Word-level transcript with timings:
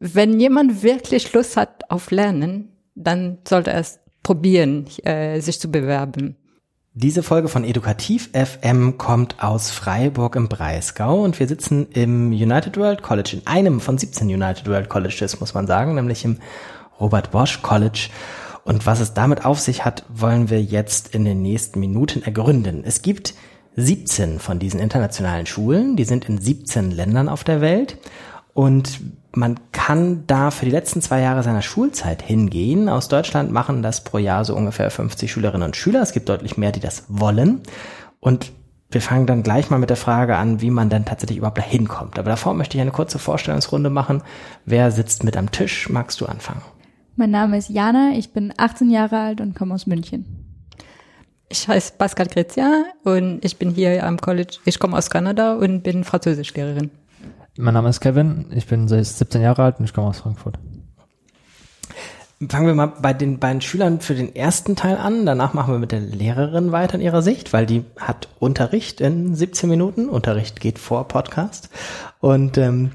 wenn 0.00 0.40
jemand 0.40 0.82
wirklich 0.82 1.32
Lust 1.34 1.56
hat 1.56 1.90
auf 1.90 2.10
Lernen, 2.10 2.72
dann 2.94 3.38
sollte 3.46 3.70
er 3.70 3.80
es 3.80 4.00
probieren, 4.22 4.86
äh, 5.04 5.40
sich 5.40 5.60
zu 5.60 5.70
bewerben. 5.70 6.36
Diese 6.94 7.22
Folge 7.22 7.48
von 7.48 7.64
Edukativ 7.64 8.30
FM 8.32 8.98
kommt 8.98 9.42
aus 9.42 9.70
Freiburg 9.70 10.34
im 10.34 10.48
Breisgau 10.48 11.22
und 11.22 11.38
wir 11.38 11.46
sitzen 11.46 11.86
im 11.92 12.32
United 12.32 12.76
World 12.76 13.02
College, 13.02 13.36
in 13.36 13.46
einem 13.46 13.80
von 13.80 13.96
17 13.96 14.26
United 14.26 14.66
World 14.66 14.88
Colleges, 14.88 15.38
muss 15.38 15.54
man 15.54 15.66
sagen, 15.66 15.94
nämlich 15.94 16.24
im 16.24 16.38
Robert 16.98 17.30
Bosch 17.30 17.62
College. 17.62 18.08
Und 18.64 18.86
was 18.86 19.00
es 19.00 19.14
damit 19.14 19.44
auf 19.44 19.60
sich 19.60 19.84
hat, 19.84 20.04
wollen 20.08 20.50
wir 20.50 20.62
jetzt 20.62 21.14
in 21.14 21.24
den 21.24 21.42
nächsten 21.42 21.78
Minuten 21.78 22.22
ergründen. 22.22 22.82
Es 22.84 23.02
gibt 23.02 23.34
17 23.76 24.38
von 24.40 24.58
diesen 24.58 24.80
internationalen 24.80 25.46
Schulen, 25.46 25.96
die 25.96 26.04
sind 26.04 26.28
in 26.28 26.38
17 26.38 26.90
Ländern 26.90 27.28
auf 27.28 27.44
der 27.44 27.60
Welt 27.60 27.98
und 28.54 29.00
man 29.32 29.60
kann 29.72 30.24
da 30.26 30.50
für 30.50 30.64
die 30.64 30.70
letzten 30.70 31.02
zwei 31.02 31.20
Jahre 31.20 31.42
seiner 31.42 31.62
Schulzeit 31.62 32.22
hingehen. 32.22 32.88
Aus 32.88 33.08
Deutschland 33.08 33.52
machen 33.52 33.82
das 33.82 34.02
pro 34.02 34.18
Jahr 34.18 34.44
so 34.44 34.56
ungefähr 34.56 34.90
50 34.90 35.30
Schülerinnen 35.30 35.66
und 35.66 35.76
Schüler. 35.76 36.02
Es 36.02 36.12
gibt 36.12 36.28
deutlich 36.28 36.56
mehr, 36.56 36.72
die 36.72 36.80
das 36.80 37.04
wollen. 37.08 37.60
Und 38.18 38.52
wir 38.90 39.00
fangen 39.00 39.26
dann 39.26 39.44
gleich 39.44 39.70
mal 39.70 39.78
mit 39.78 39.88
der 39.88 39.96
Frage 39.96 40.36
an, 40.36 40.60
wie 40.60 40.70
man 40.70 40.88
dann 40.88 41.04
tatsächlich 41.04 41.38
überhaupt 41.38 41.58
da 41.58 41.62
hinkommt. 41.62 42.18
Aber 42.18 42.28
davor 42.28 42.54
möchte 42.54 42.76
ich 42.76 42.80
eine 42.80 42.90
kurze 42.90 43.20
Vorstellungsrunde 43.20 43.88
machen. 43.88 44.22
Wer 44.64 44.90
sitzt 44.90 45.22
mit 45.22 45.36
am 45.36 45.52
Tisch? 45.52 45.88
Magst 45.88 46.20
du 46.20 46.26
anfangen? 46.26 46.62
Mein 47.14 47.30
Name 47.30 47.58
ist 47.58 47.70
Jana, 47.70 48.12
ich 48.16 48.32
bin 48.32 48.52
18 48.56 48.90
Jahre 48.90 49.18
alt 49.18 49.40
und 49.40 49.54
komme 49.54 49.74
aus 49.74 49.86
München. 49.86 50.24
Ich 51.48 51.68
heiße 51.68 51.94
Pascal 51.98 52.26
Grezia 52.26 52.84
und 53.04 53.44
ich 53.44 53.58
bin 53.58 53.70
hier 53.70 54.04
am 54.06 54.20
College. 54.20 54.58
Ich 54.64 54.78
komme 54.78 54.96
aus 54.96 55.10
Kanada 55.10 55.54
und 55.54 55.82
bin 55.82 56.04
Französischlehrerin. 56.04 56.90
Mein 57.58 57.74
Name 57.74 57.88
ist 57.88 58.00
Kevin, 58.00 58.46
ich 58.54 58.66
bin 58.66 58.86
17 58.86 59.42
Jahre 59.42 59.64
alt 59.64 59.78
und 59.78 59.84
ich 59.84 59.92
komme 59.92 60.08
aus 60.08 60.20
Frankfurt. 60.20 60.58
Fangen 62.48 62.66
wir 62.66 62.74
mal 62.74 62.86
bei 62.86 63.12
den 63.12 63.38
beiden 63.38 63.60
Schülern 63.60 64.00
für 64.00 64.14
den 64.14 64.34
ersten 64.34 64.74
Teil 64.74 64.96
an. 64.96 65.26
Danach 65.26 65.52
machen 65.52 65.74
wir 65.74 65.78
mit 65.78 65.92
der 65.92 66.00
Lehrerin 66.00 66.72
weiter 66.72 66.94
in 66.94 67.02
ihrer 67.02 67.20
Sicht, 67.20 67.52
weil 67.52 67.66
die 67.66 67.84
hat 67.98 68.28
Unterricht 68.38 69.02
in 69.02 69.34
17 69.34 69.68
Minuten. 69.68 70.08
Unterricht 70.08 70.58
geht 70.58 70.78
vor 70.78 71.06
Podcast. 71.06 71.68
Und 72.20 72.56
ähm, 72.56 72.92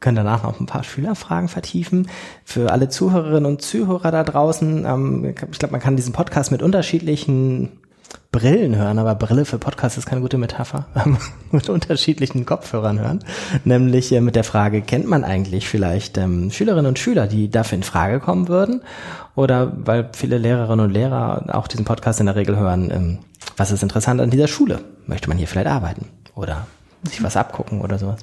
können 0.00 0.16
danach 0.16 0.42
noch 0.42 0.58
ein 0.58 0.66
paar 0.66 0.84
Schülerfragen 0.84 1.48
vertiefen. 1.48 2.08
Für 2.44 2.72
alle 2.72 2.88
Zuhörerinnen 2.88 3.46
und 3.46 3.62
Zuhörer 3.62 4.10
da 4.10 4.24
draußen, 4.24 4.84
ähm, 4.84 5.24
ich 5.50 5.58
glaube, 5.58 5.72
man 5.72 5.80
kann 5.80 5.96
diesen 5.96 6.12
Podcast 6.12 6.50
mit 6.50 6.62
unterschiedlichen 6.62 7.77
Brillen 8.30 8.76
hören, 8.76 8.98
aber 8.98 9.14
Brille 9.14 9.46
für 9.46 9.58
Podcast 9.58 9.96
ist 9.96 10.06
keine 10.06 10.20
gute 10.20 10.36
Metapher, 10.36 10.86
mit 11.50 11.68
unterschiedlichen 11.70 12.44
Kopfhörern 12.44 12.98
hören. 12.98 13.24
Nämlich 13.64 14.12
äh, 14.12 14.20
mit 14.20 14.36
der 14.36 14.44
Frage, 14.44 14.82
kennt 14.82 15.06
man 15.06 15.24
eigentlich 15.24 15.66
vielleicht 15.66 16.18
ähm, 16.18 16.50
Schülerinnen 16.50 16.86
und 16.86 16.98
Schüler, 16.98 17.26
die 17.26 17.50
dafür 17.50 17.76
in 17.76 17.82
Frage 17.82 18.20
kommen 18.20 18.48
würden? 18.48 18.82
Oder 19.34 19.72
weil 19.76 20.10
viele 20.12 20.36
Lehrerinnen 20.36 20.86
und 20.86 20.92
Lehrer 20.92 21.46
auch 21.54 21.68
diesen 21.68 21.86
Podcast 21.86 22.20
in 22.20 22.26
der 22.26 22.36
Regel 22.36 22.56
hören, 22.56 22.90
ähm, 22.90 23.18
was 23.56 23.70
ist 23.70 23.82
interessant 23.82 24.20
an 24.20 24.30
dieser 24.30 24.48
Schule? 24.48 24.80
Möchte 25.06 25.28
man 25.28 25.38
hier 25.38 25.48
vielleicht 25.48 25.68
arbeiten? 25.68 26.06
Oder 26.34 26.66
sich 27.04 27.22
was 27.22 27.36
abgucken 27.36 27.80
oder 27.80 27.98
sowas? 27.98 28.20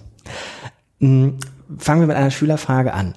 Mhm. 1.00 1.38
Fangen 1.80 2.02
wir 2.02 2.08
mit 2.08 2.16
einer 2.16 2.31
Schülerfrage 2.31 2.94
an. 2.94 3.16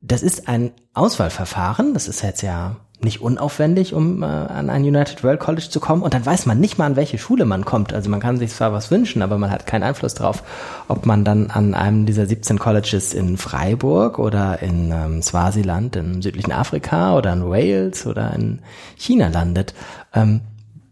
Das 0.00 0.22
ist 0.22 0.48
ein 0.48 0.72
Auswahlverfahren, 0.94 1.92
das 1.92 2.08
ist 2.08 2.22
jetzt 2.22 2.40
ja 2.40 2.76
nicht 3.04 3.22
unaufwendig, 3.22 3.94
um 3.94 4.22
äh, 4.22 4.26
an 4.26 4.70
ein 4.70 4.82
United 4.82 5.24
World 5.24 5.40
College 5.40 5.68
zu 5.70 5.80
kommen. 5.80 6.02
Und 6.02 6.14
dann 6.14 6.24
weiß 6.24 6.46
man 6.46 6.60
nicht 6.60 6.78
mal, 6.78 6.86
an 6.86 6.96
welche 6.96 7.18
Schule 7.18 7.44
man 7.44 7.64
kommt. 7.64 7.92
Also 7.92 8.10
man 8.10 8.20
kann 8.20 8.36
sich 8.36 8.50
zwar 8.50 8.72
was 8.72 8.90
wünschen, 8.90 9.22
aber 9.22 9.38
man 9.38 9.50
hat 9.50 9.66
keinen 9.66 9.82
Einfluss 9.82 10.14
darauf, 10.14 10.42
ob 10.88 11.06
man 11.06 11.24
dann 11.24 11.50
an 11.50 11.74
einem 11.74 12.06
dieser 12.06 12.26
17 12.26 12.58
Colleges 12.58 13.14
in 13.14 13.36
Freiburg 13.36 14.18
oder 14.18 14.60
in 14.62 14.92
ähm, 14.92 15.22
Swasiland 15.22 15.96
im 15.96 16.22
südlichen 16.22 16.52
Afrika 16.52 17.16
oder 17.16 17.32
in 17.32 17.48
Wales 17.48 18.06
oder 18.06 18.34
in 18.34 18.60
China 18.96 19.28
landet. 19.28 19.74
Ähm, 20.14 20.42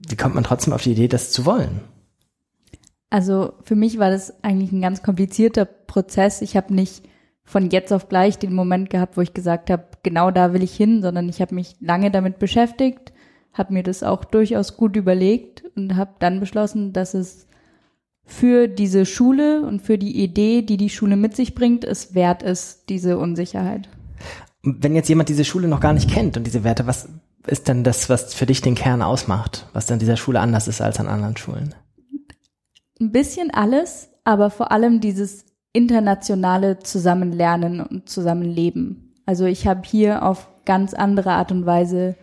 wie 0.09 0.17
kommt 0.17 0.35
man 0.35 0.45
trotzdem 0.45 0.73
auf 0.73 0.83
die 0.83 0.93
Idee, 0.93 1.09
das 1.09 1.31
zu 1.31 1.45
wollen? 1.45 1.81
Also 3.11 3.55
für 3.63 3.77
mich 3.77 3.99
war 3.99 4.11
das 4.11 4.43
eigentlich 4.43 4.73
ein 4.73 4.83
ganz 4.83 5.03
komplizierter 5.03 5.65
Prozess. 5.65 6.43
Ich 6.43 6.57
habe 6.57 6.75
nicht 6.75 7.03
von 7.45 7.71
jetzt 7.71 7.93
auf 7.93 8.09
gleich 8.09 8.39
den 8.39 8.53
Moment 8.53 8.91
gehabt, 8.91 9.17
wo 9.17 9.23
ich 9.23 9.33
gesagt 9.33 9.71
habe, 9.71 9.85
genau 10.09 10.31
da 10.31 10.55
will 10.55 10.63
ich 10.63 10.75
hin, 10.75 11.03
sondern 11.03 11.29
ich 11.29 11.43
habe 11.43 11.55
mich 11.55 11.77
lange 11.81 12.11
damit 12.11 12.39
beschäftigt, 12.39 13.13
habe 13.53 13.75
mir 13.75 13.83
das 13.83 14.03
auch 14.03 14.25
durchaus 14.25 14.79
gut 14.79 14.97
überlegt 14.97 15.65
und 15.77 15.97
habe 15.97 16.15
dann 16.19 16.41
beschlossen, 16.41 16.95
dass 16.95 17.13
es 17.13 17.47
für 18.25 18.69
diese 18.69 19.05
Schule 19.05 19.67
und 19.67 19.83
für 19.83 19.99
die 19.99 20.23
Idee, 20.23 20.63
die 20.63 20.79
die 20.79 20.89
Schule 20.89 21.17
mit 21.17 21.37
sich 21.37 21.55
bringt, 21.55 21.85
es 21.85 22.15
wert 22.15 22.43
ist, 22.43 22.89
diese 22.89 23.19
Unsicherheit. 23.19 23.91
Wenn 24.63 24.95
jetzt 24.95 25.09
jemand 25.11 25.29
diese 25.29 25.45
Schule 25.45 25.69
noch 25.69 25.81
gar 25.81 25.93
nicht 25.93 26.11
kennt 26.11 26.39
und 26.39 26.45
diese 26.45 26.65
Werte, 26.65 26.87
was 26.87 27.11
ist 27.47 27.69
denn 27.69 27.85
das, 27.85 28.09
was 28.09 28.33
für 28.33 28.47
dich 28.47 28.63
den 28.63 28.75
Kern 28.75 29.03
ausmacht, 29.03 29.67
was 29.75 29.91
an 29.91 29.99
dieser 29.99 30.17
Schule 30.17 30.41
anders 30.41 30.69
ist 30.69 30.81
als 30.81 31.01
an 31.01 31.07
anderen 31.07 31.37
Schulen? 31.37 31.75
Ein 32.99 33.13
bisschen 33.13 33.51
alles, 33.51 34.11
aber 34.25 34.51
vor 34.51 34.73
allem 34.73 35.01
dieses 35.01 35.45
internationale 35.73 36.79
Zusammenlernen 36.79 37.81
und 37.81 38.09
Zusammenleben. 38.09 39.08
Also 39.29 39.45
ich 39.45 39.67
habe 39.67 39.83
hier 39.85 40.23
auf 40.23 40.49
ganz 40.65 40.95
andere 40.95 41.33
Art 41.33 41.53
und 41.53 41.67
Weise 41.67 42.15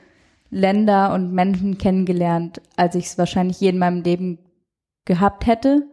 Länder 0.49 1.13
und 1.13 1.33
Menschen 1.33 1.77
kennengelernt, 1.77 2.63
als 2.77 2.95
ich 2.95 3.05
es 3.05 3.17
wahrscheinlich 3.19 3.61
je 3.61 3.69
in 3.69 3.77
meinem 3.77 4.01
Leben 4.01 4.39
gehabt 5.05 5.45
hätte. 5.45 5.83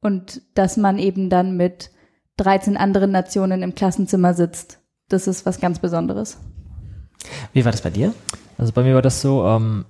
Und 0.00 0.42
dass 0.56 0.76
man 0.76 0.98
eben 0.98 1.30
dann 1.30 1.56
mit 1.56 1.92
13 2.38 2.76
anderen 2.76 3.12
Nationen 3.12 3.62
im 3.62 3.76
Klassenzimmer 3.76 4.34
sitzt, 4.34 4.80
das 5.08 5.28
ist 5.28 5.46
was 5.46 5.60
ganz 5.60 5.78
Besonderes. 5.78 6.38
Wie 7.52 7.64
war 7.64 7.70
das 7.70 7.82
bei 7.82 7.90
dir? 7.90 8.12
Also 8.58 8.72
bei 8.72 8.82
mir 8.82 8.96
war 8.96 9.02
das 9.02 9.20
so, 9.20 9.46
ähm, 9.46 9.84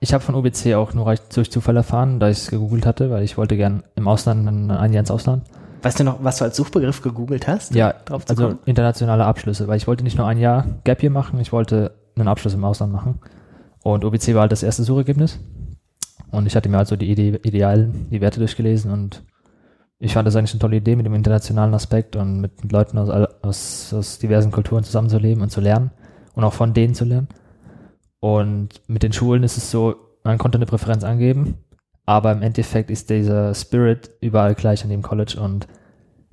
ich 0.00 0.12
habe 0.12 0.24
von 0.24 0.34
UBC 0.34 0.74
auch 0.74 0.92
nur 0.92 1.14
durch 1.32 1.52
Zufall 1.52 1.76
erfahren, 1.76 2.18
da 2.18 2.30
ich 2.30 2.38
es 2.38 2.50
gegoogelt 2.50 2.84
hatte, 2.84 3.10
weil 3.10 3.22
ich 3.22 3.38
wollte 3.38 3.56
gern 3.56 3.84
im 3.94 4.08
Ausland, 4.08 4.48
ein 4.48 4.92
Jahr 4.92 5.00
ins 5.00 5.12
Ausland. 5.12 5.44
Weißt 5.84 6.00
du 6.00 6.04
noch, 6.04 6.24
was 6.24 6.38
du 6.38 6.44
als 6.44 6.56
Suchbegriff 6.56 7.02
gegoogelt 7.02 7.46
hast? 7.46 7.74
Ja, 7.74 7.94
also 8.10 8.34
kommen? 8.34 8.58
internationale 8.64 9.24
Abschlüsse, 9.24 9.68
weil 9.68 9.76
ich 9.76 9.86
wollte 9.86 10.02
nicht 10.02 10.16
nur 10.16 10.26
ein 10.26 10.38
Jahr 10.38 10.64
Gap 10.84 11.00
hier 11.00 11.10
machen, 11.10 11.38
ich 11.40 11.52
wollte 11.52 11.94
einen 12.16 12.28
Abschluss 12.28 12.54
im 12.54 12.64
Ausland 12.64 12.92
machen. 12.92 13.20
Und 13.82 14.04
UBC 14.04 14.34
war 14.34 14.42
halt 14.42 14.52
das 14.52 14.62
erste 14.62 14.82
Suchergebnis. 14.82 15.38
Und 16.30 16.46
ich 16.46 16.56
hatte 16.56 16.68
mir 16.68 16.78
also 16.78 16.96
die 16.96 17.10
Ide 17.10 17.38
Idealen, 17.42 18.08
die 18.10 18.20
Werte 18.20 18.40
durchgelesen 18.40 18.90
und 18.90 19.22
ich 19.98 20.14
fand 20.14 20.26
das 20.26 20.36
eigentlich 20.36 20.52
eine 20.52 20.60
tolle 20.60 20.76
Idee 20.76 20.96
mit 20.96 21.06
dem 21.06 21.14
internationalen 21.14 21.74
Aspekt 21.74 22.16
und 22.16 22.40
mit 22.40 22.72
Leuten 22.72 22.98
aus, 22.98 23.08
aus, 23.42 23.94
aus 23.94 24.18
diversen 24.18 24.50
Kulturen 24.50 24.84
zusammenzuleben 24.84 25.42
und 25.42 25.50
zu 25.50 25.60
lernen 25.60 25.90
und 26.34 26.44
auch 26.44 26.52
von 26.52 26.74
denen 26.74 26.94
zu 26.94 27.04
lernen. 27.04 27.28
Und 28.20 28.82
mit 28.86 29.02
den 29.02 29.12
Schulen 29.12 29.42
ist 29.42 29.56
es 29.56 29.70
so, 29.70 29.96
man 30.24 30.38
konnte 30.38 30.56
eine 30.58 30.66
Präferenz 30.66 31.04
angeben, 31.04 31.58
aber 32.06 32.32
im 32.32 32.42
Endeffekt 32.42 32.90
ist 32.90 33.10
dieser 33.10 33.54
Spirit 33.54 34.10
überall 34.20 34.54
gleich 34.54 34.84
an 34.84 34.90
dem 34.90 35.02
College 35.02 35.40
und 35.40 35.66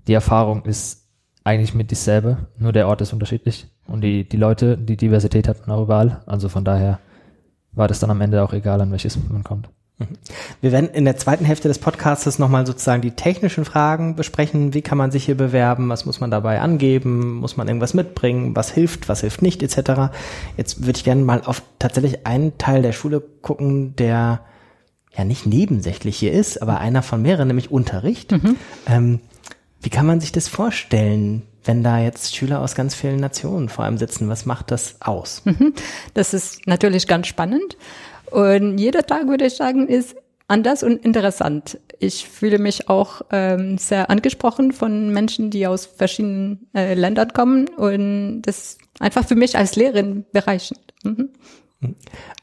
die 0.08 0.14
Erfahrung 0.14 0.66
ist 0.66 1.08
eigentlich 1.44 1.74
mit 1.74 1.92
dieselbe, 1.92 2.48
nur 2.58 2.74
der 2.74 2.88
Ort 2.88 3.02
ist 3.02 3.14
unterschiedlich 3.14 3.68
und 3.88 4.02
die, 4.02 4.28
die 4.28 4.38
Leute, 4.38 4.78
die 4.78 4.98
Diversität 4.98 5.48
hat 5.48 5.68
man 5.68 5.78
auch 5.78 5.84
überall. 5.84 6.22
Also 6.26 6.50
von 6.50 6.66
daher 6.66 7.00
war 7.72 7.88
das 7.88 8.00
dann 8.00 8.12
am 8.12 8.22
Ende 8.22 8.44
auch 8.44 8.54
egal, 8.54 8.82
an 8.82 8.92
welches 8.92 9.18
man 9.30 9.44
kommt. 9.44 9.70
Wir 10.62 10.72
werden 10.72 10.90
in 10.90 11.06
der 11.06 11.18
zweiten 11.18 11.46
Hälfte 11.46 11.68
des 11.68 11.78
Podcasts 11.78 12.40
nochmal 12.40 12.66
sozusagen 12.66 13.02
die 13.02 13.12
technischen 13.12 13.66
Fragen 13.66 14.16
besprechen. 14.16 14.74
Wie 14.74 14.82
kann 14.82 14.98
man 14.98 15.12
sich 15.12 15.26
hier 15.26 15.38
bewerben? 15.38 15.90
Was 15.90 16.06
muss 16.06 16.20
man 16.20 16.32
dabei 16.32 16.60
angeben? 16.60 17.36
Muss 17.36 17.58
man 17.58 17.68
irgendwas 17.68 17.94
mitbringen? 17.94 18.56
Was 18.56 18.72
hilft? 18.72 19.10
Was 19.10 19.22
hilft 19.22 19.42
nicht? 19.42 19.62
Etc. 19.62 20.12
Jetzt 20.58 20.86
würde 20.86 20.98
ich 20.98 21.04
gerne 21.04 21.24
mal 21.24 21.42
auf 21.46 21.62
tatsächlich 21.80 22.26
einen 22.26 22.58
Teil 22.58 22.82
der 22.82 22.94
Schule 22.94 23.22
gucken, 23.42 23.96
der 23.96 24.42
ja 25.16 25.24
nicht 25.24 25.46
nebensächlich 25.46 26.18
hier 26.18 26.32
ist, 26.32 26.62
aber 26.62 26.80
einer 26.80 27.04
von 27.04 27.22
mehreren, 27.22 27.48
nämlich 27.48 27.72
Unterricht. 27.72 28.32
Mhm. 28.32 28.56
Ähm, 28.88 29.20
wie 29.82 29.90
kann 29.90 30.06
man 30.06 30.20
sich 30.20 30.32
das 30.32 30.48
vorstellen? 30.48 31.44
wenn 31.64 31.84
da 31.84 32.00
jetzt 32.00 32.36
Schüler 32.36 32.62
aus 32.62 32.76
ganz 32.76 32.96
vielen 32.96 33.20
Nationen 33.20 33.70
vor 33.70 33.86
allem 33.86 33.98
sitzen, 33.98 34.30
was 34.30 34.46
macht 34.46 34.72
das 34.72 34.96
aus? 35.02 35.44
Mhm. 35.46 35.74
Das 36.14 36.34
ist 36.34 36.68
natürlich 36.68 37.08
ganz 37.08 37.28
spannend. 37.28 37.78
Und 38.32 38.78
jeder 38.78 39.06
Tag, 39.06 39.28
würde 39.28 39.46
ich 39.46 39.56
sagen, 39.56 39.88
ist 39.88 40.16
anders 40.48 40.84
und 40.84 41.04
interessant. 41.06 41.80
Ich 42.00 42.28
fühle 42.28 42.60
mich 42.60 42.90
auch 42.90 43.22
ähm, 43.32 43.78
sehr 43.78 44.10
angesprochen 44.10 44.72
von 44.72 45.12
Menschen, 45.14 45.50
die 45.50 45.68
aus 45.68 45.86
verschiedenen 45.86 46.68
äh, 46.74 46.94
Ländern 46.94 47.32
kommen 47.34 47.70
und 47.70 48.42
das 48.42 48.58
ist 48.58 48.80
einfach 49.00 49.26
für 49.26 49.36
mich 49.36 49.58
als 49.58 49.76
Lehrerin 49.76 50.26
bereichend. 50.34 50.80
Mhm. 51.04 51.30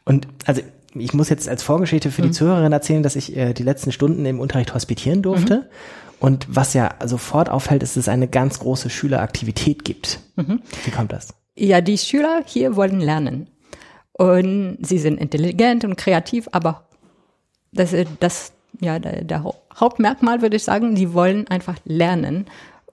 Und 0.05 0.29
also 0.47 0.63
ich 0.95 1.13
muss 1.13 1.29
jetzt 1.29 1.49
als 1.49 1.63
Vorgeschichte 1.63 2.11
für 2.11 2.23
mhm. 2.23 2.27
die 2.27 2.33
Zuhörerin 2.33 2.73
erzählen, 2.73 3.03
dass 3.03 3.17
ich 3.17 3.37
äh, 3.37 3.53
die 3.53 3.63
letzten 3.63 3.93
Stunden 3.93 4.25
im 4.27 4.41
Unterricht 4.41 4.75
hospitieren 4.75 5.23
durfte. 5.23 5.57
Mhm. 5.57 5.65
Und 6.21 6.47
was 6.49 6.75
ja 6.75 6.95
sofort 7.05 7.49
auffällt, 7.49 7.83
ist, 7.83 7.97
dass 7.97 8.05
es 8.05 8.09
eine 8.09 8.27
ganz 8.29 8.59
große 8.59 8.91
Schüleraktivität 8.91 9.85
gibt. 9.85 10.21
Mhm. 10.37 10.61
Wie 10.85 10.91
kommt 10.91 11.13
das? 11.13 11.29
Ja, 11.55 11.81
die 11.81 11.99
Schüler 11.99 12.43
hier 12.45 12.77
wollen 12.77 13.01
lernen. 13.01 13.49
Und 14.13 14.79
sie 14.83 14.99
sind 14.99 15.21
intelligent 15.21 15.85
und 15.85 15.97
kreativ, 15.97 16.49
aber 16.51 16.89
das, 17.73 17.95
das 18.19 18.53
ja, 18.81 18.99
der, 18.99 19.23
der 19.23 19.45
Hauptmerkmal 19.79 20.43
würde 20.43 20.57
ich 20.57 20.65
sagen, 20.65 20.97
sie 20.97 21.13
wollen 21.15 21.47
einfach 21.49 21.77
lernen. 21.85 22.47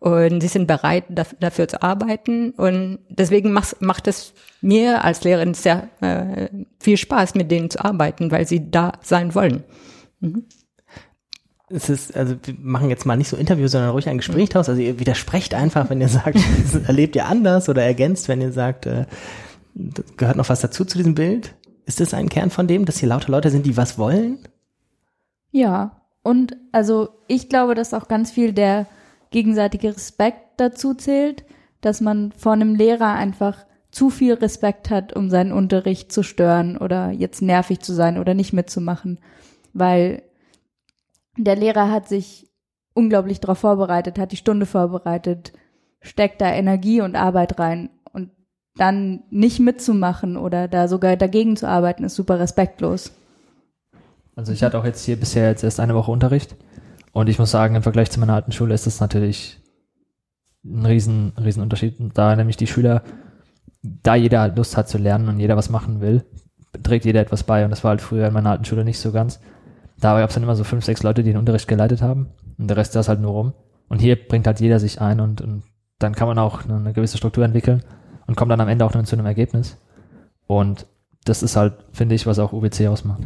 Und 0.06 0.40
sie 0.40 0.48
sind 0.50 0.68
bereit 0.68 1.06
dafür 1.40 1.68
zu 1.68 1.82
arbeiten 1.82 2.52
und 2.52 3.00
deswegen 3.10 3.52
macht, 3.52 3.82
macht 3.82 4.08
es 4.08 4.34
mir 4.62 5.04
als 5.04 5.24
Lehrerin 5.24 5.56
sehr 5.56 5.90
äh, 6.00 6.48
viel 6.80 6.98
Spaß, 6.98 7.34
mit 7.34 7.50
denen 7.50 7.72
zu 7.72 7.84
arbeiten, 7.84 8.30
weil 8.30 8.48
sie 8.48 8.70
da 8.70 8.92
sein 9.02 9.34
wollen. 9.34 9.64
Mhm. 10.20 10.46
Es 11.70 11.90
ist, 11.90 12.16
also 12.16 12.36
wir 12.44 12.54
machen 12.60 12.92
jetzt 12.92 13.08
mal 13.08 13.18
nicht 13.18 13.30
so 13.30 13.36
Interviews, 13.36 13.72
sondern 13.72 13.90
ruhig 13.90 14.08
ein 14.08 14.20
Gespräch 14.20 14.50
draus. 14.50 14.70
Also 14.70 14.80
ihr 14.80 15.00
widersprecht 15.00 15.56
einfach, 15.56 15.90
wenn 15.90 16.02
ihr 16.02 16.08
sagt, 16.08 16.38
erlebt 16.86 17.16
ihr 17.16 17.26
anders 17.26 17.68
oder 17.68 17.82
ergänzt, 17.82 18.28
wenn 18.28 18.42
ihr 18.42 18.52
sagt, 18.52 18.86
äh, 18.86 19.08
gehört 20.18 20.38
noch 20.38 20.50
was 20.50 20.62
dazu 20.62 20.86
zu 20.86 21.00
diesem 21.00 21.16
Bild. 21.16 21.56
Ist 21.88 22.00
das 22.00 22.14
ein 22.14 22.30
Kern 22.30 22.52
von 22.52 22.68
dem, 22.68 22.86
dass 22.86 23.00
hier 23.00 23.10
lauter 23.10 23.32
Leute 23.32 23.50
sind, 23.50 23.66
die 23.66 23.76
was 23.76 23.98
wollen? 23.98 24.38
Ja, 25.50 26.04
und 26.22 26.56
also 26.72 27.10
ich 27.28 27.50
glaube, 27.50 27.74
dass 27.74 27.96
auch 27.96 28.08
ganz 28.08 28.30
viel 28.30 28.54
der 28.54 28.86
gegenseitige 29.36 29.94
Respekt 29.94 30.62
dazu 30.62 30.94
zählt, 30.94 31.44
dass 31.82 32.00
man 32.00 32.32
vor 32.38 32.54
einem 32.54 32.74
Lehrer 32.74 33.16
einfach 33.16 33.66
zu 33.92 34.10
viel 34.10 34.36
Respekt 34.36 34.90
hat, 34.90 35.14
um 35.14 35.30
seinen 35.30 35.52
Unterricht 35.52 36.10
zu 36.10 36.24
stören 36.24 36.78
oder 36.78 37.12
jetzt 37.12 37.42
nervig 37.42 37.82
zu 37.82 37.94
sein 37.94 38.18
oder 38.18 38.34
nicht 38.34 38.54
mitzumachen, 38.54 39.20
weil 39.74 40.24
der 41.38 41.58
Lehrer 41.58 41.92
hat 41.92 42.08
sich 42.08 42.50
unglaublich 42.94 43.42
darauf 43.42 43.58
vorbereitet, 43.58 44.18
hat 44.18 44.32
die 44.32 44.38
Stunde 44.38 44.66
vorbereitet, 44.66 45.52
steckt 46.00 46.40
da 46.40 46.54
Energie 46.54 47.02
und 47.02 47.18
Arbeit 47.18 47.60
rein. 47.60 47.90
Und 48.14 48.32
dann 48.78 49.24
nicht 49.32 49.60
mitzumachen 49.60 50.38
oder 50.38 50.70
da 50.70 50.88
sogar 50.88 51.18
dagegen 51.18 51.58
zu 51.58 51.68
arbeiten, 51.68 52.06
ist 52.06 52.16
super 52.16 52.40
respektlos. 52.40 53.12
Also 54.38 54.54
ich 54.54 54.64
hatte 54.64 54.80
auch 54.80 54.86
jetzt 54.86 55.04
hier 55.04 55.18
bisher 55.18 55.50
jetzt 55.50 55.66
erst 55.66 55.82
eine 55.82 55.94
Woche 55.94 56.12
Unterricht 56.12 56.56
und 57.16 57.30
ich 57.30 57.40
muss 57.40 57.50
sagen, 57.50 57.76
im 57.76 57.82
Vergleich 57.82 58.12
zu 58.12 58.20
meiner 58.20 58.34
alten 58.34 58.52
Schule 58.52 58.74
ist 58.74 58.88
das 58.88 59.00
natürlich 59.00 59.62
ein 60.66 60.86
riesen, 60.86 61.32
riesen 61.42 61.64
Unterschied. 61.64 61.96
Da 62.14 62.36
nämlich 62.36 62.58
die 62.58 62.68
Schüler, 62.68 63.04
da 63.82 64.16
jeder 64.16 64.50
Lust 64.50 64.76
hat 64.76 64.90
zu 64.90 64.98
lernen 64.98 65.30
und 65.30 65.40
jeder 65.40 65.56
was 65.56 65.70
machen 65.70 66.02
will, 66.02 66.26
trägt 66.84 67.06
jeder 67.06 67.22
etwas 67.22 67.44
bei 67.44 67.64
und 67.64 67.70
das 67.70 67.86
war 67.86 67.92
halt 67.92 68.02
früher 68.02 68.28
in 68.28 68.34
meiner 68.34 68.50
alten 68.50 68.66
Schule 68.66 68.84
nicht 68.84 69.00
so 69.00 69.14
ganz. 69.14 69.40
Da 69.98 70.20
gab 70.20 70.28
es 70.28 70.34
dann 70.34 70.44
immer 70.44 70.58
so 70.58 70.66
fünf, 70.66 70.84
sechs 70.84 71.04
Leute, 71.04 71.24
die 71.24 71.32
den 71.32 71.40
Unterricht 71.40 71.70
geleitet 71.70 72.02
haben 72.02 72.32
und 72.58 72.68
der 72.68 72.76
Rest 72.76 72.92
saß 72.92 73.08
halt 73.08 73.22
nur 73.22 73.32
rum. 73.32 73.54
Und 73.88 74.00
hier 74.00 74.18
bringt 74.18 74.46
halt 74.46 74.60
jeder 74.60 74.82
sich 74.82 75.00
ein 75.00 75.22
und, 75.22 75.40
und 75.40 75.64
dann 76.00 76.16
kann 76.16 76.28
man 76.28 76.38
auch 76.38 76.68
eine, 76.68 76.92
gewisse 76.92 77.16
Struktur 77.16 77.46
entwickeln 77.46 77.82
und 78.28 78.36
kommt 78.36 78.52
dann 78.52 78.60
am 78.60 78.68
Ende 78.68 78.84
auch 78.84 78.92
zu 78.92 79.16
einem 79.16 79.26
Ergebnis. 79.26 79.78
Und 80.48 80.86
das 81.24 81.44
ist 81.44 81.56
halt, 81.56 81.76
finde 81.94 82.16
ich, 82.16 82.28
was 82.28 82.40
auch 82.40 82.52
UBC 82.52 82.88
ausmacht. 82.88 83.22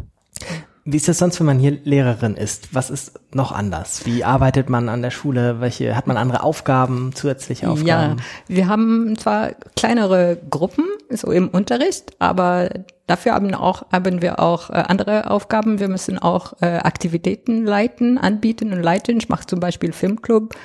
Wie 0.85 0.97
ist 0.97 1.07
das 1.07 1.17
sonst, 1.19 1.39
wenn 1.39 1.45
man 1.45 1.59
hier 1.59 1.77
Lehrerin 1.83 2.35
ist? 2.35 2.73
Was 2.73 2.89
ist 2.89 3.19
noch 3.33 3.51
anders? 3.51 4.05
Wie 4.05 4.23
arbeitet 4.23 4.69
man 4.69 4.89
an 4.89 5.01
der 5.01 5.11
Schule? 5.11 5.61
Welche 5.61 5.95
hat 5.95 6.07
man 6.07 6.17
andere 6.17 6.43
Aufgaben, 6.43 7.11
zusätzliche 7.13 7.69
Aufgaben? 7.69 8.17
Ja, 8.17 8.23
wir 8.47 8.67
haben 8.67 9.17
zwar 9.17 9.51
kleinere 9.75 10.37
Gruppen 10.49 10.85
so 11.09 11.31
im 11.31 11.49
Unterricht, 11.49 12.13
aber 12.19 12.69
dafür 13.07 13.33
haben 13.33 13.53
auch 13.53 13.91
haben 13.91 14.21
wir 14.21 14.39
auch 14.39 14.69
äh, 14.69 14.73
andere 14.73 15.29
Aufgaben. 15.29 15.79
Wir 15.79 15.89
müssen 15.89 16.17
auch 16.17 16.53
äh, 16.61 16.77
Aktivitäten 16.77 17.65
leiten, 17.65 18.17
anbieten 18.17 18.73
und 18.73 18.81
leiten. 18.81 19.17
Ich 19.17 19.29
mache 19.29 19.45
zum 19.45 19.59
Beispiel 19.59 19.91
Filmclub. 19.91 20.55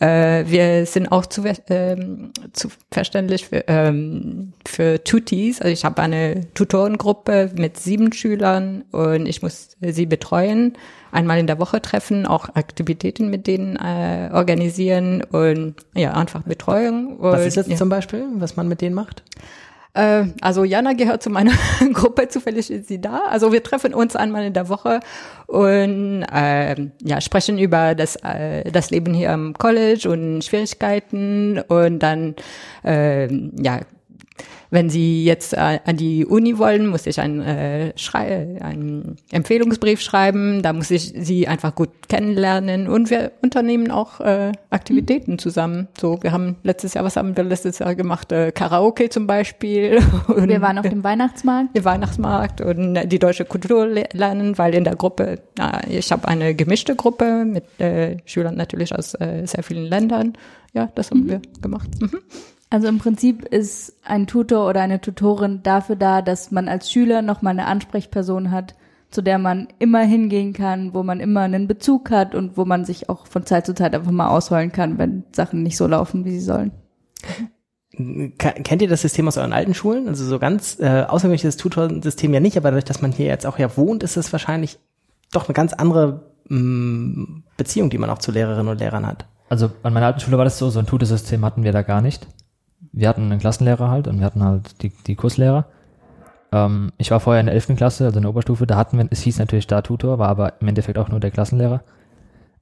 Äh, 0.00 0.44
wir 0.46 0.86
sind 0.86 1.10
auch 1.10 1.26
zu, 1.26 1.44
ähm, 1.68 2.32
zu 2.52 2.68
verständlich 2.90 3.46
für, 3.46 3.64
ähm, 3.66 4.52
für 4.64 5.02
Tutis. 5.02 5.60
Also 5.60 5.72
ich 5.72 5.84
habe 5.84 6.00
eine 6.00 6.52
Tutorengruppe 6.54 7.50
mit 7.56 7.78
sieben 7.78 8.12
Schülern 8.12 8.84
und 8.92 9.26
ich 9.26 9.42
muss 9.42 9.76
sie 9.80 10.06
betreuen, 10.06 10.74
einmal 11.10 11.38
in 11.38 11.46
der 11.46 11.58
Woche 11.58 11.82
treffen, 11.82 12.26
auch 12.26 12.54
Aktivitäten 12.54 13.28
mit 13.28 13.46
denen 13.46 13.76
äh, 13.76 14.30
organisieren 14.32 15.24
und 15.24 15.74
ja, 15.94 16.12
einfach 16.12 16.42
Betreuung. 16.42 17.16
Und, 17.16 17.32
Was 17.32 17.46
ist 17.46 17.56
das 17.56 17.66
ja. 17.66 17.76
zum 17.76 17.88
Beispiel, 17.88 18.24
was 18.34 18.56
man 18.56 18.68
mit 18.68 18.80
denen 18.80 18.94
macht? 18.94 19.24
Äh, 19.94 20.26
also 20.40 20.64
Jana 20.64 20.92
gehört 20.92 21.22
zu 21.22 21.30
meiner 21.30 21.52
Gruppe, 21.92 22.28
zufällig 22.28 22.70
ist 22.70 22.88
sie 22.88 23.00
da. 23.00 23.22
Also 23.28 23.52
wir 23.52 23.62
treffen 23.62 23.94
uns 23.94 24.16
einmal 24.16 24.44
in 24.44 24.52
der 24.52 24.68
Woche 24.68 25.00
und 25.46 26.24
äh, 26.32 26.76
ja, 27.02 27.20
sprechen 27.20 27.58
über 27.58 27.94
das, 27.94 28.16
äh, 28.16 28.70
das 28.70 28.90
Leben 28.90 29.14
hier 29.14 29.32
am 29.32 29.54
College 29.54 30.08
und 30.10 30.42
Schwierigkeiten 30.44 31.60
und 31.68 32.00
dann 32.00 32.34
äh, 32.84 33.32
ja, 33.60 33.80
wenn 34.70 34.90
Sie 34.90 35.24
jetzt 35.24 35.54
äh, 35.54 35.80
an 35.84 35.96
die 35.96 36.26
Uni 36.26 36.58
wollen, 36.58 36.88
muss 36.88 37.06
ich 37.06 37.20
einen, 37.20 37.40
äh, 37.40 37.92
Schrei 37.96 38.58
einen 38.60 39.16
Empfehlungsbrief 39.30 40.00
schreiben. 40.00 40.62
Da 40.62 40.72
muss 40.72 40.90
ich 40.90 41.14
Sie 41.16 41.48
einfach 41.48 41.74
gut 41.74 41.90
kennenlernen. 42.08 42.88
Und 42.88 43.10
wir 43.10 43.32
unternehmen 43.42 43.90
auch 43.90 44.20
äh, 44.20 44.52
Aktivitäten 44.70 45.38
zusammen. 45.38 45.88
So, 45.98 46.22
wir 46.22 46.32
haben 46.32 46.56
letztes 46.62 46.94
Jahr, 46.94 47.04
was 47.04 47.16
haben 47.16 47.36
wir 47.36 47.44
letztes 47.44 47.78
Jahr 47.78 47.94
gemacht? 47.94 48.30
Äh, 48.32 48.52
Karaoke 48.52 49.08
zum 49.08 49.26
Beispiel. 49.26 50.00
Und 50.28 50.48
wir 50.48 50.60
waren 50.60 50.78
auf 50.78 50.88
dem 50.88 51.02
Weihnachtsmarkt. 51.02 51.74
Der 51.74 51.84
Weihnachtsmarkt 51.84 52.60
und 52.60 52.94
die 53.06 53.18
deutsche 53.18 53.44
Kultur 53.44 53.86
lernen, 53.86 54.58
weil 54.58 54.74
in 54.74 54.84
der 54.84 54.96
Gruppe, 54.96 55.40
na, 55.56 55.80
ich 55.88 56.12
habe 56.12 56.28
eine 56.28 56.54
gemischte 56.54 56.96
Gruppe 56.96 57.44
mit 57.44 57.64
äh, 57.80 58.18
Schülern 58.24 58.56
natürlich 58.56 58.94
aus 58.94 59.14
äh, 59.14 59.46
sehr 59.46 59.62
vielen 59.62 59.84
Ländern. 59.84 60.34
Ja, 60.74 60.90
das 60.94 61.10
haben 61.10 61.24
mhm. 61.24 61.30
wir 61.30 61.42
gemacht. 61.60 61.88
Mhm. 62.00 62.18
Also 62.70 62.86
im 62.86 62.98
Prinzip 62.98 63.44
ist 63.44 63.94
ein 64.04 64.26
Tutor 64.26 64.68
oder 64.68 64.82
eine 64.82 65.00
Tutorin 65.00 65.62
dafür 65.62 65.96
da, 65.96 66.20
dass 66.20 66.50
man 66.50 66.68
als 66.68 66.90
Schüler 66.90 67.22
nochmal 67.22 67.52
eine 67.52 67.66
Ansprechperson 67.66 68.50
hat, 68.50 68.74
zu 69.10 69.22
der 69.22 69.38
man 69.38 69.68
immer 69.78 70.00
hingehen 70.00 70.52
kann, 70.52 70.92
wo 70.92 71.02
man 71.02 71.20
immer 71.20 71.40
einen 71.40 71.66
Bezug 71.66 72.10
hat 72.10 72.34
und 72.34 72.58
wo 72.58 72.66
man 72.66 72.84
sich 72.84 73.08
auch 73.08 73.26
von 73.26 73.46
Zeit 73.46 73.64
zu 73.64 73.74
Zeit 73.74 73.94
einfach 73.94 74.10
mal 74.10 74.28
ausholen 74.28 74.70
kann, 74.70 74.98
wenn 74.98 75.24
Sachen 75.32 75.62
nicht 75.62 75.78
so 75.78 75.86
laufen, 75.86 76.26
wie 76.26 76.32
sie 76.32 76.40
sollen. 76.40 76.72
Kennt 78.36 78.82
ihr 78.82 78.88
das 78.88 79.00
System 79.00 79.26
aus 79.26 79.38
euren 79.38 79.54
alten 79.54 79.74
Schulen? 79.74 80.06
Also 80.06 80.26
so 80.26 80.38
ganz 80.38 80.78
äh, 80.78 81.04
außergewöhnliches 81.08 81.56
Tutorsystem 81.56 82.34
ja 82.34 82.40
nicht, 82.40 82.58
aber 82.58 82.70
dadurch, 82.70 82.84
dass 82.84 83.00
man 83.00 83.12
hier 83.12 83.26
jetzt 83.26 83.46
auch 83.46 83.58
ja 83.58 83.76
wohnt, 83.78 84.02
ist 84.02 84.18
es 84.18 84.30
wahrscheinlich 84.30 84.78
doch 85.32 85.48
eine 85.48 85.54
ganz 85.54 85.72
andere 85.72 86.34
mh, 86.48 86.58
mm, 86.58 87.44
Beziehung, 87.56 87.88
die 87.88 87.98
man 87.98 88.10
auch 88.10 88.18
zu 88.18 88.30
Lehrerinnen 88.30 88.68
und 88.68 88.78
Lehrern 88.78 89.06
hat. 89.06 89.26
Also 89.48 89.70
an 89.82 89.94
meiner 89.94 90.06
alten 90.06 90.20
Schule 90.20 90.36
war 90.36 90.44
das 90.44 90.58
so, 90.58 90.68
so 90.68 90.78
ein 90.78 90.86
Tutorsystem 90.86 91.44
hatten 91.44 91.64
wir 91.64 91.72
da 91.72 91.80
gar 91.80 92.02
nicht 92.02 92.26
wir 92.98 93.08
hatten 93.08 93.30
einen 93.30 93.38
Klassenlehrer 93.38 93.90
halt 93.90 94.08
und 94.08 94.18
wir 94.18 94.26
hatten 94.26 94.42
halt 94.42 94.82
die, 94.82 94.90
die 94.90 95.14
Kurslehrer. 95.14 95.66
Ähm, 96.52 96.92
ich 96.98 97.10
war 97.10 97.20
vorher 97.20 97.40
in 97.40 97.46
der 97.46 97.54
11. 97.54 97.76
Klasse, 97.76 98.06
also 98.06 98.18
in 98.18 98.22
der 98.22 98.30
Oberstufe, 98.30 98.66
da 98.66 98.76
hatten 98.76 98.98
wir, 98.98 99.06
es 99.10 99.20
hieß 99.20 99.38
natürlich 99.38 99.68
da 99.68 99.82
Tutor, 99.82 100.18
war 100.18 100.28
aber 100.28 100.60
im 100.60 100.68
Endeffekt 100.68 100.98
auch 100.98 101.08
nur 101.08 101.20
der 101.20 101.30
Klassenlehrer. 101.30 101.82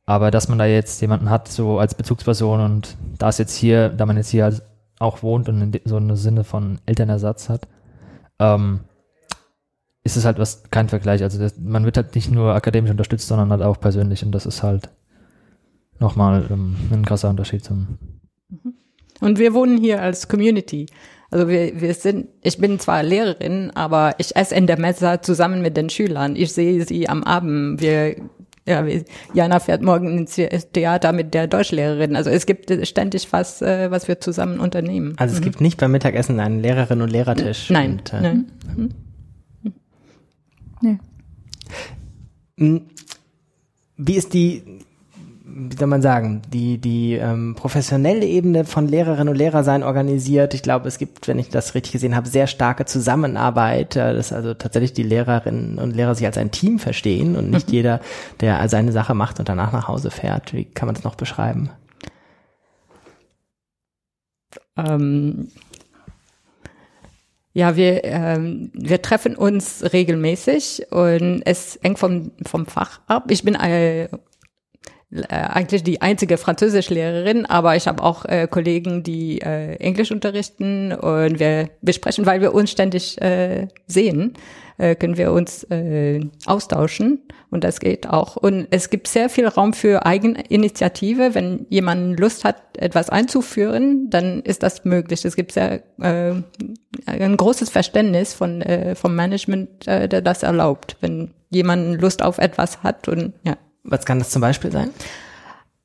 Aber 0.04 0.30
dass 0.30 0.48
man 0.48 0.58
da 0.58 0.66
jetzt 0.66 1.00
jemanden 1.00 1.30
hat, 1.30 1.48
so 1.48 1.78
als 1.78 1.94
Bezugsperson 1.94 2.60
und 2.60 2.96
da 3.18 3.30
ist 3.30 3.38
jetzt 3.38 3.56
hier, 3.56 3.88
da 3.88 4.04
man 4.04 4.16
jetzt 4.16 4.28
hier 4.28 4.44
halt 4.44 4.62
auch 4.98 5.22
wohnt 5.22 5.48
und 5.48 5.74
in 5.74 5.80
so 5.84 5.96
einem 5.96 6.16
Sinne 6.16 6.44
von 6.44 6.78
Elternersatz 6.86 7.48
hat, 7.48 7.66
ähm, 8.38 8.80
ist 10.04 10.16
es 10.16 10.24
halt 10.24 10.38
was, 10.38 10.70
kein 10.70 10.88
Vergleich. 10.88 11.22
Also 11.22 11.38
das, 11.38 11.58
man 11.58 11.84
wird 11.84 11.96
halt 11.96 12.14
nicht 12.14 12.30
nur 12.30 12.54
akademisch 12.54 12.90
unterstützt, 12.90 13.26
sondern 13.26 13.50
halt 13.50 13.62
auch 13.62 13.80
persönlich 13.80 14.24
und 14.24 14.32
das 14.32 14.46
ist 14.46 14.62
halt 14.62 14.90
nochmal 15.98 16.44
ähm, 16.50 16.76
ein 16.92 17.04
krasser 17.04 17.30
Unterschied 17.30 17.64
zum. 17.64 17.98
Und 19.20 19.38
wir 19.38 19.54
wohnen 19.54 19.78
hier 19.78 20.02
als 20.02 20.28
Community. 20.28 20.86
Also 21.30 21.48
wir, 21.48 21.80
wir 21.80 21.94
sind, 21.94 22.28
ich 22.42 22.58
bin 22.58 22.78
zwar 22.78 23.02
Lehrerin, 23.02 23.72
aber 23.74 24.14
ich 24.18 24.36
esse 24.36 24.54
in 24.54 24.66
der 24.66 24.78
Messe 24.78 25.20
zusammen 25.22 25.60
mit 25.60 25.76
den 25.76 25.90
Schülern. 25.90 26.36
Ich 26.36 26.52
sehe 26.52 26.84
sie 26.84 27.08
am 27.08 27.24
Abend. 27.24 27.80
Wir, 27.80 28.16
ja, 28.66 28.84
Jana 29.34 29.58
fährt 29.58 29.82
morgen 29.82 30.18
ins 30.18 30.40
Theater 30.72 31.12
mit 31.12 31.34
der 31.34 31.46
Deutschlehrerin. 31.46 32.16
Also 32.16 32.30
es 32.30 32.46
gibt 32.46 32.70
ständig 32.86 33.32
was, 33.32 33.60
äh, 33.62 33.90
was 33.90 34.08
wir 34.08 34.20
zusammen 34.20 34.60
unternehmen. 34.60 35.14
Also 35.16 35.34
es 35.34 35.40
mhm. 35.40 35.44
gibt 35.44 35.60
nicht 35.60 35.78
beim 35.78 35.92
Mittagessen 35.92 36.38
einen 36.40 36.60
Lehrerin- 36.60 37.02
und 37.02 37.10
Lehrertisch. 37.10 37.70
Nein, 37.70 37.92
und, 37.98 38.12
äh, 38.12 38.20
nein. 38.20 38.52
Mhm. 38.76 38.90
Nee. 40.82 40.98
Hm. 42.58 42.82
Wie 43.96 44.14
ist 44.14 44.34
die, 44.34 44.84
wie 45.58 45.76
soll 45.76 45.88
man 45.88 46.02
sagen, 46.02 46.42
die, 46.52 46.76
die 46.76 47.14
ähm, 47.14 47.54
professionelle 47.54 48.26
Ebene 48.26 48.66
von 48.66 48.86
Lehrerinnen 48.86 49.30
und 49.30 49.36
Lehrer 49.36 49.64
sein 49.64 49.82
organisiert. 49.82 50.52
Ich 50.52 50.62
glaube, 50.62 50.86
es 50.86 50.98
gibt, 50.98 51.28
wenn 51.28 51.38
ich 51.38 51.48
das 51.48 51.74
richtig 51.74 51.92
gesehen 51.92 52.14
habe, 52.14 52.28
sehr 52.28 52.46
starke 52.46 52.84
Zusammenarbeit, 52.84 53.96
äh, 53.96 54.12
dass 54.14 54.34
also 54.34 54.52
tatsächlich 54.52 54.92
die 54.92 55.02
Lehrerinnen 55.02 55.78
und 55.78 55.96
Lehrer 55.96 56.14
sich 56.14 56.26
als 56.26 56.36
ein 56.36 56.50
Team 56.50 56.78
verstehen 56.78 57.36
und 57.36 57.50
nicht 57.50 57.70
jeder, 57.72 58.00
der 58.40 58.68
seine 58.68 58.92
Sache 58.92 59.14
macht 59.14 59.38
und 59.38 59.48
danach 59.48 59.72
nach 59.72 59.88
Hause 59.88 60.10
fährt. 60.10 60.52
Wie 60.52 60.66
kann 60.66 60.86
man 60.86 60.94
das 60.94 61.04
noch 61.04 61.14
beschreiben? 61.14 61.70
Ähm, 64.76 65.48
ja, 67.54 67.76
wir, 67.76 68.04
ähm, 68.04 68.70
wir 68.74 69.00
treffen 69.00 69.36
uns 69.36 69.82
regelmäßig 69.90 70.88
und 70.90 71.40
es 71.46 71.78
hängt 71.82 71.98
vom, 71.98 72.32
vom 72.44 72.66
Fach 72.66 73.00
ab. 73.06 73.30
Ich 73.30 73.42
bin 73.42 73.54
äh, 73.54 74.10
eigentlich 75.28 75.82
die 75.82 76.02
einzige 76.02 76.36
Französischlehrerin, 76.36 77.46
aber 77.46 77.76
ich 77.76 77.86
habe 77.88 78.02
auch 78.02 78.24
äh, 78.24 78.46
Kollegen, 78.50 79.02
die 79.02 79.40
äh, 79.40 79.76
Englisch 79.76 80.12
unterrichten 80.12 80.92
und 80.92 81.38
wir 81.38 81.70
besprechen, 81.82 82.26
weil 82.26 82.40
wir 82.40 82.54
uns 82.54 82.70
ständig 82.70 83.20
äh, 83.20 83.68
sehen, 83.86 84.34
äh, 84.78 84.94
können 84.94 85.16
wir 85.16 85.32
uns 85.32 85.64
äh, 85.64 86.20
austauschen 86.44 87.22
und 87.50 87.64
das 87.64 87.80
geht 87.80 88.08
auch. 88.08 88.36
Und 88.36 88.66
es 88.70 88.90
gibt 88.90 89.08
sehr 89.08 89.28
viel 89.28 89.46
Raum 89.46 89.72
für 89.72 90.04
Eigeninitiative. 90.04 91.34
Wenn 91.34 91.66
jemand 91.70 92.18
Lust 92.20 92.44
hat, 92.44 92.56
etwas 92.76 93.08
einzuführen, 93.08 94.10
dann 94.10 94.42
ist 94.42 94.62
das 94.62 94.84
möglich. 94.84 95.24
Es 95.24 95.36
gibt 95.36 95.52
sehr 95.52 95.82
äh, 96.00 96.34
ein 97.06 97.36
großes 97.36 97.70
Verständnis 97.70 98.34
von 98.34 98.60
äh, 98.62 98.94
vom 98.94 99.14
Management, 99.14 99.86
äh, 99.86 100.08
der 100.08 100.22
das 100.22 100.42
erlaubt, 100.42 100.96
wenn 101.00 101.30
jemand 101.50 102.00
Lust 102.00 102.22
auf 102.22 102.38
etwas 102.38 102.82
hat 102.82 103.08
und 103.08 103.32
ja. 103.44 103.56
Was 103.86 104.04
kann 104.04 104.18
das 104.18 104.30
zum 104.30 104.42
Beispiel 104.42 104.72
sein? 104.72 104.90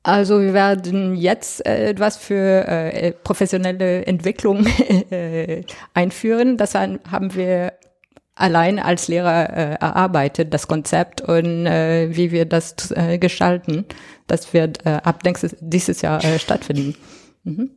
Also 0.02 0.40
wir 0.40 0.52
werden 0.52 1.14
jetzt 1.14 1.64
äh, 1.64 1.90
etwas 1.90 2.16
für 2.16 2.66
äh, 2.66 3.12
professionelle 3.12 4.04
Entwicklung 4.04 4.66
äh, 5.10 5.62
einführen. 5.94 6.56
Das 6.56 6.74
haben 6.74 7.34
wir 7.34 7.74
allein 8.34 8.80
als 8.80 9.06
Lehrer 9.06 9.50
äh, 9.50 9.74
erarbeitet, 9.74 10.52
das 10.52 10.66
Konzept 10.66 11.20
und 11.20 11.66
wie 11.66 12.32
wir 12.32 12.46
das 12.46 12.74
gestalten. 13.20 13.84
Das 14.26 14.52
wird 14.54 14.86
ab 14.86 15.20
nächstes, 15.24 15.54
dieses 15.60 16.00
Jahr 16.00 16.20
stattfinden. 16.38 16.96
Mhm. 17.44 17.70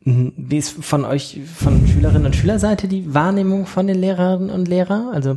Wie 0.00 0.56
ist 0.56 0.70
von 0.70 1.04
euch, 1.04 1.38
von 1.54 1.86
Schülerinnen 1.86 2.26
und 2.26 2.34
Schülerseite 2.34 2.88
die 2.88 3.12
Wahrnehmung 3.12 3.66
von 3.66 3.86
den 3.86 4.00
Lehrerinnen 4.00 4.48
und 4.48 4.66
Lehrern? 4.66 5.08
Also 5.08 5.36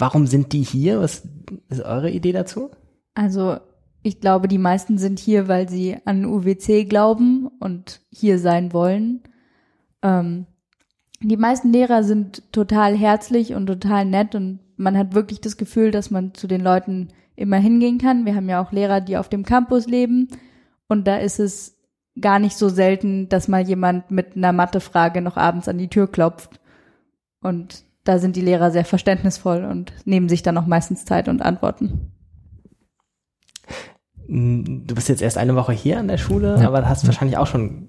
warum 0.00 0.26
sind 0.26 0.52
die 0.52 0.62
hier? 0.62 1.00
Was 1.00 1.22
ist 1.68 1.82
eure 1.82 2.10
Idee 2.10 2.32
dazu? 2.32 2.70
Also 3.14 3.58
ich 4.02 4.20
glaube, 4.20 4.48
die 4.48 4.58
meisten 4.58 4.98
sind 4.98 5.18
hier, 5.18 5.48
weil 5.48 5.68
sie 5.68 5.98
an 6.04 6.24
UWC 6.24 6.84
glauben 6.88 7.48
und 7.60 8.00
hier 8.10 8.38
sein 8.38 8.72
wollen. 8.72 9.22
Ähm, 10.02 10.46
die 11.22 11.36
meisten 11.36 11.70
Lehrer 11.70 12.02
sind 12.02 12.50
total 12.52 12.96
herzlich 12.96 13.54
und 13.54 13.66
total 13.66 14.06
nett 14.06 14.34
und 14.34 14.60
man 14.76 14.96
hat 14.96 15.14
wirklich 15.14 15.42
das 15.42 15.58
Gefühl, 15.58 15.90
dass 15.90 16.10
man 16.10 16.32
zu 16.32 16.46
den 16.46 16.62
Leuten 16.62 17.08
immer 17.36 17.58
hingehen 17.58 17.98
kann. 17.98 18.24
Wir 18.24 18.34
haben 18.34 18.48
ja 18.48 18.62
auch 18.62 18.72
Lehrer, 18.72 19.02
die 19.02 19.18
auf 19.18 19.28
dem 19.28 19.44
Campus 19.44 19.86
leben 19.86 20.28
und 20.88 21.06
da 21.06 21.18
ist 21.18 21.38
es 21.38 21.76
gar 22.18 22.38
nicht 22.38 22.56
so 22.56 22.68
selten, 22.70 23.28
dass 23.28 23.48
mal 23.48 23.62
jemand 23.62 24.10
mit 24.10 24.34
einer 24.34 24.52
Mathefrage 24.52 25.20
noch 25.20 25.36
abends 25.36 25.68
an 25.68 25.78
die 25.78 25.88
Tür 25.88 26.10
klopft. 26.10 26.60
Und 27.42 27.84
da 28.04 28.18
sind 28.18 28.36
die 28.36 28.40
Lehrer 28.40 28.70
sehr 28.70 28.84
verständnisvoll 28.84 29.64
und 29.64 29.92
nehmen 30.04 30.28
sich 30.28 30.42
dann 30.42 30.56
auch 30.58 30.66
meistens 30.66 31.04
Zeit 31.04 31.28
und 31.28 31.42
antworten. 31.42 32.12
Du 34.26 34.94
bist 34.94 35.08
jetzt 35.08 35.22
erst 35.22 35.38
eine 35.38 35.56
Woche 35.56 35.72
hier 35.72 35.98
an 35.98 36.08
der 36.08 36.18
Schule, 36.18 36.56
ja. 36.60 36.66
aber 36.68 36.88
hast 36.88 37.04
wahrscheinlich 37.06 37.36
auch 37.36 37.48
schon 37.48 37.88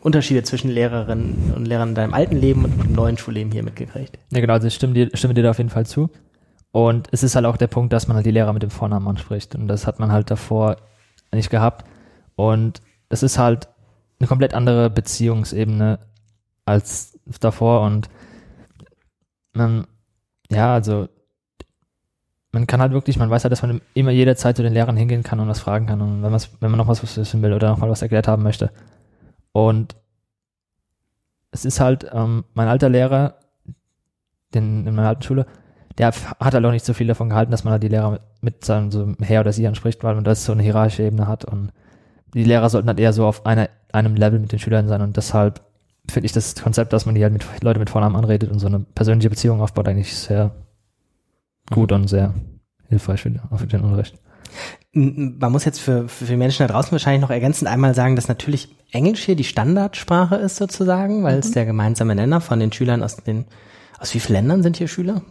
Unterschiede 0.00 0.42
zwischen 0.42 0.70
Lehrerinnen 0.70 1.52
und 1.56 1.66
Lehrern 1.66 1.90
in 1.90 1.94
deinem 1.94 2.14
alten 2.14 2.36
Leben 2.36 2.64
und 2.64 2.78
dem 2.78 2.92
neuen 2.92 3.18
Schulleben 3.18 3.50
hier 3.52 3.62
mitgekriegt. 3.62 4.18
Ja, 4.30 4.40
genau, 4.40 4.52
also 4.54 4.66
ich 4.66 4.74
stimme 4.74 4.92
dir, 4.92 5.10
stimme 5.14 5.34
dir 5.34 5.42
da 5.42 5.50
auf 5.50 5.58
jeden 5.58 5.70
Fall 5.70 5.86
zu. 5.86 6.10
Und 6.70 7.08
es 7.12 7.22
ist 7.22 7.34
halt 7.34 7.44
auch 7.46 7.56
der 7.56 7.66
Punkt, 7.66 7.92
dass 7.92 8.08
man 8.08 8.16
halt 8.16 8.26
die 8.26 8.30
Lehrer 8.30 8.52
mit 8.52 8.62
dem 8.62 8.70
Vornamen 8.70 9.06
anspricht. 9.06 9.54
Und 9.54 9.68
das 9.68 9.86
hat 9.86 9.98
man 9.98 10.10
halt 10.10 10.30
davor 10.30 10.76
nicht 11.32 11.50
gehabt. 11.50 11.86
Und 12.34 12.80
es 13.08 13.22
ist 13.22 13.38
halt 13.38 13.68
eine 14.18 14.26
komplett 14.26 14.54
andere 14.54 14.90
Beziehungsebene 14.90 15.98
als 16.64 17.18
davor. 17.40 17.82
Und 17.82 18.08
man, 19.52 19.86
ja, 20.50 20.74
also 20.74 21.08
man 22.52 22.66
kann 22.66 22.80
halt 22.80 22.92
wirklich, 22.92 23.18
man 23.18 23.30
weiß 23.30 23.44
halt, 23.44 23.52
dass 23.52 23.62
man 23.62 23.80
immer 23.94 24.10
jederzeit 24.10 24.56
zu 24.56 24.62
den 24.62 24.74
Lehrern 24.74 24.96
hingehen 24.96 25.22
kann 25.22 25.40
und 25.40 25.48
was 25.48 25.60
fragen 25.60 25.86
kann 25.86 26.00
und 26.02 26.22
wenn, 26.22 26.32
wenn 26.32 26.70
man 26.70 26.78
noch 26.78 26.88
was 26.88 27.16
wissen 27.16 27.42
will 27.42 27.52
oder 27.52 27.70
noch 27.70 27.78
mal 27.78 27.90
was 27.90 28.02
erklärt 28.02 28.28
haben 28.28 28.42
möchte. 28.42 28.70
Und 29.52 29.96
es 31.50 31.64
ist 31.64 31.80
halt, 31.80 32.10
ähm, 32.12 32.44
mein 32.54 32.68
alter 32.68 32.88
Lehrer, 32.88 33.36
den, 34.54 34.86
in 34.86 34.94
meiner 34.94 35.08
alten 35.08 35.22
Schule, 35.22 35.46
der 35.98 36.08
hat 36.08 36.54
halt 36.54 36.64
auch 36.64 36.70
nicht 36.70 36.84
so 36.84 36.94
viel 36.94 37.06
davon 37.06 37.30
gehalten, 37.30 37.50
dass 37.50 37.64
man 37.64 37.72
halt 37.72 37.82
die 37.82 37.88
Lehrer 37.88 38.10
mit, 38.10 38.22
mit 38.40 38.64
seinem 38.64 38.90
so 38.90 39.14
Herr 39.20 39.40
oder 39.40 39.52
Sie 39.52 39.66
anspricht, 39.66 40.04
weil 40.04 40.14
man 40.14 40.24
das 40.24 40.44
so 40.44 40.52
eine 40.52 40.62
hierarchische 40.62 41.04
Ebene 41.04 41.26
hat 41.26 41.44
und 41.44 41.72
die 42.34 42.44
Lehrer 42.44 42.70
sollten 42.70 42.88
halt 42.88 43.00
eher 43.00 43.12
so 43.12 43.26
auf 43.26 43.44
einer, 43.46 43.68
einem 43.92 44.14
Level 44.14 44.38
mit 44.38 44.52
den 44.52 44.58
Schülern 44.58 44.88
sein 44.88 45.02
und 45.02 45.16
deshalb 45.16 45.60
finde 46.10 46.26
ich 46.26 46.32
das 46.32 46.54
Konzept, 46.56 46.92
dass 46.92 47.06
man 47.06 47.14
die 47.14 47.22
halt 47.22 47.32
mit 47.32 47.44
Leute 47.62 47.78
mit 47.78 47.90
Vornamen 47.90 48.16
anredet 48.16 48.50
und 48.50 48.58
so 48.58 48.66
eine 48.66 48.80
persönliche 48.80 49.30
Beziehung 49.30 49.60
aufbaut, 49.60 49.88
eigentlich 49.88 50.14
sehr 50.14 50.52
gut 51.70 51.90
mhm. 51.90 51.96
und 51.96 52.08
sehr 52.08 52.34
hilfreich 52.88 53.22
für, 53.22 53.40
für 53.56 53.66
den 53.66 53.82
Unterricht. 53.82 54.18
Man 54.92 55.52
muss 55.52 55.64
jetzt 55.64 55.80
für, 55.80 56.08
für 56.08 56.36
Menschen 56.36 56.66
da 56.66 56.72
draußen 56.72 56.92
wahrscheinlich 56.92 57.22
noch 57.22 57.30
ergänzend 57.30 57.70
einmal 57.70 57.94
sagen, 57.94 58.16
dass 58.16 58.28
natürlich 58.28 58.76
Englisch 58.90 59.24
hier 59.24 59.36
die 59.36 59.44
Standardsprache 59.44 60.36
ist 60.36 60.56
sozusagen, 60.56 61.22
weil 61.22 61.34
mhm. 61.34 61.40
es 61.40 61.52
der 61.52 61.64
gemeinsame 61.64 62.14
Nenner 62.14 62.40
von 62.40 62.60
den 62.60 62.72
Schülern 62.72 63.02
aus 63.02 63.16
den, 63.16 63.46
aus 63.98 64.12
wie 64.14 64.20
vielen 64.20 64.36
Ländern 64.36 64.62
sind 64.62 64.76
hier 64.76 64.88
Schüler? 64.88 65.22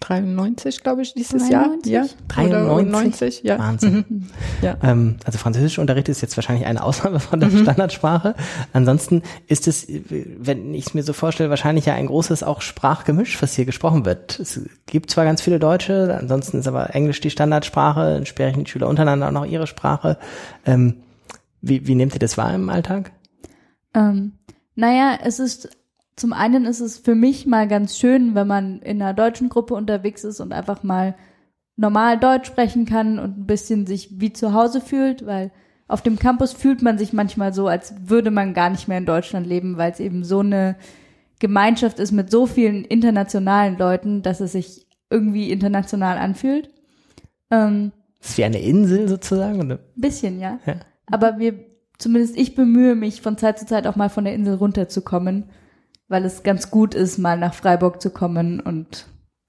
93, 0.00 0.82
glaube 0.82 1.02
ich, 1.02 1.14
dieses 1.14 1.48
93? 1.48 1.92
Jahr. 1.92 2.04
Ja. 2.04 2.10
93? 2.28 3.42
ja. 3.42 3.58
Wahnsinn. 3.58 4.04
Mhm. 4.08 4.26
ja. 4.62 4.76
Ähm, 4.82 5.16
also 5.24 5.38
Französischunterricht 5.38 6.08
ist 6.08 6.20
jetzt 6.20 6.36
wahrscheinlich 6.36 6.66
eine 6.66 6.82
Ausnahme 6.82 7.20
von 7.20 7.40
der 7.40 7.50
mhm. 7.50 7.62
Standardsprache. 7.62 8.34
Ansonsten 8.72 9.22
ist 9.46 9.68
es, 9.68 9.86
wenn 9.88 10.74
ich 10.74 10.86
es 10.86 10.94
mir 10.94 11.02
so 11.02 11.12
vorstelle, 11.12 11.50
wahrscheinlich 11.50 11.86
ja 11.86 11.94
ein 11.94 12.06
großes 12.06 12.42
auch 12.42 12.60
Sprachgemisch, 12.60 13.40
was 13.42 13.54
hier 13.54 13.64
gesprochen 13.64 14.04
wird. 14.04 14.38
Es 14.38 14.60
gibt 14.86 15.10
zwar 15.10 15.24
ganz 15.24 15.40
viele 15.42 15.58
Deutsche, 15.58 16.16
ansonsten 16.18 16.58
ist 16.58 16.68
aber 16.68 16.94
Englisch 16.94 17.20
die 17.20 17.30
Standardsprache, 17.30 18.24
sprechen 18.26 18.64
die 18.64 18.70
Schüler 18.70 18.88
untereinander 18.88 19.28
auch 19.28 19.32
noch 19.32 19.46
ihre 19.46 19.66
Sprache. 19.66 20.18
Ähm, 20.64 21.02
wie, 21.60 21.86
wie 21.86 21.94
nehmt 21.94 22.14
ihr 22.14 22.20
das 22.20 22.38
wahr 22.38 22.54
im 22.54 22.68
Alltag? 22.68 23.12
Ähm, 23.94 24.32
naja, 24.74 25.18
es 25.22 25.38
ist 25.38 25.70
zum 26.16 26.32
einen 26.32 26.64
ist 26.64 26.80
es 26.80 26.98
für 26.98 27.14
mich 27.14 27.46
mal 27.46 27.68
ganz 27.68 27.98
schön, 27.98 28.34
wenn 28.34 28.46
man 28.46 28.80
in 28.80 29.02
einer 29.02 29.14
deutschen 29.14 29.50
Gruppe 29.50 29.74
unterwegs 29.74 30.24
ist 30.24 30.40
und 30.40 30.52
einfach 30.52 30.82
mal 30.82 31.14
normal 31.76 32.18
Deutsch 32.18 32.46
sprechen 32.46 32.86
kann 32.86 33.18
und 33.18 33.38
ein 33.38 33.46
bisschen 33.46 33.86
sich 33.86 34.18
wie 34.18 34.32
zu 34.32 34.54
Hause 34.54 34.80
fühlt, 34.80 35.26
weil 35.26 35.50
auf 35.88 36.00
dem 36.00 36.18
Campus 36.18 36.54
fühlt 36.54 36.80
man 36.80 36.96
sich 36.96 37.12
manchmal 37.12 37.52
so, 37.52 37.68
als 37.68 37.94
würde 38.06 38.30
man 38.30 38.54
gar 38.54 38.70
nicht 38.70 38.88
mehr 38.88 38.98
in 38.98 39.06
Deutschland 39.06 39.46
leben, 39.46 39.76
weil 39.76 39.92
es 39.92 40.00
eben 40.00 40.24
so 40.24 40.40
eine 40.40 40.76
Gemeinschaft 41.38 41.98
ist 41.98 42.12
mit 42.12 42.30
so 42.30 42.46
vielen 42.46 42.84
internationalen 42.84 43.76
Leuten, 43.76 44.22
dass 44.22 44.40
es 44.40 44.52
sich 44.52 44.86
irgendwie 45.10 45.50
international 45.50 46.16
anfühlt. 46.16 46.70
Ähm, 47.50 47.92
ist 48.20 48.38
wie 48.38 48.44
eine 48.44 48.60
Insel 48.60 49.06
sozusagen? 49.06 49.60
Oder? 49.60 49.78
Bisschen, 49.94 50.40
ja. 50.40 50.58
ja. 50.66 50.76
Aber 51.06 51.38
wir, 51.38 51.54
zumindest 51.98 52.38
ich 52.38 52.54
bemühe 52.54 52.94
mich 52.94 53.20
von 53.20 53.36
Zeit 53.36 53.58
zu 53.58 53.66
Zeit 53.66 53.86
auch 53.86 53.96
mal 53.96 54.08
von 54.08 54.24
der 54.24 54.34
Insel 54.34 54.54
runterzukommen 54.54 55.44
weil 56.08 56.24
es 56.24 56.42
ganz 56.42 56.70
gut 56.70 56.94
ist, 56.94 57.18
mal 57.18 57.38
nach 57.38 57.54
Freiburg 57.54 58.00
zu 58.00 58.10
kommen 58.10 58.60
und 58.60 59.06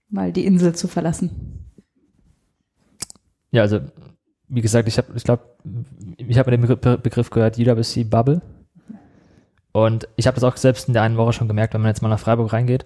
mal 0.10 0.32
die 0.32 0.46
Insel 0.46 0.74
zu 0.74 0.88
verlassen. 0.88 1.66
Ja, 3.52 3.62
also 3.62 3.80
wie 4.50 4.62
gesagt, 4.62 4.88
ich 4.88 4.98
habe, 4.98 5.14
ich 5.16 5.24
glaube, 5.24 5.44
ich 6.18 6.38
habe 6.38 6.52
den 6.52 6.62
Begriff 6.62 7.30
gehört, 7.30 7.58
UWC 7.58 8.04
Bubble. 8.06 8.42
Und 9.72 10.08
ich 10.16 10.26
habe 10.26 10.36
das 10.36 10.44
auch 10.44 10.58
selbst 10.58 10.88
in 10.88 10.94
der 10.94 11.04
einen 11.04 11.18
Woche 11.18 11.34
schon 11.34 11.48
gemerkt, 11.48 11.74
wenn 11.74 11.82
man 11.82 11.90
jetzt 11.90 12.02
mal 12.02 12.10
nach 12.10 12.20
Freiburg 12.20 12.52
reingeht 12.52 12.86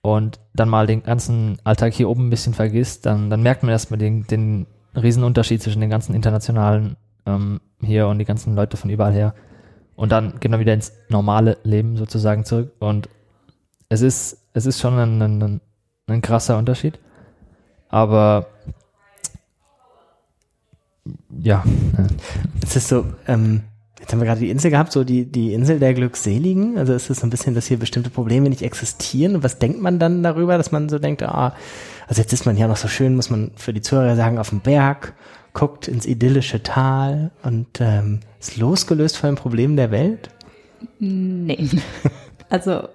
und 0.00 0.40
dann 0.54 0.68
mal 0.68 0.86
den 0.86 1.02
ganzen 1.02 1.58
Alltag 1.64 1.92
hier 1.92 2.08
oben 2.08 2.28
ein 2.28 2.30
bisschen 2.30 2.54
vergisst, 2.54 3.04
dann, 3.04 3.28
dann 3.28 3.42
merkt 3.42 3.62
man 3.62 3.72
erstmal 3.72 3.98
den, 3.98 4.26
den 4.26 4.66
Riesenunterschied 4.94 5.60
zwischen 5.60 5.80
den 5.80 5.90
ganzen 5.90 6.14
internationalen 6.14 6.96
ähm, 7.26 7.60
hier 7.82 8.08
und 8.08 8.18
die 8.18 8.24
ganzen 8.24 8.54
Leute 8.54 8.76
von 8.76 8.90
überall 8.90 9.12
her. 9.12 9.34
Und 9.98 10.12
dann 10.12 10.38
geht 10.38 10.48
man 10.52 10.60
wieder 10.60 10.74
ins 10.74 10.92
normale 11.08 11.58
Leben 11.64 11.96
sozusagen 11.96 12.44
zurück. 12.44 12.70
Und 12.78 13.08
es 13.88 14.00
ist, 14.00 14.38
es 14.52 14.64
ist 14.64 14.78
schon 14.78 14.96
ein, 14.96 15.20
ein, 15.20 15.60
ein 16.06 16.22
krasser 16.22 16.56
Unterschied. 16.56 17.00
Aber 17.88 18.46
ja. 21.36 21.64
Es 22.62 22.76
ist 22.76 22.88
so, 22.88 23.06
ähm, 23.26 23.62
jetzt 23.98 24.12
haben 24.12 24.20
wir 24.20 24.26
gerade 24.26 24.40
die 24.40 24.50
Insel 24.50 24.70
gehabt, 24.70 24.92
so 24.92 25.02
die, 25.02 25.24
die 25.24 25.52
Insel 25.52 25.80
der 25.80 25.94
Glückseligen. 25.94 26.78
Also 26.78 26.92
ist 26.92 27.10
es 27.10 27.18
so 27.18 27.26
ein 27.26 27.30
bisschen, 27.30 27.56
dass 27.56 27.66
hier 27.66 27.78
bestimmte 27.78 28.10
Probleme 28.10 28.48
nicht 28.50 28.62
existieren. 28.62 29.34
Und 29.34 29.42
was 29.42 29.58
denkt 29.58 29.80
man 29.80 29.98
dann 29.98 30.22
darüber, 30.22 30.58
dass 30.58 30.70
man 30.70 30.88
so 30.88 31.00
denkt, 31.00 31.24
ah, 31.24 31.56
also 32.06 32.22
jetzt 32.22 32.32
ist 32.32 32.46
man 32.46 32.56
ja 32.56 32.68
noch 32.68 32.76
so 32.76 32.86
schön, 32.86 33.16
muss 33.16 33.30
man 33.30 33.50
für 33.56 33.72
die 33.72 33.82
Zuhörer 33.82 34.14
sagen, 34.14 34.38
auf 34.38 34.50
dem 34.50 34.60
Berg 34.60 35.14
guckt 35.54 35.88
ins 35.88 36.06
idyllische 36.06 36.62
Tal 36.62 37.32
und 37.42 37.80
ähm, 37.80 38.20
ist 38.38 38.56
losgelöst 38.56 39.16
von 39.16 39.30
den 39.30 39.36
Problemen 39.36 39.76
der 39.76 39.90
Welt? 39.90 40.30
Nee. 40.98 41.68
Also 42.48 42.88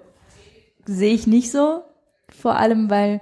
sehe 0.86 1.14
ich 1.14 1.26
nicht 1.26 1.50
so. 1.50 1.82
Vor 2.28 2.56
allem, 2.56 2.90
weil 2.90 3.20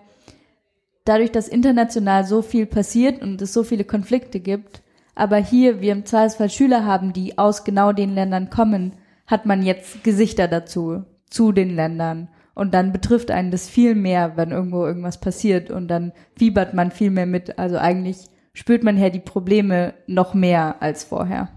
dadurch, 1.04 1.32
dass 1.32 1.48
international 1.48 2.24
so 2.24 2.42
viel 2.42 2.66
passiert 2.66 3.22
und 3.22 3.42
es 3.42 3.52
so 3.52 3.64
viele 3.64 3.84
Konflikte 3.84 4.40
gibt, 4.40 4.82
aber 5.14 5.36
hier 5.36 5.80
wir 5.80 5.92
im 5.92 6.06
Zweifelsfall 6.06 6.50
Schüler 6.50 6.86
haben, 6.86 7.12
die 7.12 7.38
aus 7.38 7.64
genau 7.64 7.92
den 7.92 8.14
Ländern 8.14 8.50
kommen, 8.50 8.94
hat 9.26 9.46
man 9.46 9.62
jetzt 9.62 10.02
Gesichter 10.04 10.48
dazu, 10.48 11.04
zu 11.28 11.52
den 11.52 11.74
Ländern. 11.74 12.28
Und 12.54 12.74
dann 12.74 12.92
betrifft 12.92 13.30
einen 13.30 13.50
das 13.50 13.68
viel 13.68 13.94
mehr, 13.94 14.36
wenn 14.36 14.50
irgendwo 14.50 14.84
irgendwas 14.84 15.20
passiert 15.20 15.70
und 15.70 15.88
dann 15.88 16.12
fiebert 16.36 16.74
man 16.74 16.90
viel 16.90 17.10
mehr 17.10 17.26
mit. 17.26 17.58
Also 17.58 17.78
eigentlich 17.78 18.28
spürt 18.52 18.82
man 18.82 18.98
ja 18.98 19.08
die 19.10 19.20
Probleme 19.20 19.94
noch 20.06 20.34
mehr 20.34 20.76
als 20.80 21.04
vorher. 21.04 21.48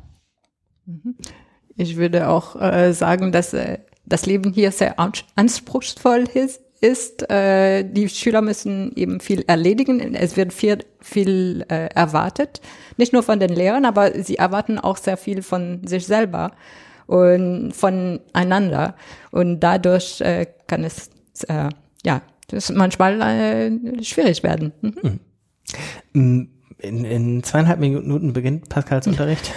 Ich 1.75 1.97
würde 1.97 2.29
auch 2.29 2.59
äh, 2.59 2.93
sagen, 2.93 3.31
dass 3.31 3.53
äh, 3.53 3.79
das 4.05 4.25
Leben 4.25 4.53
hier 4.53 4.71
sehr 4.71 4.95
anspruchsvoll 5.35 6.25
ist. 6.33 6.61
ist. 6.79 7.29
Äh, 7.29 7.83
die 7.83 8.07
Schüler 8.09 8.41
müssen 8.41 8.91
eben 8.95 9.19
viel 9.19 9.43
erledigen. 9.47 10.15
Es 10.15 10.37
wird 10.37 10.53
viel, 10.53 10.79
viel 11.01 11.65
äh, 11.69 11.87
erwartet. 11.87 12.61
Nicht 12.97 13.13
nur 13.13 13.23
von 13.23 13.39
den 13.39 13.49
Lehrern, 13.49 13.85
aber 13.85 14.23
sie 14.23 14.37
erwarten 14.37 14.79
auch 14.79 14.97
sehr 14.97 15.17
viel 15.17 15.41
von 15.41 15.85
sich 15.87 16.05
selber 16.05 16.51
und 17.07 17.73
voneinander. 17.73 18.95
Und 19.31 19.59
dadurch 19.59 20.21
äh, 20.21 20.45
kann 20.67 20.83
es, 20.83 21.09
äh, 21.47 21.69
ja, 22.05 22.21
das 22.47 22.71
manchmal 22.71 23.21
äh, 23.21 24.03
schwierig 24.03 24.43
werden. 24.43 24.71
Mhm. 24.81 25.19
Mhm. 26.13 26.54
In, 26.77 27.05
in 27.05 27.43
zweieinhalb 27.43 27.79
Minuten 27.79 28.33
beginnt 28.33 28.69
Pascals 28.69 29.07
Unterricht. 29.07 29.51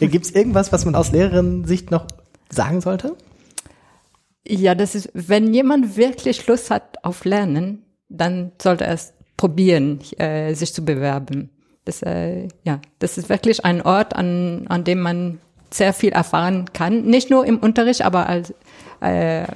Gibt 0.00 0.24
es 0.24 0.30
irgendwas, 0.32 0.72
was 0.72 0.84
man 0.84 0.94
aus 0.94 1.12
Lehrerin-Sicht 1.12 1.90
noch 1.90 2.06
sagen 2.50 2.80
sollte? 2.80 3.16
Ja, 4.46 4.74
das 4.74 4.94
ist, 4.94 5.10
wenn 5.14 5.54
jemand 5.54 5.96
wirklich 5.96 6.46
Lust 6.46 6.70
hat 6.70 7.04
auf 7.04 7.24
Lernen, 7.24 7.84
dann 8.08 8.52
sollte 8.60 8.84
er 8.84 8.94
es 8.94 9.14
probieren, 9.36 10.00
äh, 10.18 10.54
sich 10.54 10.74
zu 10.74 10.84
bewerben. 10.84 11.50
Das, 11.84 12.02
äh, 12.02 12.48
ja, 12.64 12.80
das 12.98 13.18
ist 13.18 13.28
wirklich 13.28 13.64
ein 13.64 13.82
Ort, 13.82 14.14
an, 14.14 14.66
an 14.68 14.84
dem 14.84 15.00
man 15.00 15.38
sehr 15.70 15.92
viel 15.92 16.12
erfahren 16.12 16.66
kann. 16.72 17.04
Nicht 17.04 17.30
nur 17.30 17.46
im 17.46 17.58
Unterricht, 17.58 18.02
aber 18.02 18.28
als, 18.28 18.52
äh, 19.00 19.46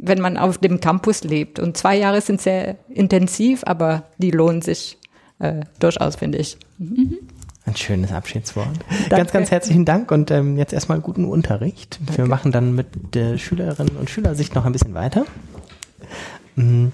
wenn 0.00 0.20
man 0.20 0.36
auf 0.36 0.58
dem 0.58 0.80
Campus 0.80 1.22
lebt. 1.22 1.58
Und 1.58 1.76
zwei 1.76 1.96
Jahre 1.98 2.20
sind 2.20 2.40
sehr 2.40 2.76
intensiv, 2.88 3.62
aber 3.66 4.04
die 4.18 4.30
lohnen 4.30 4.62
sich 4.62 4.98
äh, 5.40 5.60
durchaus, 5.78 6.16
finde 6.16 6.38
ich. 6.38 6.56
Mhm. 6.78 7.18
Ein 7.66 7.76
schönes 7.76 8.12
Abschiedswort. 8.12 8.68
Danke. 8.88 9.08
Ganz, 9.10 9.32
ganz 9.32 9.50
herzlichen 9.50 9.84
Dank 9.84 10.10
und 10.10 10.30
ähm, 10.30 10.56
jetzt 10.56 10.72
erstmal 10.72 11.00
guten 11.00 11.24
Unterricht. 11.24 11.98
Danke. 12.06 12.22
Wir 12.22 12.28
machen 12.28 12.52
dann 12.52 12.74
mit 12.74 13.14
der 13.14 13.38
Schülerinnen 13.38 13.96
und 13.96 14.08
Schülersicht 14.08 14.54
noch 14.54 14.64
ein 14.64 14.72
bisschen 14.72 14.94
weiter. 14.94 15.24
Mm. 16.56 16.88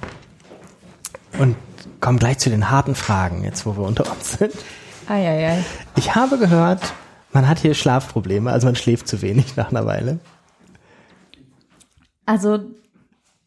Und 1.39 1.57
kommen 2.01 2.19
gleich 2.19 2.39
zu 2.39 2.51
den 2.51 2.71
harten 2.71 2.95
Fragen, 2.95 3.45
jetzt 3.45 3.67
wo 3.67 3.77
wir 3.77 3.85
unter 3.85 4.11
uns 4.11 4.39
sind. 4.39 4.55
Ei, 5.09 5.27
ei, 5.27 5.49
ei. 5.49 5.65
Ich 5.97 6.15
habe 6.15 6.39
gehört, 6.39 6.95
man 7.33 7.49
hat 7.49 7.59
hier 7.61 7.75
Schlafprobleme, 7.75 8.51
also 8.51 8.67
man 8.67 8.77
schläft 8.77 9.09
zu 9.09 9.23
wenig 9.23 9.57
nach 9.57 9.71
einer 9.71 9.87
Weile. 9.87 10.19
Also 12.27 12.61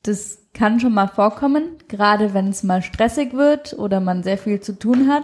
das 0.04 0.39
kann 0.60 0.82
schon 0.82 0.94
mal 0.94 1.08
vorkommen, 1.08 1.78
gerade 1.88 2.34
wenn 2.34 2.50
es 2.50 2.64
mal 2.64 2.82
stressig 2.82 3.32
wird 3.32 3.80
oder 3.80 4.02
man 4.02 4.24
sehr 4.24 4.38
viel 4.38 4.60
zu 4.60 4.78
tun 4.78 5.08
hat, 5.08 5.24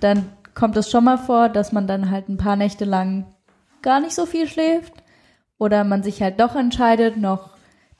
dann 0.00 0.24
kommt 0.56 0.76
es 0.76 0.90
schon 0.90 1.04
mal 1.04 1.16
vor, 1.16 1.48
dass 1.48 1.70
man 1.70 1.86
dann 1.86 2.10
halt 2.10 2.28
ein 2.28 2.38
paar 2.38 2.56
Nächte 2.56 2.84
lang 2.84 3.24
gar 3.82 4.00
nicht 4.00 4.16
so 4.16 4.26
viel 4.26 4.48
schläft 4.48 4.94
oder 5.58 5.84
man 5.84 6.02
sich 6.02 6.20
halt 6.22 6.40
doch 6.40 6.56
entscheidet, 6.56 7.16
noch 7.16 7.50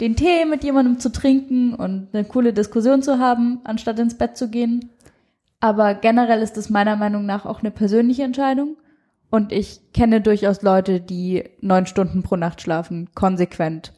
den 0.01 0.17
Tee 0.17 0.47
mit 0.47 0.65
jemandem 0.65 0.99
zu 0.99 1.13
trinken 1.13 1.75
und 1.75 2.09
eine 2.13 2.25
coole 2.25 2.53
Diskussion 2.53 3.03
zu 3.03 3.21
haben, 3.21 3.61
anstatt 3.63 4.01
ins 4.01 4.19
Bett 4.19 4.37
zu 4.37 4.51
gehen. 4.51 4.91
Aber 5.61 5.95
generell 5.95 6.43
ist 6.43 6.57
es 6.57 6.71
meiner 6.71 6.97
Meinung 6.97 7.25
nach 7.25 7.47
auch 7.47 7.61
eine 7.61 7.71
persönliche 7.71 8.25
Entscheidung. 8.25 8.77
Und 9.31 9.53
ich 9.53 9.93
kenne 9.93 10.21
durchaus 10.21 10.63
Leute, 10.63 11.01
die 11.01 11.45
neun 11.61 11.87
Stunden 11.87 12.25
pro 12.25 12.35
Nacht 12.35 12.61
schlafen, 12.61 13.11
konsequent. 13.15 13.93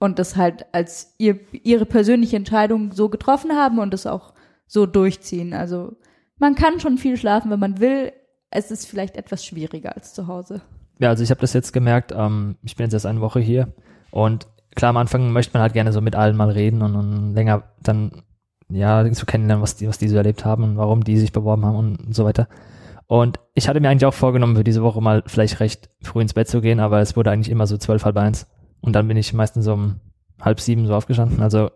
Und 0.00 0.18
das 0.18 0.34
halt 0.34 0.66
als 0.72 1.14
ihr, 1.18 1.38
ihre 1.52 1.86
persönliche 1.86 2.34
Entscheidung 2.34 2.90
so 2.92 3.08
getroffen 3.08 3.52
haben 3.52 3.78
und 3.78 3.94
es 3.94 4.06
auch 4.06 4.32
so 4.66 4.86
durchziehen. 4.86 5.54
Also 5.54 5.92
man 6.38 6.56
kann 6.56 6.80
schon 6.80 6.98
viel 6.98 7.16
schlafen, 7.16 7.50
wenn 7.52 7.60
man 7.60 7.78
will. 7.78 8.12
Es 8.50 8.72
ist 8.72 8.86
vielleicht 8.86 9.16
etwas 9.16 9.44
schwieriger 9.44 9.94
als 9.94 10.12
zu 10.12 10.26
Hause. 10.26 10.62
Ja, 10.98 11.10
also 11.10 11.22
ich 11.22 11.30
habe 11.30 11.40
das 11.40 11.52
jetzt 11.52 11.72
gemerkt. 11.72 12.12
Ähm, 12.16 12.56
ich 12.62 12.74
bin 12.76 12.84
jetzt 12.84 12.94
erst 12.94 13.06
eine 13.06 13.20
Woche 13.20 13.40
hier 13.40 13.72
und 14.10 14.48
klar, 14.74 14.90
am 14.90 14.96
Anfang 14.96 15.32
möchte 15.32 15.52
man 15.54 15.62
halt 15.62 15.74
gerne 15.74 15.92
so 15.92 16.00
mit 16.00 16.16
allen 16.16 16.36
mal 16.36 16.50
reden 16.50 16.82
und, 16.82 16.96
und 16.96 17.34
länger 17.34 17.64
dann 17.82 18.22
ja 18.68 19.10
zu 19.12 19.26
kennenlernen, 19.26 19.62
was 19.62 19.76
die, 19.76 19.88
was 19.88 19.98
die 19.98 20.08
so 20.08 20.16
erlebt 20.16 20.44
haben 20.44 20.64
und 20.64 20.76
warum 20.76 21.04
die 21.04 21.18
sich 21.18 21.32
beworben 21.32 21.64
haben 21.64 21.76
und 21.76 22.14
so 22.14 22.24
weiter. 22.24 22.48
Und 23.06 23.40
ich 23.54 23.68
hatte 23.68 23.80
mir 23.80 23.88
eigentlich 23.88 24.06
auch 24.06 24.14
vorgenommen, 24.14 24.56
für 24.56 24.64
diese 24.64 24.82
Woche 24.82 25.00
mal 25.00 25.24
vielleicht 25.26 25.58
recht 25.58 25.90
früh 26.02 26.22
ins 26.22 26.34
Bett 26.34 26.48
zu 26.48 26.60
gehen, 26.60 26.78
aber 26.78 27.00
es 27.00 27.16
wurde 27.16 27.30
eigentlich 27.30 27.50
immer 27.50 27.66
so 27.66 27.76
zwölf, 27.76 28.04
halb 28.04 28.16
eins. 28.16 28.46
Und 28.80 28.94
dann 28.94 29.08
bin 29.08 29.16
ich 29.16 29.32
meistens 29.32 29.64
so 29.64 29.74
um 29.74 30.00
halb 30.40 30.60
sieben 30.60 30.86
so 30.86 30.94
aufgestanden. 30.94 31.42
Also, 31.42 31.70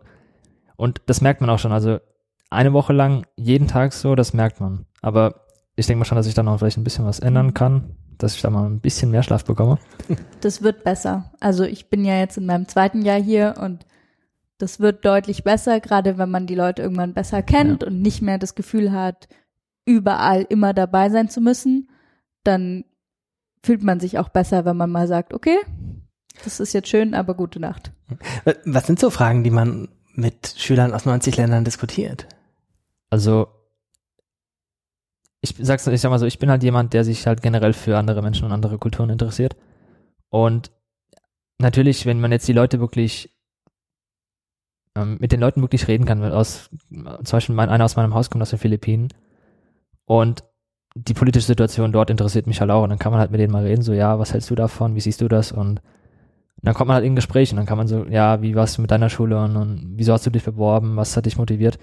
und 0.75 1.01
das 1.05 1.21
merkt 1.21 1.41
man 1.41 1.49
auch 1.49 1.59
schon. 1.59 1.71
Also 1.71 1.99
eine 2.49 2.73
Woche 2.73 2.93
lang 2.93 3.25
jeden 3.35 3.67
Tag 3.67 3.93
so, 3.93 4.15
das 4.15 4.33
merkt 4.33 4.59
man. 4.59 4.85
Aber 5.01 5.45
ich 5.75 5.87
denke 5.87 5.99
mal 5.99 6.05
schon, 6.05 6.15
dass 6.15 6.27
ich 6.27 6.33
dann 6.33 6.47
auch 6.47 6.57
vielleicht 6.57 6.77
ein 6.77 6.83
bisschen 6.83 7.05
was 7.05 7.19
ändern 7.19 7.53
kann, 7.53 7.95
dass 8.17 8.35
ich 8.35 8.41
da 8.41 8.49
mal 8.49 8.65
ein 8.65 8.79
bisschen 8.79 9.11
mehr 9.11 9.23
Schlaf 9.23 9.45
bekomme. 9.45 9.77
Das 10.41 10.61
wird 10.61 10.83
besser. 10.83 11.31
Also 11.39 11.63
ich 11.63 11.89
bin 11.89 12.05
ja 12.05 12.19
jetzt 12.19 12.37
in 12.37 12.45
meinem 12.45 12.67
zweiten 12.67 13.01
Jahr 13.01 13.19
hier 13.19 13.55
und 13.59 13.85
das 14.59 14.79
wird 14.79 15.03
deutlich 15.03 15.43
besser, 15.43 15.79
gerade 15.79 16.19
wenn 16.19 16.29
man 16.29 16.45
die 16.45 16.55
Leute 16.55 16.83
irgendwann 16.83 17.13
besser 17.13 17.41
kennt 17.41 17.81
ja. 17.81 17.87
und 17.87 18.01
nicht 18.01 18.21
mehr 18.21 18.37
das 18.37 18.53
Gefühl 18.53 18.91
hat, 18.91 19.27
überall 19.85 20.45
immer 20.47 20.73
dabei 20.73 21.09
sein 21.09 21.29
zu 21.29 21.41
müssen. 21.41 21.89
Dann 22.43 22.85
fühlt 23.63 23.83
man 23.83 23.99
sich 23.99 24.19
auch 24.19 24.29
besser, 24.29 24.65
wenn 24.65 24.77
man 24.77 24.91
mal 24.91 25.07
sagt, 25.07 25.33
okay, 25.33 25.57
das 26.43 26.59
ist 26.59 26.73
jetzt 26.73 26.89
schön, 26.89 27.13
aber 27.13 27.33
gute 27.33 27.59
Nacht. 27.59 27.91
Was 28.65 28.87
sind 28.87 28.99
so 28.99 29.09
Fragen, 29.09 29.43
die 29.43 29.51
man 29.51 29.89
mit 30.13 30.55
Schülern 30.57 30.93
aus 30.93 31.05
90 31.05 31.37
Ländern 31.37 31.63
diskutiert? 31.63 32.27
Also 33.09 33.47
ich 35.41 35.55
sag's, 35.59 35.85
ich 35.87 36.01
sag 36.01 36.09
mal 36.09 36.19
so, 36.19 36.25
ich 36.25 36.39
bin 36.39 36.49
halt 36.49 36.63
jemand, 36.63 36.93
der 36.93 37.03
sich 37.03 37.27
halt 37.27 37.41
generell 37.41 37.73
für 37.73 37.97
andere 37.97 38.21
Menschen 38.21 38.45
und 38.45 38.51
andere 38.51 38.77
Kulturen 38.77 39.09
interessiert. 39.09 39.55
Und 40.29 40.71
natürlich, 41.59 42.05
wenn 42.05 42.19
man 42.19 42.31
jetzt 42.31 42.47
die 42.47 42.53
Leute 42.53 42.79
wirklich 42.79 43.35
ähm, 44.95 45.17
mit 45.19 45.31
den 45.31 45.39
Leuten 45.39 45.61
wirklich 45.61 45.87
reden 45.87 46.05
kann, 46.05 46.23
aus 46.31 46.69
zum 46.89 47.23
Beispiel 47.23 47.55
mein, 47.55 47.69
einer 47.69 47.85
aus 47.85 47.95
meinem 47.95 48.13
Haus 48.13 48.29
kommt 48.29 48.41
aus 48.41 48.49
den 48.49 48.59
Philippinen 48.59 49.09
und 50.05 50.43
die 50.95 51.13
politische 51.13 51.47
Situation 51.47 51.91
dort 51.91 52.09
interessiert 52.09 52.47
mich 52.47 52.61
halt 52.61 52.71
auch 52.71 52.83
und 52.83 52.89
dann 52.89 52.99
kann 52.99 53.11
man 53.11 53.19
halt 53.19 53.31
mit 53.31 53.39
denen 53.39 53.51
mal 53.51 53.65
reden, 53.65 53.81
so 53.81 53.93
ja, 53.93 54.17
was 54.17 54.33
hältst 54.33 54.49
du 54.49 54.55
davon, 54.55 54.95
wie 54.95 55.01
siehst 55.01 55.21
du 55.21 55.27
das 55.27 55.51
und 55.51 55.81
dann 56.61 56.73
kommt 56.73 56.87
man 56.87 56.95
halt 56.95 57.05
in 57.05 57.15
Gespräch 57.15 57.51
und 57.51 57.57
dann 57.57 57.65
kann 57.65 57.77
man 57.77 57.87
so, 57.87 58.05
ja, 58.05 58.41
wie 58.41 58.55
warst 58.55 58.77
du 58.77 58.81
mit 58.81 58.91
deiner 58.91 59.09
Schule 59.09 59.39
und, 59.41 59.55
und 59.55 59.93
wieso 59.95 60.13
hast 60.13 60.25
du 60.25 60.29
dich 60.29 60.43
beworben, 60.43 60.95
was 60.95 61.15
hat 61.15 61.25
dich 61.25 61.37
motiviert 61.37 61.77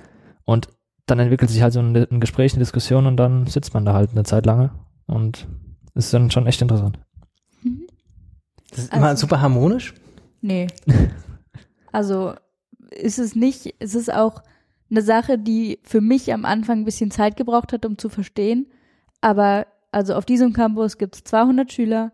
und 0.45 0.69
dann 1.07 1.19
entwickelt 1.19 1.51
sich 1.51 1.63
halt 1.63 1.73
so 1.73 1.81
ein, 1.81 1.95
ein 1.97 2.21
Gespräch, 2.21 2.53
eine 2.53 2.61
Diskussion 2.61 3.07
und 3.07 3.17
dann 3.17 3.47
sitzt 3.47 3.75
man 3.75 3.85
da 3.85 3.93
halt 3.93 4.11
eine 4.13 4.25
Zeit 4.25 4.47
lange 4.47 4.71
und 5.07 5.47
ist 5.95 6.15
dann 6.15 6.31
schon 6.31 6.47
echt 6.47 6.63
interessant. 6.63 6.99
Mhm. 7.63 7.87
Das 8.71 8.79
ist 8.81 8.95
immer 8.95 9.09
also, 9.09 9.23
super 9.23 9.41
harmonisch? 9.41 9.95
Nee. 10.41 10.69
also 11.93 12.35
ist 12.91 13.19
es 13.19 13.35
nicht, 13.35 13.75
es 13.79 13.95
ist 13.95 14.13
auch 14.13 14.43
eine 14.91 15.03
Sache, 15.03 15.39
die 15.39 15.79
für 15.83 16.01
mich 16.01 16.33
am 16.33 16.45
Anfang 16.45 16.81
ein 16.81 16.85
bisschen 16.85 17.11
Zeit 17.11 17.37
gebraucht 17.37 17.73
hat, 17.73 17.87
um 17.87 17.99
zu 17.99 18.09
verstehen. 18.09 18.71
Aber 19.21 19.67
also 19.91 20.15
auf 20.15 20.25
diesem 20.25 20.53
Campus 20.53 20.99
gibt 20.99 21.17
es 21.17 21.25
200 21.25 21.73
Schüler. 21.73 22.13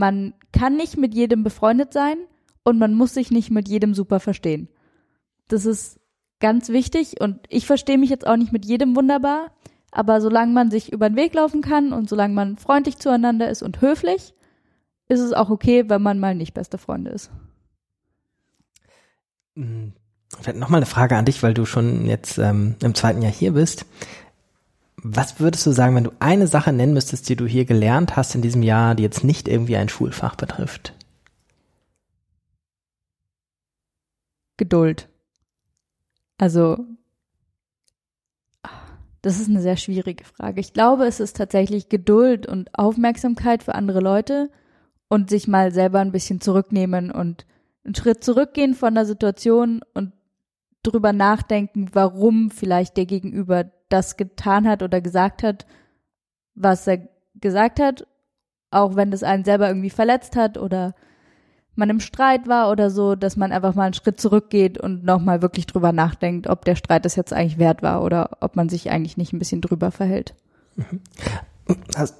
Man 0.00 0.32
kann 0.50 0.78
nicht 0.78 0.96
mit 0.96 1.14
jedem 1.14 1.44
befreundet 1.44 1.92
sein 1.92 2.16
und 2.64 2.78
man 2.78 2.94
muss 2.94 3.12
sich 3.12 3.30
nicht 3.30 3.50
mit 3.50 3.68
jedem 3.68 3.92
super 3.92 4.18
verstehen. 4.18 4.70
Das 5.48 5.66
ist 5.66 6.00
ganz 6.40 6.70
wichtig 6.70 7.20
und 7.20 7.40
ich 7.50 7.66
verstehe 7.66 7.98
mich 7.98 8.08
jetzt 8.08 8.26
auch 8.26 8.38
nicht 8.38 8.50
mit 8.50 8.64
jedem 8.64 8.96
wunderbar, 8.96 9.52
aber 9.90 10.22
solange 10.22 10.54
man 10.54 10.70
sich 10.70 10.90
über 10.90 11.10
den 11.10 11.16
Weg 11.16 11.34
laufen 11.34 11.60
kann 11.60 11.92
und 11.92 12.08
solange 12.08 12.32
man 12.32 12.56
freundlich 12.56 12.96
zueinander 12.96 13.50
ist 13.50 13.62
und 13.62 13.82
höflich, 13.82 14.32
ist 15.08 15.20
es 15.20 15.34
auch 15.34 15.50
okay, 15.50 15.90
wenn 15.90 16.00
man 16.00 16.18
mal 16.18 16.34
nicht 16.34 16.54
beste 16.54 16.78
Freunde 16.78 17.10
ist. 17.10 17.30
Hm, 19.54 19.92
Nochmal 20.54 20.78
eine 20.78 20.86
Frage 20.86 21.16
an 21.16 21.26
dich, 21.26 21.42
weil 21.42 21.52
du 21.52 21.66
schon 21.66 22.06
jetzt 22.06 22.38
ähm, 22.38 22.76
im 22.82 22.94
zweiten 22.94 23.20
Jahr 23.20 23.32
hier 23.32 23.52
bist. 23.52 23.84
Was 25.02 25.40
würdest 25.40 25.66
du 25.66 25.72
sagen, 25.72 25.96
wenn 25.96 26.04
du 26.04 26.12
eine 26.18 26.46
Sache 26.46 26.72
nennen 26.72 26.92
müsstest, 26.92 27.28
die 27.28 27.36
du 27.36 27.46
hier 27.46 27.64
gelernt 27.64 28.16
hast 28.16 28.34
in 28.34 28.42
diesem 28.42 28.62
Jahr, 28.62 28.94
die 28.94 29.02
jetzt 29.02 29.24
nicht 29.24 29.48
irgendwie 29.48 29.76
ein 29.76 29.88
Schulfach 29.88 30.34
betrifft? 30.34 30.94
Geduld. 34.58 35.08
Also, 36.36 36.84
das 39.22 39.40
ist 39.40 39.48
eine 39.48 39.62
sehr 39.62 39.78
schwierige 39.78 40.24
Frage. 40.24 40.60
Ich 40.60 40.74
glaube, 40.74 41.06
es 41.06 41.18
ist 41.18 41.36
tatsächlich 41.36 41.88
Geduld 41.88 42.46
und 42.46 42.68
Aufmerksamkeit 42.78 43.62
für 43.62 43.74
andere 43.74 44.00
Leute 44.00 44.50
und 45.08 45.30
sich 45.30 45.48
mal 45.48 45.72
selber 45.72 46.00
ein 46.00 46.12
bisschen 46.12 46.42
zurücknehmen 46.42 47.10
und 47.10 47.46
einen 47.84 47.94
Schritt 47.94 48.22
zurückgehen 48.22 48.74
von 48.74 48.94
der 48.94 49.06
Situation 49.06 49.80
und 49.94 50.12
drüber 50.82 51.14
nachdenken, 51.14 51.88
warum 51.92 52.50
vielleicht 52.50 52.98
der 52.98 53.06
Gegenüber 53.06 53.70
das 53.90 54.16
getan 54.16 54.66
hat 54.66 54.82
oder 54.82 55.00
gesagt 55.00 55.42
hat, 55.42 55.66
was 56.54 56.86
er 56.86 57.08
gesagt 57.34 57.80
hat, 57.80 58.06
auch 58.70 58.96
wenn 58.96 59.10
das 59.10 59.22
einen 59.22 59.44
selber 59.44 59.68
irgendwie 59.68 59.90
verletzt 59.90 60.36
hat 60.36 60.58
oder 60.58 60.94
man 61.74 61.90
im 61.90 62.00
Streit 62.00 62.46
war 62.46 62.70
oder 62.70 62.90
so, 62.90 63.14
dass 63.14 63.36
man 63.36 63.52
einfach 63.52 63.74
mal 63.74 63.84
einen 63.84 63.94
Schritt 63.94 64.20
zurückgeht 64.20 64.78
und 64.78 65.04
nochmal 65.04 65.42
wirklich 65.42 65.66
drüber 65.66 65.92
nachdenkt, 65.92 66.46
ob 66.46 66.64
der 66.64 66.76
Streit 66.76 67.04
das 67.04 67.16
jetzt 67.16 67.32
eigentlich 67.32 67.58
wert 67.58 67.82
war 67.82 68.02
oder 68.02 68.38
ob 68.40 68.56
man 68.56 68.68
sich 68.68 68.90
eigentlich 68.90 69.16
nicht 69.16 69.32
ein 69.32 69.38
bisschen 69.38 69.60
drüber 69.60 69.90
verhält. 69.90 70.34
Hast, 71.94 72.16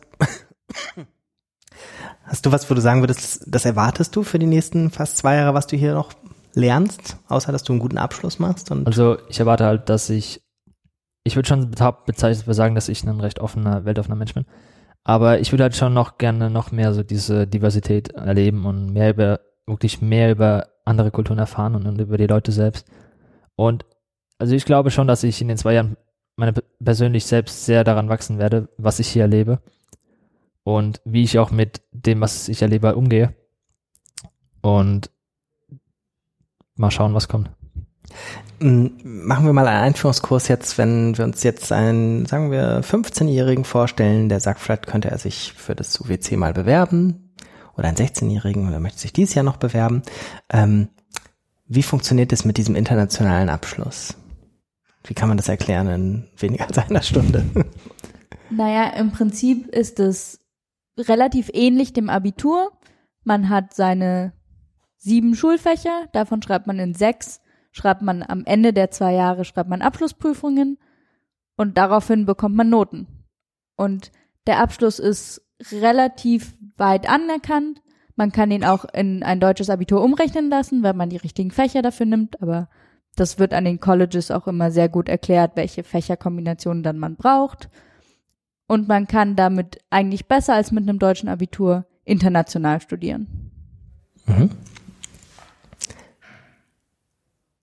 hast 2.25 2.47
du 2.47 2.53
was, 2.53 2.71
wo 2.71 2.75
du 2.75 2.81
sagen 2.81 3.03
würdest, 3.03 3.45
das 3.47 3.65
erwartest 3.65 4.15
du 4.15 4.23
für 4.23 4.39
die 4.39 4.47
nächsten 4.47 4.91
fast 4.91 5.17
zwei 5.17 5.37
Jahre, 5.37 5.55
was 5.55 5.67
du 5.67 5.77
hier 5.77 5.95
noch 5.95 6.13
lernst, 6.55 7.17
außer 7.29 7.53
dass 7.53 7.63
du 7.63 7.73
einen 7.73 7.81
guten 7.81 7.99
Abschluss 7.99 8.39
machst? 8.39 8.71
Und 8.71 8.87
Also 8.87 9.19
ich 9.29 9.41
erwarte 9.41 9.65
halt, 9.65 9.89
dass 9.89 10.11
ich, 10.11 10.43
ich 11.25 11.37
würde 11.37 11.49
schon 11.49 11.71
bezeichnet 11.71 12.55
sagen, 12.55 12.75
dass 12.75 12.89
ich 12.89 13.05
ein 13.05 13.21
recht 13.21 13.41
offener, 13.41 13.85
weltoffener 13.85 14.17
Mensch 14.17 14.35
bin. 14.35 14.47
Aber 15.05 15.41
ich 15.41 15.53
würde 15.53 15.65
halt 15.65 15.77
schon 15.77 15.95
noch 15.95 16.19
gerne 16.19 16.51
noch 16.51 16.73
mehr 16.73 16.93
so 16.93 17.03
diese 17.03 17.47
Diversität 17.47 18.11
erleben 18.11 18.67
und 18.67 18.93
mehr 18.93 19.11
über, 19.11 19.41
wirklich 19.67 20.03
mehr 20.03 20.31
über 20.31 20.69
andere 20.85 21.11
Kulturen 21.11 21.39
erfahren 21.39 21.75
und, 21.75 21.87
und 21.87 22.01
über 22.01 22.17
die 22.17 22.27
Leute 22.27 22.53
selbst. 22.53 22.87
Und 23.57 23.85
also 24.39 24.55
ich 24.55 24.65
glaube 24.65 24.91
schon, 24.91 25.07
dass 25.07 25.23
ich 25.23 25.41
in 25.41 25.49
den 25.49 25.57
zwei 25.57 25.75
Jahren 25.75 25.97
meine 26.37 26.55
persönlich 26.83 27.27
selbst 27.27 27.67
sehr 27.67 27.85
daran 27.85 28.09
wachsen 28.09 28.39
werde, 28.39 28.69
was 28.79 28.99
ich 28.99 29.09
hier 29.09 29.23
erlebe 29.23 29.61
und 30.65 31.01
wie 31.05 31.23
ich 31.23 31.39
auch 31.39 31.51
mit 31.51 31.83
dem, 31.93 32.21
was 32.21 32.49
ich 32.49 32.63
erlebe, 32.63 32.97
umgehe. 32.97 33.35
Und 34.63 35.11
mal 36.77 36.91
schauen, 36.91 37.15
was 37.15 37.29
kommt. 37.29 37.51
Mm, 38.61 38.87
Machen 39.03 39.47
wir 39.47 39.53
mal 39.53 39.67
einen 39.67 39.85
Einführungskurs 39.85 40.49
jetzt, 40.49 40.79
wenn 40.79 41.17
wir 41.17 41.25
uns 41.25 41.43
jetzt 41.43 41.73
einen, 41.73 42.27
sagen 42.27 42.51
wir, 42.51 42.83
15-Jährigen 42.83 43.65
vorstellen, 43.65 44.29
der 44.29 44.41
sagt, 44.41 44.61
vielleicht 44.61 44.87
könnte 44.87 45.11
er 45.11 45.19
sich 45.19 45.53
für 45.55 45.75
das 45.75 46.01
UWC 46.01 46.37
mal 46.37 46.53
bewerben 46.53 47.33
oder 47.77 47.89
einen 47.89 47.97
16-Jährigen 47.97 48.69
oder 48.69 48.81
möchte 48.81 49.01
sich 49.01 49.13
dieses 49.13 49.35
Jahr 49.35 49.45
noch 49.45 49.57
bewerben. 49.57 50.03
Ähm, 50.51 50.89
wie 51.67 51.83
funktioniert 51.83 52.33
es 52.33 52.45
mit 52.45 52.57
diesem 52.57 52.75
internationalen 52.75 53.49
Abschluss? 53.49 54.17
Wie 55.05 55.15
kann 55.15 55.29
man 55.29 55.39
das 55.39 55.49
erklären 55.49 55.89
in 55.89 56.29
weniger 56.37 56.67
als 56.67 56.79
einer 56.79 57.03
Stunde? 57.03 57.45
Naja, 58.51 58.89
im 58.97 59.13
Prinzip 59.13 59.69
ist 59.69 60.01
es 60.01 60.41
relativ 60.99 61.51
ähnlich 61.53 61.93
dem 61.93 62.11
Abitur. 62.11 62.73
Man 63.23 63.49
hat 63.49 63.75
seine 63.75 64.33
sieben 64.97 65.37
Schulfächer, 65.37 66.09
davon 66.13 66.43
schreibt 66.43 66.67
man 66.67 66.81
in 66.81 66.95
sechs, 66.95 67.41
schreibt 67.73 68.03
man 68.03 68.23
am 68.23 68.45
Ende 68.45 68.73
der 68.73 68.91
zwei 68.91 69.15
Jahre, 69.15 69.45
schreibt 69.45 69.71
man 69.71 69.83
Abschlussprüfungen 69.83 70.79
und 71.57 71.77
daraufhin 71.77 72.27
bekommt 72.27 72.57
man 72.57 72.69
Noten. 72.69 73.07
Und 73.77 74.11
der 74.47 74.61
Abschluss 74.61 74.99
ist 74.99 75.43
relativ 75.73 76.55
weit 76.77 77.09
anerkannt. 77.09 77.83
Man 78.17 78.33
kann 78.33 78.51
ihn 78.51 78.65
auch 78.65 78.85
in 78.93 79.23
ein 79.23 79.41
deutsches 79.41 79.71
Abitur 79.71 80.03
umrechnen 80.03 80.51
lassen, 80.51 80.83
wenn 80.83 80.97
man 80.97 81.11
die 81.11 81.17
richtigen 81.17 81.51
Fächer 81.51 81.83
dafür 81.83 82.07
nimmt, 82.07 82.43
aber 82.43 82.69
das 83.17 83.39
wird 83.39 83.55
an 83.55 83.65
den 83.65 83.81
Colleges 83.81 84.31
auch 84.31 84.47
immer 84.47 84.71
sehr 84.71 84.89
gut 84.89 85.09
erklärt, 85.09 85.53
welche 85.57 85.83
Fächerkombinationen 85.85 86.83
dann 86.83 86.99
man 86.99 87.17
braucht. 87.17 87.69
Und 88.67 88.89
man 88.89 89.07
kann 89.07 89.37
damit 89.37 89.81
eigentlich 89.91 90.27
besser 90.27 90.55
als 90.55 90.71
mit 90.71 90.89
einem 90.89 90.99
deutschen 90.99 91.29
Abitur 91.29 91.87
international 92.05 92.81
studieren. 92.81 93.51
Mhm. 94.27 94.51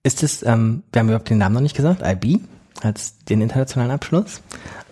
Ist 0.08 0.22
es, 0.22 0.42
ähm, 0.42 0.84
wir 0.90 1.00
haben 1.00 1.08
überhaupt 1.08 1.28
den 1.28 1.36
Namen 1.36 1.54
noch 1.54 1.60
nicht 1.60 1.76
gesagt, 1.76 2.00
IB 2.02 2.40
als 2.80 3.18
den 3.26 3.42
internationalen 3.42 3.90
Abschluss. 3.90 4.40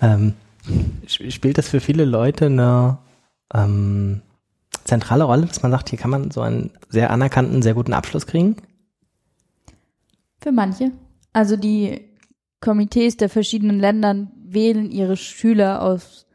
Ähm, 0.02 0.34
sp- 1.08 1.30
spielt 1.32 1.56
das 1.56 1.70
für 1.70 1.80
viele 1.80 2.04
Leute 2.04 2.46
eine 2.46 2.98
ähm, 3.54 4.20
zentrale 4.84 5.24
Rolle, 5.24 5.46
dass 5.46 5.62
man 5.62 5.72
sagt, 5.72 5.88
hier 5.88 5.98
kann 5.98 6.10
man 6.10 6.30
so 6.30 6.42
einen 6.42 6.70
sehr 6.90 7.10
anerkannten, 7.10 7.62
sehr 7.62 7.72
guten 7.72 7.94
Abschluss 7.94 8.26
kriegen? 8.26 8.56
Für 10.42 10.52
manche. 10.52 10.92
Also 11.32 11.56
die 11.56 12.10
Komitees 12.60 13.16
der 13.16 13.30
verschiedenen 13.30 13.80
Ländern 13.80 14.30
wählen 14.44 14.90
ihre 14.90 15.16
Schüler 15.16 15.80
aus, 15.80 16.26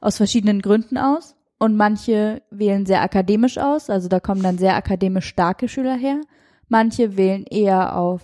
aus 0.00 0.16
verschiedenen 0.16 0.60
Gründen 0.60 0.98
aus. 0.98 1.36
Und 1.60 1.76
manche 1.76 2.42
wählen 2.50 2.84
sehr 2.84 3.00
akademisch 3.00 3.58
aus, 3.58 3.88
also 3.90 4.08
da 4.08 4.18
kommen 4.18 4.42
dann 4.42 4.58
sehr 4.58 4.74
akademisch 4.74 5.28
starke 5.28 5.68
Schüler 5.68 5.94
her. 5.94 6.20
Manche 6.68 7.16
wählen 7.16 7.44
eher 7.44 7.96
auf 7.96 8.22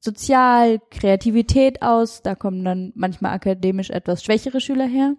Sozial, 0.00 0.80
Kreativität 0.90 1.82
aus, 1.82 2.22
da 2.22 2.34
kommen 2.34 2.64
dann 2.64 2.92
manchmal 2.94 3.32
akademisch 3.32 3.90
etwas 3.90 4.22
schwächere 4.22 4.60
Schüler 4.60 4.86
her. 4.86 5.16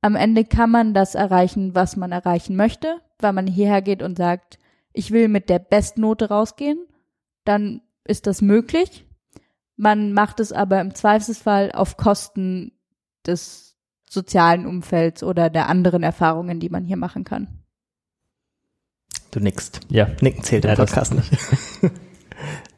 Am 0.00 0.16
Ende 0.16 0.44
kann 0.44 0.70
man 0.70 0.94
das 0.94 1.14
erreichen, 1.14 1.74
was 1.74 1.96
man 1.96 2.12
erreichen 2.12 2.56
möchte, 2.56 3.00
weil 3.20 3.32
man 3.32 3.46
hierher 3.46 3.82
geht 3.82 4.02
und 4.02 4.18
sagt, 4.18 4.58
ich 4.92 5.12
will 5.12 5.28
mit 5.28 5.48
der 5.48 5.60
Bestnote 5.60 6.28
rausgehen, 6.28 6.86
dann 7.44 7.82
ist 8.04 8.26
das 8.26 8.42
möglich. 8.42 9.06
Man 9.76 10.12
macht 10.12 10.40
es 10.40 10.52
aber 10.52 10.80
im 10.80 10.94
Zweifelsfall 10.94 11.72
auf 11.72 11.96
Kosten 11.96 12.72
des 13.26 13.76
sozialen 14.08 14.66
Umfelds 14.66 15.22
oder 15.22 15.50
der 15.50 15.68
anderen 15.68 16.02
Erfahrungen, 16.02 16.60
die 16.60 16.68
man 16.68 16.84
hier 16.84 16.96
machen 16.96 17.24
kann. 17.24 17.63
Du 19.34 19.40
nickst. 19.40 19.80
Ja. 19.88 20.06
Nicken 20.20 20.44
zählt 20.44 20.64
im 20.64 20.70
Ja, 20.70 20.76
das- 20.76 20.90
Podcast 20.92 21.14
nicht. 21.14 21.30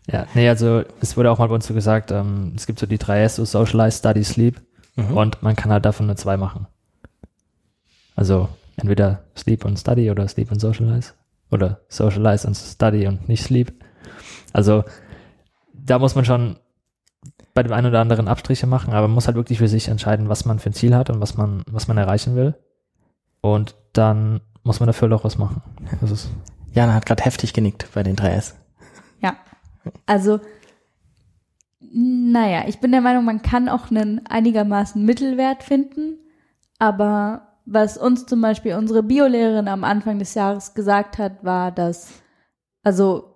Ja, 0.09 0.25
nee, 0.35 0.49
also 0.49 0.85
es 1.01 1.17
wurde 1.17 1.33
auch 1.33 1.39
mal 1.39 1.49
bei 1.49 1.55
uns 1.57 1.67
so 1.67 1.75
gesagt, 1.75 2.13
ähm, 2.13 2.53
es 2.55 2.67
gibt 2.67 2.79
so 2.79 2.87
die 2.87 2.97
drei 2.97 3.23
S, 3.25 3.35
so 3.37 3.45
Socialize, 3.45 3.99
Study, 3.99 4.23
Sleep 4.23 4.61
Mhm. 4.95 5.17
und 5.17 5.43
man 5.43 5.57
kann 5.57 5.73
halt 5.73 5.85
davon 5.85 6.07
nur 6.07 6.15
zwei 6.15 6.37
machen. 6.37 6.69
Also 8.15 8.49
entweder 8.77 9.25
Sleep 9.37 9.65
und 9.65 9.79
Study 9.79 10.11
oder 10.11 10.27
Sleep 10.29 10.51
und 10.53 10.61
Socialize 10.61 11.13
oder 11.51 11.81
Socialize 11.89 12.47
und 12.47 12.55
Study 12.55 13.07
und 13.09 13.29
nicht 13.29 13.43
Sleep. 13.43 13.73
Also 14.53 14.85
da 15.75 15.99
muss 15.99 16.15
man 16.15 16.25
schon 16.25 16.57
bei 17.53 17.63
dem 17.65 17.73
einen 17.73 17.89
oder 17.89 18.01
anderen 18.01 18.29
Abstriche 18.29 18.67
machen, 18.69 18.93
aber 18.93 19.09
man 19.09 19.15
muss 19.15 19.27
halt 19.27 19.37
wirklich 19.37 19.59
für 19.59 19.69
sich 19.69 19.89
entscheiden, 19.89 20.29
was 20.29 20.45
man 20.45 20.59
für 20.61 20.71
ein 20.71 20.75
Ziel 20.75 20.95
hat 20.95 21.11
und 21.11 21.21
was 21.21 21.37
man, 21.37 21.63
was 21.69 21.89
man 21.89 21.99
erreichen 21.99 22.37
will. 22.37 22.55
Und 23.41 23.75
dann 23.93 24.41
muss 24.67 24.81
man 24.81 24.89
dafür 24.89 25.11
auch 25.15 25.25
was 25.25 25.39
machen. 25.39 25.63
Das 26.01 26.11
ist, 26.11 26.29
Jana 26.73 26.93
hat 26.95 27.07
gerade 27.07 27.23
heftig 27.23 27.53
genickt 27.53 27.89
bei 27.95 28.03
den 28.03 28.17
3S. 28.17 28.55
Ja. 29.23 29.37
Also, 30.05 30.41
naja, 31.81 32.65
ich 32.67 32.81
bin 32.81 32.91
der 32.91 33.01
Meinung, 33.01 33.25
man 33.25 33.43
kann 33.43 33.69
auch 33.69 33.91
einen 33.91 34.27
einigermaßen 34.27 35.03
Mittelwert 35.03 35.63
finden, 35.63 36.19
aber 36.79 37.61
was 37.65 37.97
uns 37.97 38.27
zum 38.27 38.41
Beispiel 38.41 38.75
unsere 38.75 39.03
Biolehrerin 39.03 39.69
am 39.69 39.85
Anfang 39.85 40.19
des 40.19 40.35
Jahres 40.35 40.75
gesagt 40.75 41.19
hat, 41.19 41.45
war, 41.45 41.71
dass, 41.71 42.09
also, 42.83 43.35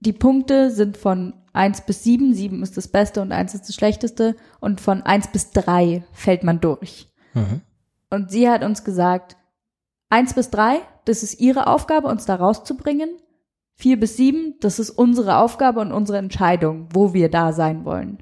die 0.00 0.12
Punkte 0.12 0.72
sind 0.72 0.96
von 0.96 1.34
1 1.52 1.82
bis 1.82 2.02
7, 2.02 2.34
7 2.34 2.62
ist 2.62 2.76
das 2.76 2.88
Beste 2.88 3.22
und 3.22 3.30
1 3.30 3.54
ist 3.54 3.68
das 3.68 3.74
Schlechteste 3.76 4.36
und 4.58 4.80
von 4.80 5.02
1 5.02 5.28
bis 5.28 5.52
3 5.52 6.02
fällt 6.12 6.42
man 6.42 6.60
durch. 6.60 7.08
Mhm. 7.34 7.60
Und 8.10 8.30
sie 8.30 8.48
hat 8.48 8.64
uns 8.64 8.84
gesagt, 8.84 9.36
eins 10.12 10.34
bis 10.34 10.50
drei, 10.50 10.80
das 11.06 11.22
ist 11.22 11.40
ihre 11.40 11.66
Aufgabe, 11.66 12.06
uns 12.06 12.26
da 12.26 12.36
rauszubringen. 12.36 13.08
Vier 13.74 13.98
bis 13.98 14.16
sieben, 14.16 14.54
das 14.60 14.78
ist 14.78 14.90
unsere 14.90 15.38
Aufgabe 15.38 15.80
und 15.80 15.90
unsere 15.90 16.18
Entscheidung, 16.18 16.88
wo 16.92 17.14
wir 17.14 17.30
da 17.30 17.52
sein 17.52 17.84
wollen. 17.84 18.18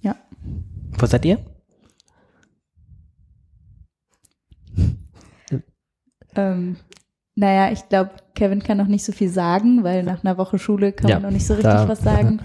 Ja. 0.00 0.16
Wo 0.98 1.06
seid 1.06 1.24
ihr? 1.24 1.38
Ähm, 6.34 6.76
naja, 7.36 7.70
ich 7.70 7.88
glaube, 7.88 8.10
Kevin 8.34 8.62
kann 8.62 8.76
noch 8.76 8.88
nicht 8.88 9.04
so 9.04 9.12
viel 9.12 9.28
sagen, 9.28 9.84
weil 9.84 10.02
nach 10.02 10.24
einer 10.24 10.36
Woche 10.36 10.58
Schule 10.58 10.92
kann 10.92 11.08
Ja, 11.08 11.16
man 11.16 11.22
noch 11.22 11.30
nicht 11.30 11.46
so 11.46 11.54
richtig 11.54 11.88
was 11.88 12.00
sagen. 12.00 12.40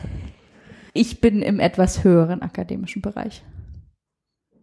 Ich 0.94 1.22
bin 1.22 1.42
im 1.42 1.60
etwas 1.60 2.04
höheren 2.04 2.44
akademischen 2.44 3.02
Bereich. 3.02 3.44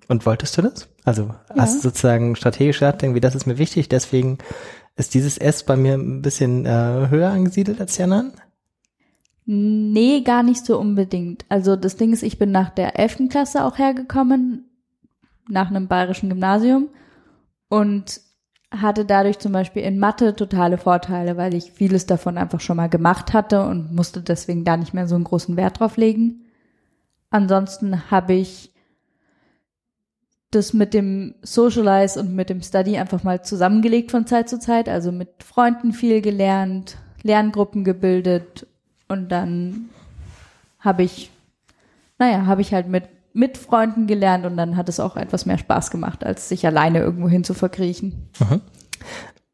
Und 0.08 0.24
wolltest 0.26 0.56
du 0.56 0.62
das? 0.62 0.88
Also 1.04 1.34
hast 1.56 1.76
du 1.76 1.88
sozusagen 1.88 2.36
strategisch 2.36 2.80
gedacht, 2.80 3.02
irgendwie, 3.02 3.20
das 3.20 3.34
ist 3.34 3.46
mir 3.46 3.58
wichtig, 3.58 3.88
deswegen 3.88 4.38
ist 4.96 5.14
dieses 5.14 5.36
S 5.38 5.64
bei 5.64 5.76
mir 5.76 5.94
ein 5.94 6.22
bisschen 6.22 6.64
äh, 6.64 7.08
höher 7.10 7.30
angesiedelt 7.30 7.80
als 7.80 7.96
die 7.96 8.02
anderen? 8.02 8.32
Nee, 9.44 10.22
gar 10.22 10.42
nicht 10.42 10.64
so 10.64 10.78
unbedingt. 10.78 11.44
Also 11.48 11.76
das 11.76 11.96
Ding 11.96 12.12
ist, 12.12 12.22
ich 12.22 12.38
bin 12.38 12.50
nach 12.50 12.70
der 12.70 12.98
11. 12.98 13.28
Klasse 13.28 13.64
auch 13.64 13.78
hergekommen, 13.78 14.68
nach 15.48 15.70
einem 15.70 15.86
bayerischen 15.86 16.28
Gymnasium 16.28 16.88
und 17.68 18.20
hatte 18.72 19.04
dadurch 19.04 19.38
zum 19.38 19.52
Beispiel 19.52 19.82
in 19.82 19.98
Mathe 19.98 20.34
totale 20.34 20.78
Vorteile, 20.78 21.36
weil 21.36 21.54
ich 21.54 21.70
vieles 21.70 22.06
davon 22.06 22.36
einfach 22.38 22.60
schon 22.60 22.76
mal 22.76 22.88
gemacht 22.88 23.32
hatte 23.32 23.64
und 23.64 23.94
musste 23.94 24.20
deswegen 24.22 24.64
da 24.64 24.76
nicht 24.76 24.94
mehr 24.94 25.06
so 25.06 25.14
einen 25.14 25.24
großen 25.24 25.56
Wert 25.56 25.78
drauf 25.78 25.96
legen. 25.96 26.46
Ansonsten 27.30 28.10
habe 28.10 28.34
ich 28.34 28.72
das 30.50 30.72
mit 30.72 30.94
dem 30.94 31.34
Socialize 31.42 32.18
und 32.18 32.34
mit 32.34 32.50
dem 32.50 32.62
Study 32.62 32.96
einfach 32.98 33.22
mal 33.22 33.42
zusammengelegt 33.42 34.10
von 34.10 34.26
Zeit 34.26 34.48
zu 34.48 34.58
Zeit, 34.58 34.88
also 34.88 35.12
mit 35.12 35.42
Freunden 35.42 35.92
viel 35.92 36.20
gelernt, 36.20 36.96
Lerngruppen 37.22 37.84
gebildet 37.84 38.66
und 39.08 39.30
dann 39.30 39.90
habe 40.78 41.02
ich, 41.02 41.30
naja, 42.18 42.46
habe 42.46 42.62
ich 42.62 42.72
halt 42.72 42.88
mit, 42.88 43.04
mit 43.32 43.58
Freunden 43.58 44.06
gelernt 44.06 44.46
und 44.46 44.56
dann 44.56 44.76
hat 44.76 44.88
es 44.88 45.00
auch 45.00 45.16
etwas 45.16 45.46
mehr 45.46 45.58
Spaß 45.58 45.90
gemacht, 45.90 46.24
als 46.24 46.48
sich 46.48 46.64
alleine 46.66 47.00
irgendwo 47.00 47.28
hin 47.28 47.44
zu 47.44 47.54
verkriechen. 47.54 48.30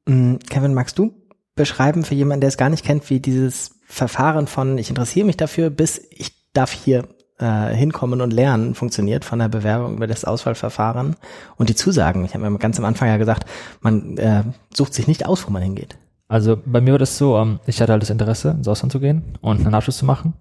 Mm, 0.07 0.37
Kevin, 0.49 0.75
magst 0.75 0.99
du 0.99 1.15
beschreiben 1.55 2.05
für 2.05 2.15
jemanden, 2.15 2.41
der 2.41 2.49
es 2.49 2.57
gar 2.57 2.71
nicht 2.71 2.85
kennt, 2.85 3.09
wie 3.11 3.21
dieses 3.21 3.79
Verfahren 3.87 4.47
von 4.47 4.79
ich 4.79 4.89
interessiere 4.89 5.27
mich 5.27 5.37
dafür, 5.37 5.71
bis 5.71 5.99
ich 6.11 6.51
darf 6.53 6.73
hier 6.73 7.09
äh, 7.39 7.75
hinkommen 7.75 8.21
und 8.21 8.33
lernen 8.33 8.75
funktioniert 8.75 9.25
von 9.25 9.39
der 9.39 9.49
Bewerbung 9.49 9.97
über 9.97 10.07
das 10.07 10.25
Auswahlverfahren 10.25 11.17
und 11.57 11.69
die 11.69 11.75
Zusagen. 11.75 12.25
Ich 12.25 12.35
habe 12.35 12.49
mir 12.49 12.59
ganz 12.59 12.79
am 12.79 12.85
Anfang 12.85 13.09
ja 13.09 13.17
gesagt, 13.17 13.45
man 13.81 14.17
äh, 14.19 14.45
sucht 14.73 14.95
sich 14.95 15.09
nicht 15.09 15.27
aus, 15.27 15.47
wo 15.47 15.51
man 15.51 15.63
hingeht. 15.63 15.99
Also 16.29 16.59
bei 16.65 16.81
mir 16.81 16.93
war 16.93 16.99
das 16.99 17.19
so, 17.19 17.37
ähm, 17.37 17.61
ich 17.67 17.81
hatte 17.81 17.93
halt 17.93 18.03
das 18.03 18.11
Interesse, 18.11 18.51
ins 18.51 18.69
Ausland 18.69 18.93
zu 18.93 19.01
gehen 19.01 19.39
und 19.41 19.61
einen 19.61 19.75
Abschluss 19.75 19.99
zu 19.99 20.07
machen. 20.07 20.35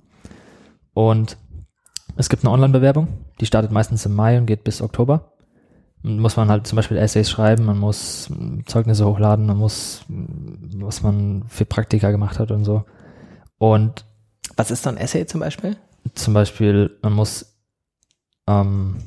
Und 0.94 1.38
es 2.18 2.30
gibt 2.30 2.44
eine 2.44 2.52
Online-Bewerbung, 2.52 3.08
die 3.40 3.46
startet 3.46 3.72
meistens 3.72 4.06
im 4.06 4.16
Mai 4.16 4.38
und 4.38 4.46
geht 4.46 4.64
bis 4.64 4.82
Oktober. 4.82 5.32
Muss 6.04 6.36
man 6.36 6.50
halt 6.50 6.66
zum 6.66 6.78
Beispiel 6.78 6.98
Essays 6.98 7.30
schreiben, 7.30 7.66
man 7.66 7.78
muss 7.78 8.30
Zeugnisse 8.66 9.06
hochladen, 9.06 9.46
man 9.46 9.58
muss, 9.58 10.04
was 10.08 11.04
man 11.04 11.44
für 11.48 11.66
Praktika 11.66 12.12
gemacht 12.12 12.40
hat 12.40 12.52
und 12.52 12.64
so. 12.64 12.86
Und 13.58 14.06
Was 14.58 14.72
ist 14.72 14.84
so 14.84 14.90
ein 14.90 14.98
Essay 14.98 15.26
zum 15.26 15.42
Beispiel? 15.42 15.78
Zum 16.16 16.34
Beispiel, 16.34 16.98
man 17.02 17.14
muss 17.14 17.58
ähm, 18.48 18.98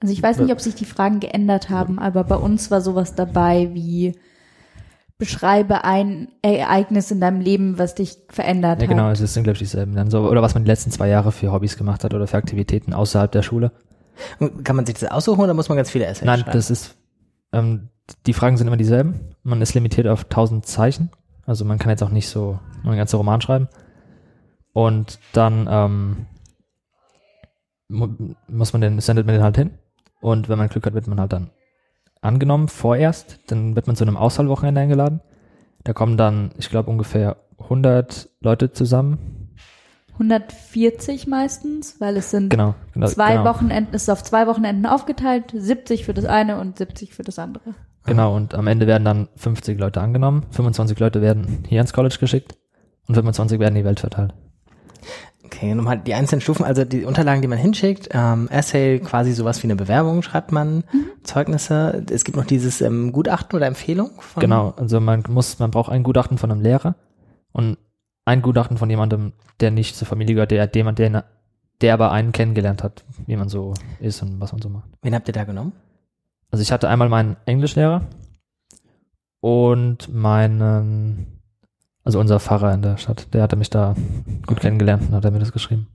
Also 0.00 0.12
ich 0.12 0.22
weiß 0.22 0.38
nicht, 0.38 0.52
ob 0.52 0.60
sich 0.60 0.74
die 0.74 0.84
Fragen 0.84 1.20
geändert 1.20 1.70
haben, 1.70 1.98
aber 1.98 2.24
bei 2.24 2.36
uns 2.36 2.70
war 2.70 2.80
sowas 2.80 3.14
dabei 3.14 3.70
wie 3.72 4.14
beschreibe 5.18 5.84
ein 5.84 6.28
Ereignis 6.42 7.10
in 7.10 7.20
deinem 7.20 7.40
Leben, 7.40 7.78
was 7.78 7.94
dich 7.94 8.16
verändert 8.30 8.80
Ja, 8.80 8.88
genau, 8.88 9.04
hat. 9.04 9.20
es 9.20 9.34
sind, 9.34 9.44
glaube 9.44 9.54
ich, 9.54 9.58
dieselben. 9.60 9.94
Dann 9.94 10.10
so, 10.10 10.20
oder 10.28 10.40
was 10.42 10.54
man 10.54 10.64
die 10.64 10.70
letzten 10.70 10.90
zwei 10.90 11.08
Jahre 11.08 11.30
für 11.30 11.52
Hobbys 11.52 11.76
gemacht 11.76 12.02
hat 12.02 12.14
oder 12.14 12.26
für 12.26 12.38
Aktivitäten 12.38 12.94
außerhalb 12.94 13.30
der 13.30 13.42
Schule. 13.42 13.70
Kann 14.64 14.76
man 14.76 14.86
sich 14.86 14.96
das 14.98 15.10
aussuchen 15.10 15.40
oder 15.42 15.54
muss 15.54 15.68
man 15.68 15.76
ganz 15.76 15.90
viele 15.90 16.06
Essays 16.06 16.24
Nein, 16.24 16.40
schreiben? 16.40 16.52
das 16.52 16.70
ist, 16.70 16.96
ähm, 17.52 17.88
die 18.26 18.32
Fragen 18.32 18.56
sind 18.56 18.66
immer 18.66 18.78
dieselben. 18.78 19.20
Man 19.42 19.60
ist 19.62 19.74
limitiert 19.74 20.06
auf 20.08 20.24
1000 20.24 20.66
Zeichen. 20.66 21.10
Also 21.46 21.64
man 21.64 21.78
kann 21.78 21.90
jetzt 21.90 22.02
auch 22.02 22.10
nicht 22.10 22.28
so 22.28 22.58
einen 22.84 22.96
ganzen 22.96 23.16
Roman 23.16 23.40
schreiben. 23.40 23.68
Und 24.72 25.18
dann 25.32 25.66
ähm, 25.70 26.26
mu- 27.88 28.34
muss 28.48 28.72
man 28.72 28.82
den, 28.82 29.00
sendet 29.00 29.26
man 29.26 29.34
den 29.34 29.42
halt 29.44 29.56
hin. 29.56 29.70
Und 30.20 30.48
wenn 30.48 30.58
man 30.58 30.68
Glück 30.68 30.86
hat, 30.86 30.94
wird 30.94 31.06
man 31.06 31.20
halt 31.20 31.32
dann 31.32 31.50
angenommen, 32.20 32.68
vorerst. 32.68 33.40
Dann 33.48 33.74
wird 33.76 33.86
man 33.86 33.96
zu 33.96 34.04
einem 34.04 34.16
Auswahlwochenende 34.16 34.80
eingeladen. 34.80 35.20
Da 35.84 35.92
kommen 35.92 36.16
dann, 36.16 36.50
ich 36.58 36.68
glaube, 36.68 36.90
ungefähr 36.90 37.36
100 37.58 38.28
Leute 38.40 38.72
zusammen. 38.72 39.48
140 40.14 41.26
meistens, 41.26 41.98
weil 41.98 42.18
es 42.18 42.30
sind 42.30 42.50
Genau. 42.50 42.74
genau 42.92 43.06
zwei 43.06 43.32
genau. 43.36 43.44
Wochenenden, 43.46 43.94
es 43.94 44.02
ist 44.02 44.10
auf 44.10 44.22
zwei 44.22 44.46
Wochenenden 44.46 44.84
aufgeteilt, 44.84 45.54
70 45.56 46.04
für 46.04 46.12
das 46.12 46.26
eine 46.26 46.60
und 46.60 46.76
70 46.76 47.14
für 47.14 47.22
das 47.22 47.38
andere. 47.38 47.74
Genau, 48.04 48.36
und 48.36 48.54
am 48.54 48.66
Ende 48.66 48.86
werden 48.86 49.04
dann 49.06 49.28
50 49.36 49.78
Leute 49.80 50.02
angenommen, 50.02 50.44
25 50.50 50.98
Leute 50.98 51.22
werden 51.22 51.64
hier 51.68 51.80
ins 51.80 51.94
College 51.94 52.16
geschickt 52.20 52.58
und 53.08 53.14
25 53.14 53.58
werden 53.60 53.74
in 53.76 53.80
die 53.82 53.86
Welt 53.86 54.00
verteilt. 54.00 54.34
Okay, 55.52 55.74
nochmal 55.74 55.98
die 55.98 56.14
einzelnen 56.14 56.40
Stufen, 56.40 56.64
also 56.64 56.84
die 56.84 57.04
Unterlagen, 57.04 57.42
die 57.42 57.48
man 57.48 57.58
hinschickt, 57.58 58.10
ähm, 58.12 58.46
Essay, 58.50 59.00
quasi 59.00 59.32
sowas 59.32 59.60
wie 59.62 59.66
eine 59.66 59.74
Bewerbung 59.74 60.22
schreibt 60.22 60.52
man, 60.52 60.84
Zeugnisse. 61.24 62.06
Es 62.08 62.22
gibt 62.22 62.36
noch 62.36 62.44
dieses 62.44 62.80
ähm, 62.80 63.10
Gutachten 63.10 63.56
oder 63.56 63.66
Empfehlung. 63.66 64.12
Von, 64.20 64.40
Genau, 64.40 64.74
also 64.76 65.00
man 65.00 65.24
muss, 65.28 65.58
man 65.58 65.72
braucht 65.72 65.90
ein 65.90 66.04
Gutachten 66.04 66.38
von 66.38 66.52
einem 66.52 66.60
Lehrer 66.60 66.94
und 67.50 67.78
ein 68.24 68.42
Gutachten 68.42 68.78
von 68.78 68.88
jemandem, 68.88 69.32
der 69.58 69.72
nicht 69.72 69.96
zur 69.96 70.06
Familie 70.06 70.36
gehört, 70.36 70.52
der 70.52 70.70
jemand, 70.72 71.00
der, 71.00 71.24
der 71.80 71.94
aber 71.94 72.12
einen 72.12 72.30
kennengelernt 72.30 72.84
hat, 72.84 73.04
wie 73.26 73.36
man 73.36 73.48
so 73.48 73.74
ist 73.98 74.22
und 74.22 74.40
was 74.40 74.52
man 74.52 74.62
so 74.62 74.68
macht. 74.68 74.88
Wen 75.02 75.16
habt 75.16 75.28
ihr 75.28 75.34
da 75.34 75.42
genommen? 75.42 75.72
Also 76.52 76.62
ich 76.62 76.70
hatte 76.70 76.88
einmal 76.88 77.08
meinen 77.08 77.36
Englischlehrer 77.46 78.02
und 79.40 80.14
meinen, 80.14 81.39
also 82.10 82.18
unser 82.18 82.40
Pfarrer 82.40 82.74
in 82.74 82.82
der 82.82 82.96
Stadt, 82.96 83.32
der 83.34 83.42
hatte 83.42 83.54
mich 83.54 83.70
da 83.70 83.94
gut 84.44 84.58
kennengelernt 84.58 85.04
und 85.08 85.14
hat 85.14 85.24
er 85.24 85.30
mir 85.30 85.38
das 85.38 85.52
geschrieben. 85.52 85.86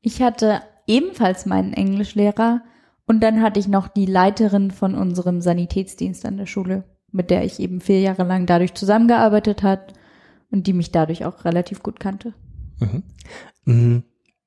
Ich 0.00 0.22
hatte 0.22 0.60
ebenfalls 0.86 1.46
meinen 1.46 1.72
Englischlehrer 1.72 2.62
und 3.08 3.24
dann 3.24 3.42
hatte 3.42 3.58
ich 3.58 3.66
noch 3.66 3.88
die 3.88 4.06
Leiterin 4.06 4.70
von 4.70 4.94
unserem 4.94 5.40
Sanitätsdienst 5.40 6.24
an 6.26 6.36
der 6.36 6.46
Schule, 6.46 6.84
mit 7.10 7.30
der 7.30 7.44
ich 7.44 7.58
eben 7.58 7.80
vier 7.80 8.00
Jahre 8.00 8.22
lang 8.22 8.46
dadurch 8.46 8.74
zusammengearbeitet 8.74 9.64
hat 9.64 9.94
und 10.52 10.68
die 10.68 10.72
mich 10.74 10.92
dadurch 10.92 11.24
auch 11.24 11.44
relativ 11.44 11.82
gut 11.82 11.98
kannte. 11.98 12.34
Mhm. 12.78 13.02
Mhm. 13.64 14.02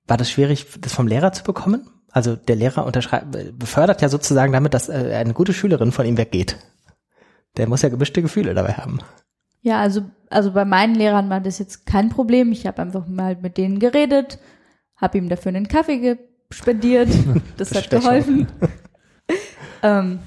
War 0.07 0.15
das 0.15 0.31
schwierig, 0.31 0.65
das 0.79 0.93
vom 0.93 1.07
Lehrer 1.07 1.33
zu 1.33 1.43
bekommen? 1.43 1.89
Also 2.09 2.37
der 2.37 2.55
Lehrer 2.55 2.85
unterschreibt, 2.85 3.59
befördert 3.59 4.01
ja 4.01 4.07
sozusagen 4.07 4.53
damit, 4.53 4.73
dass 4.73 4.87
äh, 4.87 5.13
eine 5.13 5.33
gute 5.33 5.51
Schülerin 5.51 5.91
von 5.91 6.05
ihm 6.05 6.17
weggeht. 6.17 6.57
Der 7.57 7.67
muss 7.67 7.81
ja 7.81 7.89
gemischte 7.89 8.21
Gefühle 8.21 8.53
dabei 8.53 8.75
haben. 8.75 8.99
Ja, 9.65 9.79
also, 9.79 10.01
also 10.29 10.51
bei 10.51 10.63
meinen 10.63 10.93
Lehrern 10.93 11.27
war 11.31 11.41
das 11.41 11.57
jetzt 11.57 11.87
kein 11.87 12.09
Problem. 12.09 12.51
Ich 12.51 12.67
habe 12.67 12.83
einfach 12.83 13.07
mal 13.07 13.35
mit 13.41 13.57
denen 13.57 13.79
geredet, 13.79 14.37
habe 14.95 15.17
ihm 15.17 15.27
dafür 15.27 15.49
einen 15.49 15.67
Kaffee 15.67 15.97
ge- 15.97 16.17
spendiert. 16.51 17.09
Das 17.57 17.73
hat 17.73 17.89
geholfen. 17.89 18.45
ähm, 19.81 20.19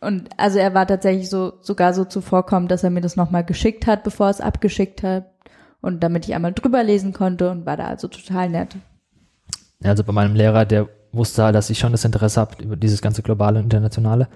und 0.00 0.28
also 0.36 0.60
er 0.60 0.72
war 0.72 0.86
tatsächlich 0.86 1.28
so 1.28 1.54
sogar 1.62 1.94
so 1.94 2.04
zuvorkommend, 2.04 2.70
dass 2.70 2.84
er 2.84 2.90
mir 2.90 3.00
das 3.00 3.16
nochmal 3.16 3.42
geschickt 3.42 3.88
hat, 3.88 4.04
bevor 4.04 4.26
er 4.28 4.30
es 4.30 4.40
abgeschickt 4.40 5.02
hat. 5.02 5.24
Und 5.80 6.04
damit 6.04 6.28
ich 6.28 6.34
einmal 6.36 6.52
drüber 6.52 6.84
lesen 6.84 7.12
konnte 7.12 7.50
und 7.50 7.66
war 7.66 7.76
da 7.76 7.86
also 7.86 8.06
total 8.06 8.48
nett. 8.50 8.76
Ja, 9.80 9.90
Also 9.90 10.04
bei 10.04 10.12
meinem 10.12 10.36
Lehrer, 10.36 10.64
der 10.64 10.88
wusste 11.10 11.42
halt, 11.42 11.56
dass 11.56 11.70
ich 11.70 11.78
schon 11.80 11.90
das 11.90 12.04
Interesse 12.04 12.40
habe 12.40 12.62
über 12.62 12.76
dieses 12.76 13.02
ganze 13.02 13.22
globale 13.22 13.58
und 13.58 13.64
internationale. 13.64 14.28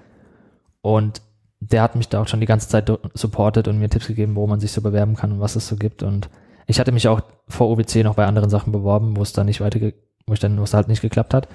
Und 0.82 1.22
der 1.60 1.82
hat 1.82 1.94
mich 1.94 2.08
da 2.08 2.22
auch 2.22 2.28
schon 2.28 2.40
die 2.40 2.46
ganze 2.46 2.68
Zeit 2.68 2.90
supportet 3.14 3.68
und 3.68 3.78
mir 3.78 3.88
Tipps 3.90 4.06
gegeben, 4.06 4.34
wo 4.34 4.46
man 4.46 4.60
sich 4.60 4.72
so 4.72 4.80
bewerben 4.80 5.14
kann 5.14 5.32
und 5.32 5.40
was 5.40 5.56
es 5.56 5.68
so 5.68 5.76
gibt. 5.76 6.02
Und 6.02 6.30
ich 6.66 6.80
hatte 6.80 6.92
mich 6.92 7.06
auch 7.08 7.20
vor 7.48 7.68
OBC 7.70 7.96
noch 7.96 8.14
bei 8.14 8.24
anderen 8.26 8.48
Sachen 8.50 8.72
beworben, 8.72 9.16
wo 9.16 9.22
es 9.22 9.32
dann 9.32 9.46
nicht 9.46 9.60
weiter, 9.60 9.78
wo 10.26 10.32
ich 10.32 10.40
dann, 10.40 10.58
wo 10.58 10.62
es 10.62 10.72
halt 10.74 10.88
nicht 10.88 11.02
geklappt 11.02 11.34
hat. 11.34 11.48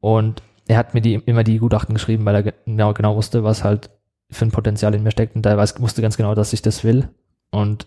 Und 0.00 0.42
er 0.66 0.76
hat 0.76 0.92
mir 0.94 1.00
die 1.00 1.14
immer 1.14 1.44
die 1.44 1.58
Gutachten 1.58 1.94
geschrieben, 1.94 2.24
weil 2.24 2.34
er 2.34 2.42
ge- 2.42 2.54
genau, 2.66 2.92
genau 2.92 3.16
wusste, 3.16 3.44
was 3.44 3.64
halt 3.64 3.90
für 4.30 4.44
ein 4.44 4.50
Potenzial 4.50 4.94
in 4.94 5.02
mir 5.02 5.10
steckt. 5.10 5.36
Und 5.36 5.46
er 5.46 5.56
weiß, 5.56 5.80
wusste 5.80 6.02
ganz 6.02 6.16
genau, 6.16 6.34
dass 6.34 6.52
ich 6.52 6.62
das 6.62 6.84
will. 6.84 7.08
Und 7.50 7.86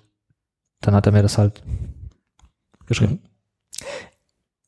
dann 0.81 0.95
hat 0.95 1.05
er 1.05 1.11
mir 1.11 1.21
das 1.23 1.37
halt 1.37 1.61
geschrieben. 2.87 3.19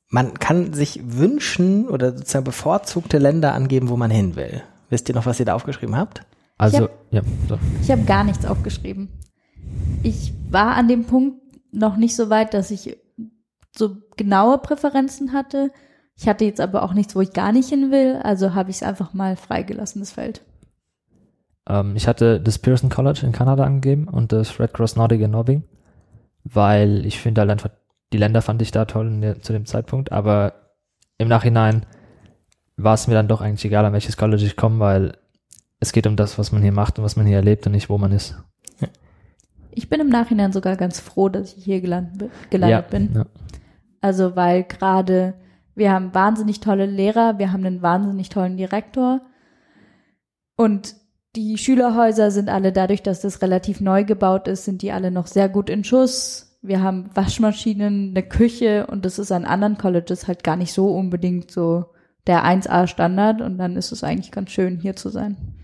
Man 0.10 0.36
kann 0.40 0.74
sich 0.74 1.00
wünschen 1.04 1.88
oder 1.88 2.12
sozusagen 2.16 2.46
bevorzugte 2.46 3.18
Länder 3.20 3.54
angeben, 3.54 3.90
wo 3.90 3.98
man 3.98 4.12
hin 4.12 4.36
will. 4.36 4.64
Wisst 4.90 5.08
ihr 5.10 5.16
noch, 5.16 5.26
was 5.28 5.40
ihr 5.40 5.46
da 5.46 5.54
aufgeschrieben 5.54 5.96
habt? 5.96 6.26
Also, 6.60 6.84
hab- 6.84 7.06
ja, 7.12 7.22
so. 7.48 7.58
Ich 7.82 7.90
habe 7.90 8.04
gar 8.04 8.24
nichts 8.24 8.46
aufgeschrieben. 8.46 9.10
Ich 10.04 10.34
war 10.52 10.76
an 10.76 10.88
dem 10.88 11.06
Punkt 11.06 11.42
noch 11.72 11.98
nicht 11.98 12.16
so 12.16 12.30
weit, 12.30 12.54
dass 12.54 12.70
ich 12.70 12.98
so 13.76 13.98
genaue 14.18 14.58
Präferenzen 14.60 15.34
hatte. 15.34 15.72
Ich 16.16 16.28
hatte 16.28 16.44
jetzt 16.46 16.60
aber 16.60 16.84
auch 16.84 16.94
nichts, 16.94 17.16
wo 17.16 17.22
ich 17.22 17.32
gar 17.34 17.52
nicht 17.52 17.70
hin 17.70 17.92
will, 17.92 18.18
also 18.22 18.54
habe 18.54 18.70
ich 18.72 18.78
es 18.78 18.84
einfach 18.84 19.14
mal 19.14 19.36
freigelassen, 19.38 20.02
das 20.02 20.12
Feld. 20.12 20.42
Ähm, 21.68 21.96
ich 21.96 22.08
hatte 22.08 22.42
das 22.42 22.60
Pearson 22.60 22.90
College 22.90 23.22
in 23.24 23.32
Kanada 23.32 23.64
angegeben 23.64 24.08
und 24.08 24.32
das 24.34 24.60
Red 24.60 24.74
Cross 24.74 24.98
Nordic 24.98 25.22
in 25.22 25.32
Norwegen, 25.32 25.64
weil 26.44 27.06
ich 27.06 27.20
finde 27.20 27.42
halt 27.42 27.52
einfach, 27.52 27.70
die 28.12 28.18
Länder 28.18 28.42
fand 28.42 28.62
ich 28.62 28.72
da 28.72 28.84
toll 28.86 29.22
der, 29.22 29.42
zu 29.42 29.54
dem 29.54 29.66
Zeitpunkt, 29.66 30.12
aber 30.12 30.54
im 31.18 31.28
Nachhinein 31.30 31.86
war 32.76 32.96
es 32.96 33.08
mir 33.08 33.14
dann 33.14 33.28
doch 33.28 33.40
eigentlich 33.42 33.66
egal, 33.66 33.86
an 33.86 33.94
welches 33.94 34.18
College 34.18 34.44
ich 34.44 34.58
komme, 34.58 34.80
weil 34.80 35.18
es 35.80 35.92
geht 35.92 36.08
um 36.08 36.16
das, 36.16 36.38
was 36.38 36.52
man 36.52 36.62
hier 36.62 36.72
macht 36.72 37.00
und 37.00 37.06
was 37.06 37.16
man 37.16 37.26
hier 37.26 37.38
erlebt 37.38 37.66
und 37.66 37.72
nicht, 37.72 37.90
wo 37.90 37.98
man 37.98 38.12
ist. 38.12 38.36
Ich 39.72 39.88
bin 39.88 40.02
im 40.02 40.10
Nachhinein 40.10 40.52
sogar 40.52 40.76
ganz 40.76 41.00
froh, 41.00 41.30
dass 41.30 41.56
ich 41.56 41.64
hier 41.64 41.80
gelandet, 41.80 42.32
gelandet 42.50 42.86
ja, 42.86 42.98
bin. 42.98 43.10
Ja. 43.14 43.26
Also 44.02 44.36
weil 44.36 44.64
gerade 44.64 45.36
wir 45.76 45.92
haben 45.92 46.14
wahnsinnig 46.14 46.60
tolle 46.60 46.86
Lehrer, 46.86 47.40
wir 47.40 47.54
haben 47.54 47.66
einen 47.66 47.82
wahnsinnig 47.82 48.30
tollen 48.30 48.58
Direktor 48.58 49.22
und 50.58 50.96
die 51.36 51.58
Schülerhäuser 51.58 52.32
sind 52.32 52.50
alle 52.50 52.74
dadurch, 52.74 53.04
dass 53.04 53.22
das 53.22 53.42
relativ 53.42 53.80
neu 53.80 54.04
gebaut 54.04 54.48
ist, 54.48 54.66
sind 54.66 54.82
die 54.82 54.92
alle 54.92 55.12
noch 55.12 55.28
sehr 55.28 55.48
gut 55.48 55.70
in 55.70 55.84
Schuss. 55.84 56.58
Wir 56.62 56.82
haben 56.82 57.10
Waschmaschinen, 57.14 58.10
eine 58.10 58.24
Küche 58.24 58.88
und 58.88 59.06
das 59.06 59.20
ist 59.20 59.32
an 59.32 59.46
anderen 59.46 59.78
Colleges 59.78 60.28
halt 60.28 60.44
gar 60.44 60.58
nicht 60.58 60.74
so 60.74 60.94
unbedingt 60.94 61.52
so 61.52 61.86
der 62.28 62.44
1A 62.44 62.88
Standard 62.88 63.42
und 63.42 63.58
dann 63.58 63.78
ist 63.78 63.94
es 63.94 64.04
eigentlich 64.04 64.32
ganz 64.32 64.52
schön 64.52 64.80
hier 64.80 64.96
zu 64.96 65.10
sein. 65.10 65.59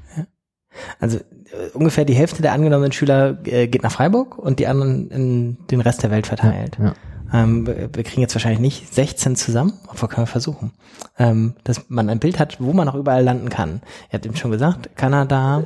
Also 1.00 1.18
äh, 1.18 1.70
ungefähr 1.74 2.06
die 2.06 2.14
Hälfte 2.16 2.42
der 2.42 2.54
angenommenen 2.54 2.92
Schüler 2.92 3.38
äh, 3.46 3.68
geht 3.68 3.84
nach 3.84 3.92
Freiburg 3.92 4.38
und 4.38 4.60
die 4.60 4.68
anderen 4.68 5.10
in 5.12 5.58
den 5.68 5.82
Rest 5.82 6.04
der 6.04 6.12
Welt 6.12 6.28
verteilt. 6.28 6.78
Ja. 6.80 6.94
Ähm, 7.34 7.66
wir 7.66 7.90
wir 7.94 8.04
kriegen 8.04 8.22
jetzt 8.22 8.36
wahrscheinlich 8.36 8.60
nicht 8.60 8.94
16 8.94 9.36
zusammen, 9.36 9.74
aber 9.88 10.08
können 10.08 10.28
wir 10.28 10.32
versuchen. 10.32 10.74
Ähm, 11.18 11.56
dass 11.64 11.90
man 11.90 12.10
ein 12.10 12.20
Bild 12.20 12.40
hat, 12.40 12.62
wo 12.62 12.72
man 12.74 12.88
auch 12.88 12.96
überall 12.96 13.24
landen 13.24 13.50
kann. 13.50 13.82
Ihr 14.10 14.14
habt 14.14 14.26
eben 14.26 14.36
schon 14.36 14.52
gesagt, 14.52 14.96
Kanada, 14.96 15.64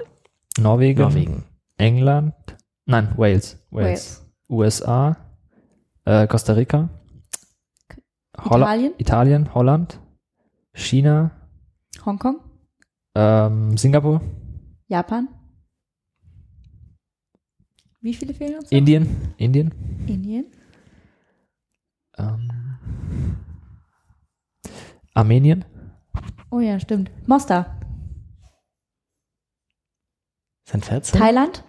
Norwegen, 0.60 1.02
Norwegen. 1.02 1.44
England, 1.78 2.34
nein, 2.86 3.10
Wales, 3.18 3.58
Wales, 3.72 4.26
USA, 4.50 5.18
äh, 6.06 6.28
Costa 6.28 6.54
Rica, 6.54 6.90
Holla- 8.38 8.66
Italien, 8.66 8.94
Italien, 8.98 9.54
Holland, 9.54 10.00
China, 10.74 11.32
Hongkong, 12.06 12.38
ähm, 13.16 13.78
Singapur, 13.78 14.22
Japan, 14.90 15.28
Wie 18.02 18.14
viele 18.16 18.34
fehlen 18.34 18.56
uns? 18.56 18.66
noch? 18.66 18.72
Indien, 18.72 19.34
Indien. 19.38 19.72
Indien. 20.08 20.46
Ähm, 22.18 23.48
Armenien. 25.14 25.64
Oh 26.50 26.60
ja, 26.60 26.80
stimmt. 26.80 27.12
Mostar. 27.28 27.80
Sind 30.68 30.86
14? 30.86 31.20
Thailand. 31.20 31.64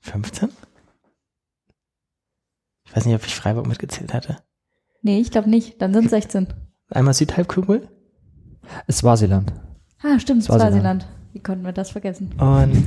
15? 0.00 0.50
Ich 2.84 2.94
weiß 2.96 3.06
nicht, 3.06 3.14
ob 3.16 3.26
ich 3.26 3.34
Freiburg 3.34 3.66
mitgezählt 3.66 4.14
hatte. 4.14 4.38
Nee, 5.02 5.18
ich 5.20 5.32
glaube 5.32 5.50
nicht. 5.50 5.82
Dann 5.82 5.92
sind 5.92 6.08
16. 6.10 6.46
Einmal 6.90 7.14
Südhalbkugel 7.14 7.88
Swasiland. 8.90 9.52
Ah, 10.02 10.18
stimmt, 10.20 10.44
Swasiland. 10.44 10.72
Swasiland. 10.74 11.15
Wie 11.36 11.42
konnten 11.42 11.66
wir 11.66 11.72
das 11.72 11.90
vergessen? 11.90 12.30
und 12.38 12.86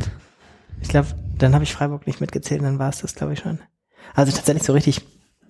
ich 0.82 0.88
glaube, 0.90 1.10
dann 1.38 1.54
habe 1.54 1.64
ich 1.64 1.72
Freiburg 1.72 2.08
nicht 2.08 2.20
mitgezählt, 2.20 2.64
dann 2.64 2.80
war 2.80 2.90
es 2.90 3.02
das, 3.02 3.14
glaube 3.14 3.34
ich, 3.34 3.40
schon. 3.40 3.60
Also 4.16 4.32
tatsächlich 4.32 4.64
so 4.64 4.74
richtig 4.74 5.02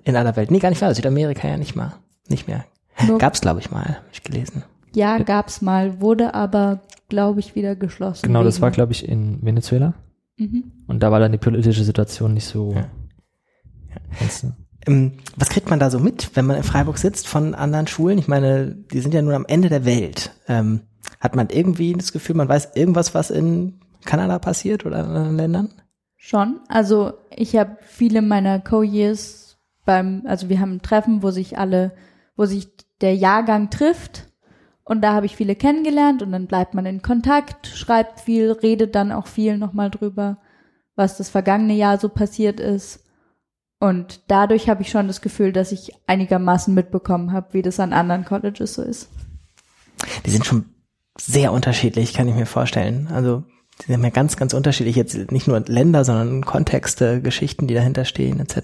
in 0.03 0.17
aller 0.17 0.35
Welt. 0.35 0.51
Nee, 0.51 0.59
gar 0.59 0.69
nicht 0.69 0.81
wahr. 0.81 0.93
Südamerika 0.93 1.47
ja 1.47 1.55
nicht 1.55 1.77
mal. 1.77 1.93
Nicht 2.27 2.49
mehr. 2.49 2.65
Nur- 3.07 3.19
Gab's, 3.19 3.39
glaube 3.39 3.61
ich, 3.61 3.71
mal, 3.71 3.85
hab 3.85 4.03
ich 4.11 4.21
gelesen. 4.21 4.63
Ja, 4.93 5.17
gab's 5.19 5.61
mal, 5.61 6.01
wurde 6.01 6.33
aber, 6.33 6.81
glaube 7.07 7.39
ich, 7.39 7.55
wieder 7.55 7.77
geschlossen. 7.77 8.27
Genau, 8.27 8.43
das 8.43 8.55
wegen- 8.55 8.63
war, 8.63 8.71
glaube 8.71 8.91
ich, 8.91 9.07
in 9.07 9.41
Venezuela. 9.45 9.93
Mhm. 10.35 10.71
Und 10.87 11.01
da 11.01 11.09
war 11.09 11.21
dann 11.21 11.31
die 11.31 11.37
politische 11.37 11.85
Situation 11.85 12.33
nicht 12.33 12.45
so. 12.47 12.73
Ja. 12.73 12.89
Du? 14.41 14.53
Ähm, 14.87 15.13
was 15.37 15.47
kriegt 15.49 15.69
man 15.69 15.79
da 15.79 15.89
so 15.89 15.99
mit, 15.99 16.31
wenn 16.35 16.45
man 16.45 16.57
in 16.57 16.63
Freiburg 16.63 16.97
sitzt 16.97 17.27
von 17.27 17.55
anderen 17.55 17.87
Schulen? 17.87 18.17
Ich 18.17 18.27
meine, 18.27 18.75
die 18.91 18.99
sind 18.99 19.13
ja 19.13 19.21
nun 19.21 19.33
am 19.35 19.45
Ende 19.45 19.69
der 19.69 19.85
Welt. 19.85 20.31
Ähm, 20.49 20.81
hat 21.19 21.35
man 21.35 21.49
irgendwie 21.49 21.93
das 21.93 22.11
Gefühl, 22.11 22.35
man 22.35 22.49
weiß 22.49 22.75
irgendwas, 22.75 23.13
was 23.13 23.29
in 23.29 23.79
Kanada 24.05 24.39
passiert 24.39 24.85
oder 24.85 24.99
in 24.99 25.05
anderen 25.05 25.37
Ländern? 25.37 25.73
Schon. 26.17 26.59
Also 26.67 27.13
ich 27.35 27.55
habe 27.55 27.77
viele 27.81 28.21
meiner 28.21 28.59
Co-Years 28.59 29.57
beim, 29.85 30.23
also 30.25 30.49
wir 30.49 30.59
haben 30.59 30.75
ein 30.75 30.81
Treffen, 30.81 31.23
wo 31.23 31.31
sich 31.31 31.57
alle, 31.57 31.93
wo 32.35 32.45
sich 32.45 32.67
der 33.01 33.15
Jahrgang 33.15 33.69
trifft 33.69 34.27
und 34.83 35.01
da 35.01 35.13
habe 35.13 35.25
ich 35.25 35.35
viele 35.35 35.55
kennengelernt 35.55 36.21
und 36.21 36.31
dann 36.31 36.47
bleibt 36.47 36.73
man 36.73 36.85
in 36.85 37.01
Kontakt, 37.01 37.67
schreibt 37.67 38.21
viel, 38.21 38.51
redet 38.51 38.95
dann 38.95 39.11
auch 39.11 39.27
viel 39.27 39.57
nochmal 39.57 39.89
drüber, 39.89 40.39
was 40.95 41.15
das 41.15 41.29
vergangene 41.29 41.75
Jahr 41.75 41.99
so 41.99 42.09
passiert 42.09 42.59
ist. 42.59 43.05
Und 43.79 44.21
dadurch 44.27 44.67
habe 44.67 44.81
ich 44.81 44.89
schon 44.89 45.07
das 45.07 45.21
Gefühl, 45.21 45.53
dass 45.53 45.71
ich 45.71 45.93
einigermaßen 46.07 46.73
mitbekommen 46.73 47.31
habe, 47.31 47.53
wie 47.53 47.61
das 47.61 47.79
an 47.79 47.93
anderen 47.93 48.25
Colleges 48.25 48.73
so 48.73 48.81
ist. 48.81 49.09
Die 50.25 50.31
sind 50.31 50.45
schon 50.45 50.65
sehr 51.19 51.51
unterschiedlich, 51.51 52.13
kann 52.13 52.27
ich 52.27 52.35
mir 52.35 52.45
vorstellen. 52.45 53.07
Also 53.11 53.43
die 53.81 53.91
sind 53.91 54.03
ja 54.03 54.09
ganz, 54.09 54.37
ganz 54.37 54.53
unterschiedlich. 54.53 54.95
Jetzt 54.95 55.31
nicht 55.31 55.47
nur 55.47 55.59
Länder, 55.61 56.03
sondern 56.03 56.45
Kontexte, 56.45 57.21
Geschichten, 57.21 57.67
die 57.67 57.73
dahinter 57.73 58.05
stehen, 58.05 58.39
etc. 58.39 58.57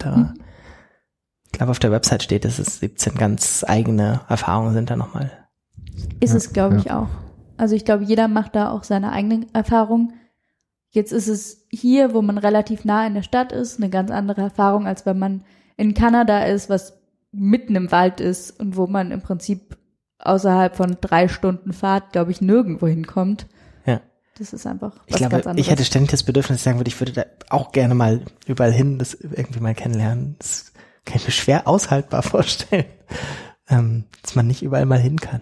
Ich 1.46 1.52
glaube, 1.52 1.72
auf 1.72 1.80
der 1.80 1.92
Website 1.92 2.24
steht, 2.24 2.46
dass 2.46 2.60
es 2.60 2.80
17 2.80 3.16
ganz 3.16 3.64
eigene 3.66 4.22
Erfahrungen 4.28 4.74
sind 4.74 4.90
da 4.90 4.96
nochmal. 4.96 5.32
Ist 6.20 6.32
Ja, 6.32 6.38
es, 6.38 6.54
glaube 6.54 6.76
ja. 6.76 6.82
ich, 6.82 6.92
auch. 6.92 7.08
Also 7.58 7.76
ich 7.76 7.86
glaube, 7.86 8.04
jeder 8.04 8.28
macht 8.28 8.56
da 8.56 8.72
auch 8.72 8.84
seine 8.84 9.12
eigene 9.12 9.48
Erfahrung. 9.54 10.14
Jetzt 10.90 11.14
ist 11.14 11.28
es 11.28 11.66
hier, 11.70 12.14
wo 12.14 12.22
man 12.22 12.38
relativ 12.38 12.84
nah 12.84 13.08
in 13.08 13.14
der 13.14 13.24
Stadt 13.24 13.52
ist, 13.52 13.78
eine 13.78 13.90
ganz 13.90 14.12
andere 14.12 14.42
Erfahrung, 14.42 14.88
als 14.88 15.06
wenn 15.06 15.20
man 15.20 15.44
in 15.78 15.94
Kanada 15.94 16.44
ist, 16.44 16.70
was 16.70 17.02
mitten 17.32 17.76
im 17.76 17.92
Wald 17.92 18.22
ist 18.22 18.60
und 18.60 18.78
wo 18.78 18.88
man 18.88 19.12
im 19.12 19.22
Prinzip 19.22 19.78
außerhalb 20.20 20.76
von 20.76 20.98
drei 21.02 21.28
Stunden 21.28 21.74
Fahrt, 21.74 22.12
glaube 22.14 22.32
ich, 22.32 22.42
nirgendwo 22.42 22.88
hinkommt. 22.88 23.48
Ja. 23.86 24.02
Das 24.38 24.54
ist 24.54 24.66
einfach 24.68 24.94
was 24.96 25.04
Ich 25.08 25.16
glaube, 25.18 25.32
ganz 25.32 25.48
anderes. 25.48 25.66
ich 25.66 25.72
hätte 25.72 25.86
ständig 25.86 26.12
das 26.12 26.24
Bedürfnis, 26.24 26.64
sagen 26.64 26.80
würde, 26.80 26.90
ich 26.90 27.00
würde 27.00 27.14
da 27.14 27.26
auch 27.50 27.72
gerne 27.72 27.96
mal 27.96 28.22
überall 28.48 28.72
hin, 28.72 28.98
das 29.00 29.14
irgendwie 29.14 29.60
mal 29.60 29.76
kennenlernen. 29.76 30.36
Das 30.40 30.74
kann 31.06 31.18
ich 31.18 31.26
mir 31.26 31.32
schwer 31.32 31.68
aushaltbar 31.68 32.24
vorstellen, 32.24 32.86
ähm, 33.70 34.06
dass 34.22 34.36
man 34.36 34.48
nicht 34.48 34.64
überall 34.64 34.86
mal 34.86 35.00
hin 35.00 35.20
kann. 35.20 35.42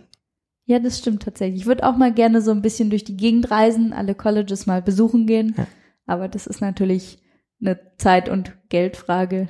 ja, 0.66 0.80
das 0.80 0.98
stimmt 1.00 1.24
tatsächlich. 1.24 1.62
Ich 1.62 1.68
würde 1.68 1.88
auch 1.88 1.96
mal 1.98 2.14
gerne 2.14 2.42
so 2.42 2.52
ein 2.52 2.62
bisschen 2.62 2.90
durch 2.90 3.04
die 3.04 3.18
Gegend 3.18 3.50
reisen, 3.52 3.94
alle 3.94 4.16
Colleges 4.16 4.66
mal 4.66 4.82
besuchen 4.82 5.28
gehen. 5.28 5.56
Ja. 5.58 5.68
Aber 6.06 6.28
das 6.28 6.48
ist 6.48 6.60
natürlich 6.62 7.20
eine 7.62 7.80
Zeit- 7.98 8.28
und 8.30 8.54
Geldfrage. 8.70 9.48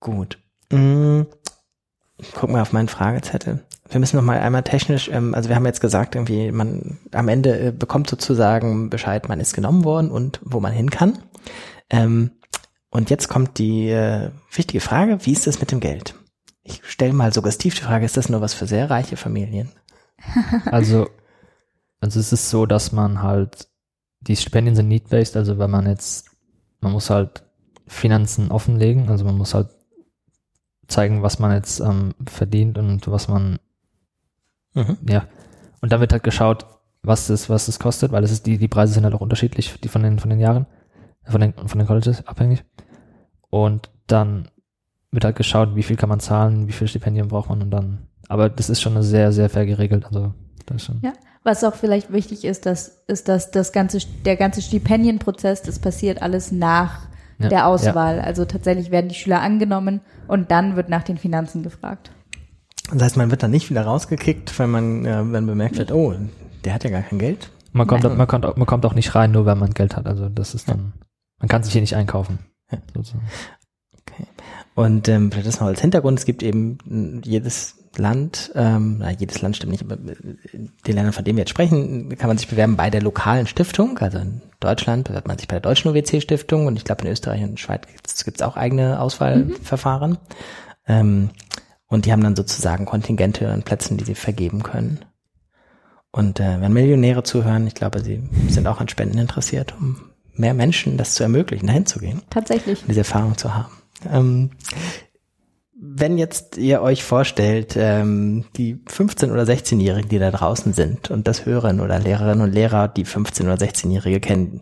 Gut. 0.00 0.38
Guck 2.34 2.50
mal 2.50 2.62
auf 2.62 2.72
meinen 2.72 2.88
Fragezettel. 2.88 3.64
Wir 3.88 4.00
müssen 4.00 4.16
noch 4.16 4.24
mal 4.24 4.38
einmal 4.38 4.62
technisch, 4.62 5.08
ähm, 5.12 5.34
also 5.34 5.48
wir 5.48 5.56
haben 5.56 5.66
jetzt 5.66 5.80
gesagt, 5.80 6.14
irgendwie, 6.14 6.52
man 6.52 6.98
am 7.12 7.28
Ende 7.28 7.68
äh, 7.68 7.72
bekommt 7.72 8.08
sozusagen 8.08 8.88
Bescheid, 8.88 9.28
man 9.28 9.40
ist 9.40 9.54
genommen 9.54 9.84
worden 9.84 10.10
und 10.10 10.40
wo 10.42 10.60
man 10.60 10.72
hin 10.72 10.90
kann. 10.90 11.18
Ähm, 11.90 12.30
und 12.90 13.10
jetzt 13.10 13.28
kommt 13.28 13.58
die 13.58 13.90
äh, 13.90 14.30
wichtige 14.52 14.80
Frage, 14.80 15.18
wie 15.26 15.32
ist 15.32 15.46
das 15.46 15.60
mit 15.60 15.72
dem 15.72 15.80
Geld? 15.80 16.14
Ich 16.62 16.80
stelle 16.84 17.12
mal 17.12 17.32
suggestiv 17.32 17.74
die 17.74 17.82
Frage, 17.82 18.06
ist 18.06 18.16
das 18.16 18.28
nur 18.28 18.40
was 18.40 18.54
für 18.54 18.66
sehr 18.66 18.90
reiche 18.90 19.16
Familien? 19.16 19.70
Also, 20.66 21.08
also 22.00 22.20
es 22.20 22.32
ist 22.32 22.48
so, 22.48 22.64
dass 22.64 22.92
man 22.92 23.22
halt, 23.22 23.68
die 24.20 24.36
Stipendien 24.36 24.76
sind 24.76 24.88
need-based, 24.88 25.36
also 25.36 25.58
wenn 25.58 25.70
man 25.70 25.86
jetzt, 25.86 26.30
man 26.80 26.92
muss 26.92 27.10
halt 27.10 27.44
Finanzen 27.86 28.50
offenlegen, 28.50 29.10
also 29.10 29.24
man 29.24 29.36
muss 29.36 29.52
halt 29.52 29.68
zeigen, 30.88 31.22
was 31.22 31.38
man 31.38 31.52
jetzt 31.52 31.80
ähm, 31.80 32.14
verdient 32.26 32.78
und 32.78 33.08
was 33.08 33.28
man, 33.28 33.58
Mhm. 34.74 34.98
ja. 35.08 35.26
Und 35.80 35.92
dann 35.92 36.00
wird 36.00 36.12
halt 36.12 36.24
geschaut, 36.24 36.66
was 37.02 37.26
das, 37.28 37.48
was 37.48 37.66
das 37.66 37.78
kostet, 37.78 38.12
weil 38.12 38.24
es 38.24 38.32
ist, 38.32 38.46
die, 38.46 38.58
die 38.58 38.68
Preise 38.68 38.94
sind 38.94 39.04
halt 39.04 39.14
auch 39.14 39.20
unterschiedlich, 39.20 39.78
die 39.80 39.88
von 39.88 40.02
den, 40.02 40.18
von 40.18 40.30
den 40.30 40.40
Jahren, 40.40 40.66
von 41.24 41.40
den, 41.40 41.52
von 41.52 41.78
den 41.78 41.86
Colleges 41.86 42.26
abhängig. 42.26 42.64
Und 43.50 43.90
dann 44.06 44.48
wird 45.12 45.24
halt 45.24 45.36
geschaut, 45.36 45.76
wie 45.76 45.82
viel 45.82 45.96
kann 45.96 46.08
man 46.08 46.20
zahlen, 46.20 46.66
wie 46.66 46.72
viel 46.72 46.88
Stipendien 46.88 47.28
braucht 47.28 47.50
man 47.50 47.62
und 47.62 47.70
dann, 47.70 48.08
aber 48.28 48.48
das 48.48 48.68
ist 48.68 48.80
schon 48.80 49.00
sehr, 49.02 49.30
sehr 49.32 49.48
fair 49.48 49.66
geregelt, 49.66 50.06
also 50.06 50.34
das 50.66 50.76
ist 50.76 50.84
schon. 50.86 51.00
Ja. 51.02 51.12
Was 51.44 51.62
auch 51.62 51.74
vielleicht 51.74 52.10
wichtig 52.10 52.44
ist, 52.46 52.64
dass, 52.64 53.04
ist, 53.06 53.28
dass 53.28 53.50
das 53.50 53.72
ganze, 53.72 53.98
der 54.24 54.36
ganze 54.36 54.62
Stipendienprozess, 54.62 55.60
das 55.60 55.78
passiert 55.78 56.22
alles 56.22 56.50
nach 56.50 57.06
Ja, 57.38 57.48
der 57.48 57.66
Auswahl. 57.66 58.20
Also 58.20 58.44
tatsächlich 58.44 58.90
werden 58.90 59.08
die 59.08 59.14
Schüler 59.14 59.40
angenommen 59.42 60.00
und 60.28 60.50
dann 60.50 60.76
wird 60.76 60.88
nach 60.88 61.02
den 61.02 61.18
Finanzen 61.18 61.62
gefragt. 61.62 62.10
Das 62.92 63.02
heißt, 63.02 63.16
man 63.16 63.30
wird 63.30 63.42
dann 63.42 63.50
nicht 63.50 63.70
wieder 63.70 63.82
rausgekickt, 63.82 64.56
wenn 64.58 64.70
man, 64.70 65.04
äh, 65.06 65.32
wenn 65.32 65.46
bemerkt 65.46 65.78
wird, 65.78 65.90
oh, 65.90 66.14
der 66.64 66.74
hat 66.74 66.84
ja 66.84 66.90
gar 66.90 67.02
kein 67.02 67.18
Geld. 67.18 67.50
Man 67.72 67.86
kommt, 67.86 68.04
Nein. 68.04 68.16
man, 68.16 68.26
kommt, 68.28 68.46
auch- 68.46 68.56
man 68.56 68.66
kommt 68.66 68.86
auch 68.86 68.94
nicht 68.94 69.14
rein, 69.14 69.32
nur 69.32 69.46
wenn 69.46 69.58
man 69.58 69.70
Geld 69.74 69.96
hat. 69.96 70.06
Also 70.06 70.28
das 70.28 70.54
ist 70.54 70.68
dann, 70.68 70.92
man 71.40 71.48
kann 71.48 71.62
sich 71.62 71.72
hier 71.72 71.80
nicht 71.82 71.96
einkaufen. 71.96 72.38
Ja. 72.70 72.78
sozusagen. 72.94 73.24
Und 74.74 75.08
ähm, 75.08 75.30
vielleicht 75.30 75.46
das 75.46 75.60
noch 75.60 75.66
als 75.68 75.80
Hintergrund, 75.80 76.18
es 76.18 76.24
gibt 76.24 76.42
eben 76.42 77.20
jedes 77.24 77.76
Land, 77.98 78.52
ähm, 78.54 78.96
na, 79.00 79.10
jedes 79.10 79.42
Land 79.42 79.56
stimmt 79.56 79.72
nicht, 79.72 79.82
aber 79.82 79.94
äh, 79.94 80.16
die 80.86 80.92
Länder, 80.92 81.12
von 81.12 81.24
denen 81.24 81.36
wir 81.36 81.42
jetzt 81.42 81.50
sprechen, 81.50 82.16
kann 82.16 82.28
man 82.28 82.38
sich 82.38 82.48
bewerben 82.48 82.76
bei 82.76 82.90
der 82.90 83.02
lokalen 83.02 83.46
Stiftung. 83.46 83.98
Also 83.98 84.18
in 84.18 84.42
Deutschland 84.60 85.08
bewerbt 85.08 85.28
man 85.28 85.38
sich 85.38 85.48
bei 85.48 85.56
der 85.56 85.62
Deutschen 85.62 85.90
OWC-Stiftung 85.90 86.66
und 86.66 86.76
ich 86.76 86.84
glaube 86.84 87.04
in 87.04 87.12
Österreich 87.12 87.42
und 87.42 87.60
Schweiz 87.60 87.86
gibt 88.24 88.36
es 88.38 88.42
auch 88.42 88.56
eigene 88.56 89.00
Auswahlverfahren. 89.00 90.18
Ähm, 90.86 91.30
und 91.86 92.06
die 92.06 92.12
haben 92.12 92.22
dann 92.22 92.36
sozusagen 92.36 92.86
Kontingente 92.86 93.50
an 93.50 93.62
Plätzen, 93.62 93.96
die 93.96 94.04
sie 94.04 94.14
vergeben 94.14 94.62
können. 94.62 95.04
Und 96.10 96.40
äh, 96.40 96.60
wenn 96.60 96.72
Millionäre 96.72 97.22
zuhören, 97.22 97.66
ich 97.66 97.74
glaube, 97.74 98.00
sie 98.00 98.22
sind 98.48 98.66
auch 98.66 98.80
an 98.80 98.88
Spenden 98.88 99.18
interessiert, 99.18 99.74
um 99.78 99.96
mehr 100.32 100.54
Menschen 100.54 100.96
das 100.96 101.14
zu 101.14 101.22
ermöglichen, 101.22 101.66
dahin 101.66 101.86
zu 101.86 101.98
gehen 101.98 102.22
Tatsächlich. 102.30 102.82
diese 102.86 103.00
Erfahrung 103.00 103.36
zu 103.36 103.54
haben. 103.54 103.72
Ähm, 104.10 104.50
wenn 105.86 106.16
jetzt 106.16 106.56
ihr 106.56 106.80
euch 106.80 107.04
vorstellt, 107.04 107.74
ähm, 107.76 108.46
die 108.56 108.76
15- 108.76 109.30
oder 109.32 109.42
16-Jährigen, 109.42 110.08
die 110.08 110.18
da 110.18 110.30
draußen 110.30 110.72
sind 110.72 111.10
und 111.10 111.28
das 111.28 111.44
hören 111.44 111.80
oder 111.80 111.98
Lehrerinnen 111.98 112.40
und 112.40 112.52
Lehrer, 112.52 112.88
die 112.88 113.04
15- 113.04 113.42
oder 113.42 113.54
16-Jährige 113.54 114.20
kennen, 114.20 114.60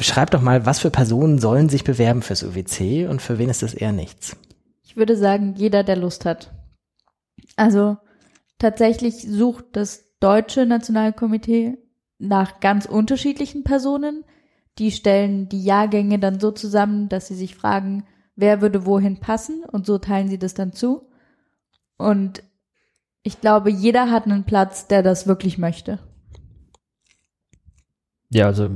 schreibt 0.00 0.32
doch 0.32 0.40
mal, 0.40 0.64
was 0.64 0.80
für 0.80 0.90
Personen 0.90 1.38
sollen 1.38 1.68
sich 1.68 1.84
bewerben 1.84 2.22
fürs 2.22 2.42
UWC 2.42 3.06
und 3.08 3.20
für 3.20 3.38
wen 3.38 3.50
ist 3.50 3.62
das 3.62 3.74
eher 3.74 3.92
nichts? 3.92 4.36
Ich 4.82 4.96
würde 4.96 5.16
sagen, 5.16 5.54
jeder, 5.56 5.84
der 5.84 5.96
Lust 5.96 6.24
hat. 6.24 6.50
Also 7.56 7.98
tatsächlich 8.58 9.22
sucht 9.28 9.66
das 9.72 10.04
deutsche 10.20 10.64
Nationalkomitee 10.64 11.76
nach 12.18 12.60
ganz 12.60 12.86
unterschiedlichen 12.86 13.62
Personen. 13.62 14.24
Die 14.78 14.90
stellen 14.90 15.50
die 15.50 15.62
Jahrgänge 15.62 16.18
dann 16.18 16.40
so 16.40 16.50
zusammen, 16.50 17.10
dass 17.10 17.28
sie 17.28 17.34
sich 17.34 17.54
fragen, 17.54 18.04
wer 18.36 18.60
würde 18.60 18.86
wohin 18.86 19.20
passen 19.20 19.64
und 19.64 19.86
so 19.86 19.98
teilen 19.98 20.28
sie 20.28 20.38
das 20.38 20.54
dann 20.54 20.72
zu. 20.72 21.08
Und 21.96 22.42
ich 23.22 23.40
glaube, 23.40 23.70
jeder 23.70 24.10
hat 24.10 24.24
einen 24.24 24.44
Platz, 24.44 24.88
der 24.88 25.02
das 25.02 25.26
wirklich 25.26 25.58
möchte. 25.58 25.98
Ja, 28.30 28.46
also 28.46 28.70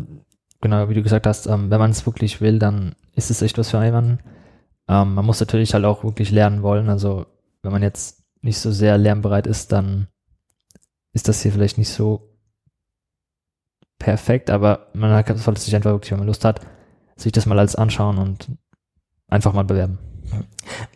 genau, 0.61 0.89
wie 0.89 0.95
du 0.95 1.03
gesagt 1.03 1.27
hast, 1.27 1.47
ähm, 1.47 1.71
wenn 1.71 1.81
man 1.81 1.91
es 1.91 2.07
wirklich 2.07 2.41
will, 2.41 2.59
dann 2.59 2.95
ist 3.15 3.31
es 3.31 3.43
echt 3.43 3.59
was 3.59 3.71
für 3.71 3.83
jemanden. 3.83 4.21
Ähm, 4.89 5.15
man 5.15 5.25
muss 5.25 5.41
natürlich 5.41 5.75
halt 5.75 5.85
auch 5.85 6.05
wirklich 6.05 6.31
lernen 6.31 6.63
wollen. 6.63 6.89
Also 6.89 7.27
wenn 7.63 7.73
man 7.73 7.83
jetzt 7.83 8.23
nicht 8.43 8.59
so 8.59 8.71
sehr 8.71 8.99
lernbereit 8.99 9.47
ist, 9.47 9.73
dann 9.73 10.09
ist 11.13 11.29
das 11.29 11.43
hier 11.43 11.53
vielleicht 11.53 11.79
nicht 11.79 11.89
so 11.89 12.37
perfekt, 13.99 14.51
aber 14.51 14.89
man 14.93 15.25
kann- 15.25 15.39
sich 15.57 15.75
einfach 15.75 15.91
wirklich, 15.91 16.13
wenn 16.13 16.19
man 16.19 16.29
Lust 16.29 16.45
hat, 16.45 16.61
sich 17.17 17.33
das 17.33 17.47
mal 17.47 17.59
alles 17.59 17.75
anschauen 17.75 18.19
und 18.19 18.49
einfach 19.29 19.53
mal 19.53 19.65
bewerben. 19.65 19.99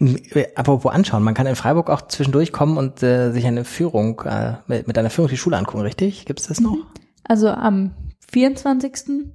Äh, 0.01 0.47
Apropos 0.57 0.93
anschauen, 0.93 1.22
man 1.22 1.35
kann 1.35 1.47
in 1.47 1.57
Freiburg 1.57 1.91
auch 1.91 2.03
zwischendurch 2.09 2.53
kommen 2.53 2.76
und 2.76 3.03
äh, 3.03 3.31
sich 3.33 3.47
eine 3.47 3.64
Führung, 3.64 4.20
äh, 4.22 4.55
mit, 4.66 4.87
mit 4.87 4.99
einer 4.99 5.11
Führung 5.11 5.31
die 5.31 5.37
Schule 5.37 5.57
angucken, 5.57 5.83
richtig? 5.83 6.24
Gibt 6.26 6.41
es 6.41 6.49
das 6.49 6.61
noch? 6.61 6.76
Also 7.24 7.49
am 7.51 7.93
24. 8.33 9.28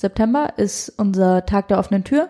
September 0.00 0.54
ist 0.58 0.90
unser 0.98 1.46
Tag 1.46 1.68
der 1.68 1.78
offenen 1.78 2.04
Tür. 2.04 2.28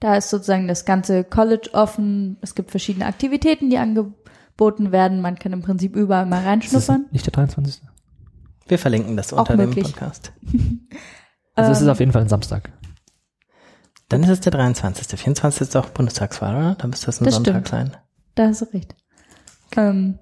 Da 0.00 0.16
ist 0.16 0.30
sozusagen 0.30 0.66
das 0.66 0.84
ganze 0.84 1.24
College 1.24 1.70
offen. 1.72 2.38
Es 2.40 2.54
gibt 2.54 2.70
verschiedene 2.70 3.06
Aktivitäten, 3.06 3.68
die 3.70 3.78
angeboten 3.78 4.92
werden. 4.92 5.20
Man 5.20 5.38
kann 5.38 5.52
im 5.52 5.62
Prinzip 5.62 5.94
überall 5.94 6.26
mal 6.26 6.42
reinschnuppern. 6.42 7.02
das 7.04 7.12
nicht 7.12 7.26
der 7.26 7.32
23.? 7.32 7.82
Wir 8.66 8.78
verlinken 8.78 9.16
das 9.16 9.32
Auch 9.32 9.40
unter 9.40 9.56
dem 9.56 9.68
möglich. 9.70 9.84
Podcast. 9.84 10.32
Also 11.56 11.72
es 11.72 11.78
ist 11.80 11.84
Ähm, 11.84 11.90
auf 11.90 12.00
jeden 12.00 12.12
Fall 12.12 12.22
ein 12.22 12.28
Samstag. 12.28 12.70
Dann 14.10 14.22
ist 14.24 14.28
es 14.28 14.40
der 14.40 14.52
23. 14.52 15.06
Der 15.06 15.18
24. 15.18 15.62
ist 15.62 15.76
auch 15.76 15.88
Bundestagswahl, 15.90 16.56
oder? 16.56 16.74
Dann 16.74 16.90
müsste 16.90 17.06
das 17.06 17.20
ein 17.20 17.24
Das 17.24 17.34
Sonntag 17.34 17.66
stimmt. 17.66 17.68
sein. 17.68 17.96
Da 18.34 18.48
hast 18.48 18.60
du 18.60 18.64
recht. 18.74 18.94
Ähm, 19.76 20.18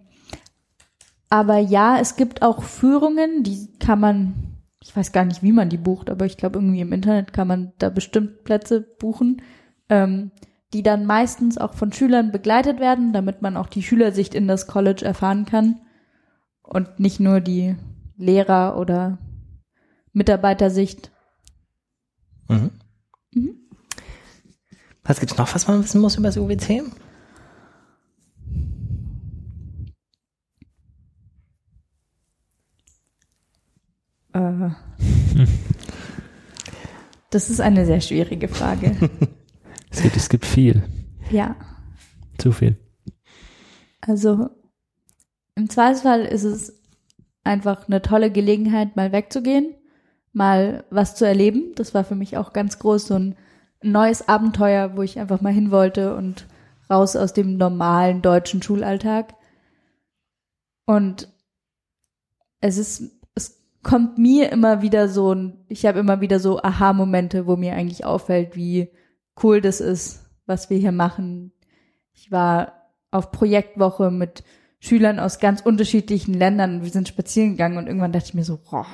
aber 1.30 1.58
ja, 1.58 1.98
es 1.98 2.16
gibt 2.16 2.42
auch 2.42 2.62
Führungen, 2.62 3.42
die 3.42 3.68
kann 3.78 3.98
man, 3.98 4.34
ich 4.82 4.94
weiß 4.94 5.12
gar 5.12 5.24
nicht, 5.24 5.42
wie 5.42 5.52
man 5.52 5.70
die 5.70 5.76
bucht, 5.78 6.10
aber 6.10 6.26
ich 6.26 6.36
glaube, 6.36 6.58
irgendwie 6.58 6.80
im 6.80 6.92
Internet 6.92 7.32
kann 7.32 7.48
man 7.48 7.72
da 7.78 7.88
bestimmt 7.88 8.44
Plätze 8.44 8.82
buchen, 8.82 9.42
ähm, 9.88 10.30
die 10.74 10.82
dann 10.82 11.06
meistens 11.06 11.56
auch 11.56 11.72
von 11.72 11.90
Schülern 11.92 12.30
begleitet 12.30 12.80
werden, 12.80 13.14
damit 13.14 13.40
man 13.40 13.56
auch 13.56 13.68
die 13.68 13.82
Schülersicht 13.82 14.34
in 14.34 14.46
das 14.48 14.66
College 14.66 15.02
erfahren 15.04 15.46
kann 15.46 15.80
und 16.62 17.00
nicht 17.00 17.20
nur 17.20 17.40
die 17.40 17.74
Lehrer- 18.18 18.76
oder 18.78 19.16
Mitarbeitersicht. 20.12 21.10
Mhm. 22.48 22.70
Mhm. 23.32 23.67
Was 25.08 25.20
gibt's 25.20 25.38
noch, 25.38 25.54
was 25.54 25.66
man 25.66 25.82
wissen 25.82 26.02
muss 26.02 26.16
über 26.16 26.28
das 26.28 26.36
UWC? 26.36 26.82
Äh, 34.34 34.70
das 37.30 37.48
ist 37.48 37.60
eine 37.60 37.86
sehr 37.86 38.02
schwierige 38.02 38.48
Frage. 38.48 38.96
Es 39.90 40.02
gibt, 40.02 40.16
es 40.16 40.28
gibt 40.28 40.44
viel. 40.44 40.82
Ja. 41.30 41.56
Zu 42.36 42.52
viel. 42.52 42.76
Also 44.02 44.50
im 45.54 45.70
Zweifelsfall 45.70 46.26
ist 46.26 46.44
es 46.44 46.78
einfach 47.42 47.88
eine 47.88 48.02
tolle 48.02 48.30
Gelegenheit, 48.30 48.96
mal 48.96 49.12
wegzugehen, 49.12 49.74
mal 50.34 50.84
was 50.90 51.16
zu 51.16 51.24
erleben. 51.24 51.72
Das 51.74 51.94
war 51.94 52.04
für 52.04 52.14
mich 52.14 52.36
auch 52.36 52.52
ganz 52.52 52.78
groß 52.78 53.06
so 53.06 53.14
ein 53.14 53.34
neues 53.82 54.28
Abenteuer, 54.28 54.96
wo 54.96 55.02
ich 55.02 55.18
einfach 55.18 55.40
mal 55.40 55.52
hin 55.52 55.70
wollte 55.70 56.14
und 56.14 56.46
raus 56.90 57.16
aus 57.16 57.32
dem 57.32 57.56
normalen 57.56 58.22
deutschen 58.22 58.62
Schulalltag. 58.62 59.34
Und 60.86 61.28
es 62.60 62.78
ist, 62.78 63.12
es 63.34 63.62
kommt 63.82 64.18
mir 64.18 64.50
immer 64.50 64.82
wieder 64.82 65.08
so 65.08 65.34
ein, 65.34 65.64
ich 65.68 65.86
habe 65.86 65.98
immer 65.98 66.20
wieder 66.20 66.40
so 66.40 66.62
Aha-Momente, 66.62 67.46
wo 67.46 67.56
mir 67.56 67.74
eigentlich 67.74 68.04
auffällt, 68.04 68.56
wie 68.56 68.90
cool 69.42 69.60
das 69.60 69.80
ist, 69.80 70.24
was 70.46 70.70
wir 70.70 70.78
hier 70.78 70.92
machen. 70.92 71.52
Ich 72.12 72.32
war 72.32 72.90
auf 73.10 73.30
Projektwoche 73.30 74.10
mit 74.10 74.42
Schülern 74.80 75.18
aus 75.18 75.38
ganz 75.38 75.60
unterschiedlichen 75.60 76.34
Ländern. 76.34 76.82
Wir 76.82 76.90
sind 76.90 77.08
spazieren 77.08 77.50
gegangen 77.50 77.78
und 77.78 77.86
irgendwann 77.86 78.12
dachte 78.12 78.28
ich 78.28 78.34
mir 78.34 78.44
so, 78.44 78.58
boah, 78.58 78.86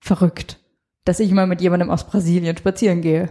verrückt, 0.00 0.58
dass 1.04 1.20
ich 1.20 1.32
mal 1.32 1.46
mit 1.46 1.60
jemandem 1.60 1.90
aus 1.90 2.06
Brasilien 2.06 2.56
spazieren 2.56 3.00
gehe. 3.00 3.30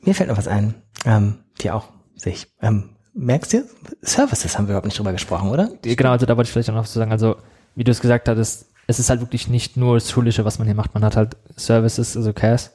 Mir 0.00 0.14
fällt 0.14 0.28
noch 0.28 0.38
was 0.38 0.48
ein, 0.48 0.74
ähm, 1.04 1.38
die 1.60 1.70
auch 1.70 1.88
sich, 2.14 2.46
ähm, 2.60 2.90
merkst 3.14 3.52
du, 3.52 3.64
Services 4.02 4.56
haben 4.56 4.66
wir 4.66 4.72
überhaupt 4.72 4.86
nicht 4.86 4.98
drüber 4.98 5.12
gesprochen, 5.12 5.50
oder? 5.50 5.70
Genau, 5.82 6.10
also 6.10 6.26
da 6.26 6.36
wollte 6.36 6.48
ich 6.48 6.52
vielleicht 6.52 6.70
auch 6.70 6.74
noch 6.74 6.86
zu 6.86 6.98
sagen, 6.98 7.12
also 7.12 7.36
wie 7.74 7.84
du 7.84 7.90
es 7.90 8.00
gesagt 8.00 8.28
hattest, 8.28 8.66
es 8.86 8.98
ist 8.98 9.10
halt 9.10 9.20
wirklich 9.20 9.48
nicht 9.48 9.76
nur 9.76 9.94
das 9.96 10.10
Schulische, 10.10 10.44
was 10.44 10.58
man 10.58 10.66
hier 10.68 10.76
macht. 10.76 10.94
Man 10.94 11.04
hat 11.04 11.16
halt 11.16 11.36
Services, 11.56 12.16
also 12.16 12.32
CAS. 12.32 12.72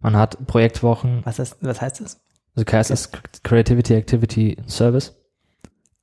Man 0.00 0.14
hat 0.16 0.46
Projektwochen, 0.46 1.22
Was, 1.24 1.38
ist, 1.38 1.56
was 1.60 1.80
heißt 1.80 2.00
das? 2.00 2.20
also 2.54 2.64
CAS 2.64 2.90
ist 2.90 3.42
Creativity, 3.44 3.94
Activity, 3.94 4.56
Service. 4.66 5.14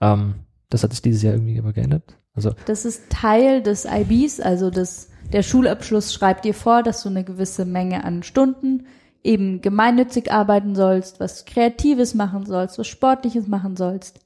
Ähm, 0.01 0.35
das 0.69 0.83
hat 0.83 0.91
sich 0.91 1.01
dieses 1.01 1.21
Jahr 1.21 1.33
irgendwie 1.33 1.59
aber 1.59 1.73
geändert. 1.73 2.17
Also 2.33 2.53
Das 2.65 2.85
ist 2.85 3.09
Teil 3.09 3.61
des 3.61 3.85
IBs, 3.85 4.39
also 4.41 4.69
das, 4.69 5.09
der 5.31 5.43
Schulabschluss 5.43 6.13
schreibt 6.13 6.43
dir 6.43 6.53
vor, 6.53 6.83
dass 6.83 7.03
du 7.03 7.09
eine 7.09 7.23
gewisse 7.23 7.65
Menge 7.65 8.03
an 8.03 8.23
Stunden 8.23 8.87
eben 9.25 9.61
gemeinnützig 9.61 10.31
arbeiten 10.31 10.75
sollst, 10.75 11.19
was 11.19 11.45
Kreatives 11.45 12.13
machen 12.13 12.45
sollst, 12.45 12.77
was 12.77 12.87
Sportliches 12.87 13.47
machen 13.47 13.75
sollst. 13.75 14.19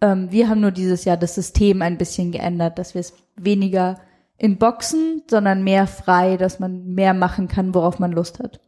Ähm, 0.00 0.30
wir 0.30 0.48
haben 0.48 0.60
nur 0.60 0.72
dieses 0.72 1.04
Jahr 1.04 1.16
das 1.16 1.34
System 1.34 1.82
ein 1.82 1.98
bisschen 1.98 2.32
geändert, 2.32 2.78
dass 2.78 2.94
wir 2.94 3.00
es 3.00 3.14
weniger 3.36 3.98
in 4.38 4.58
Boxen, 4.58 5.22
sondern 5.30 5.64
mehr 5.64 5.86
frei, 5.86 6.36
dass 6.36 6.60
man 6.60 6.86
mehr 6.94 7.14
machen 7.14 7.48
kann, 7.48 7.74
worauf 7.74 7.98
man 7.98 8.12
Lust 8.12 8.38
hat. 8.38 8.60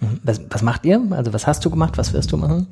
Mhm. 0.00 0.20
Was, 0.24 0.40
was 0.50 0.62
macht 0.62 0.84
ihr? 0.84 1.00
Also 1.10 1.32
was 1.32 1.46
hast 1.46 1.64
du 1.64 1.70
gemacht? 1.70 1.96
Was 1.96 2.12
wirst 2.12 2.32
du 2.32 2.36
machen? 2.36 2.66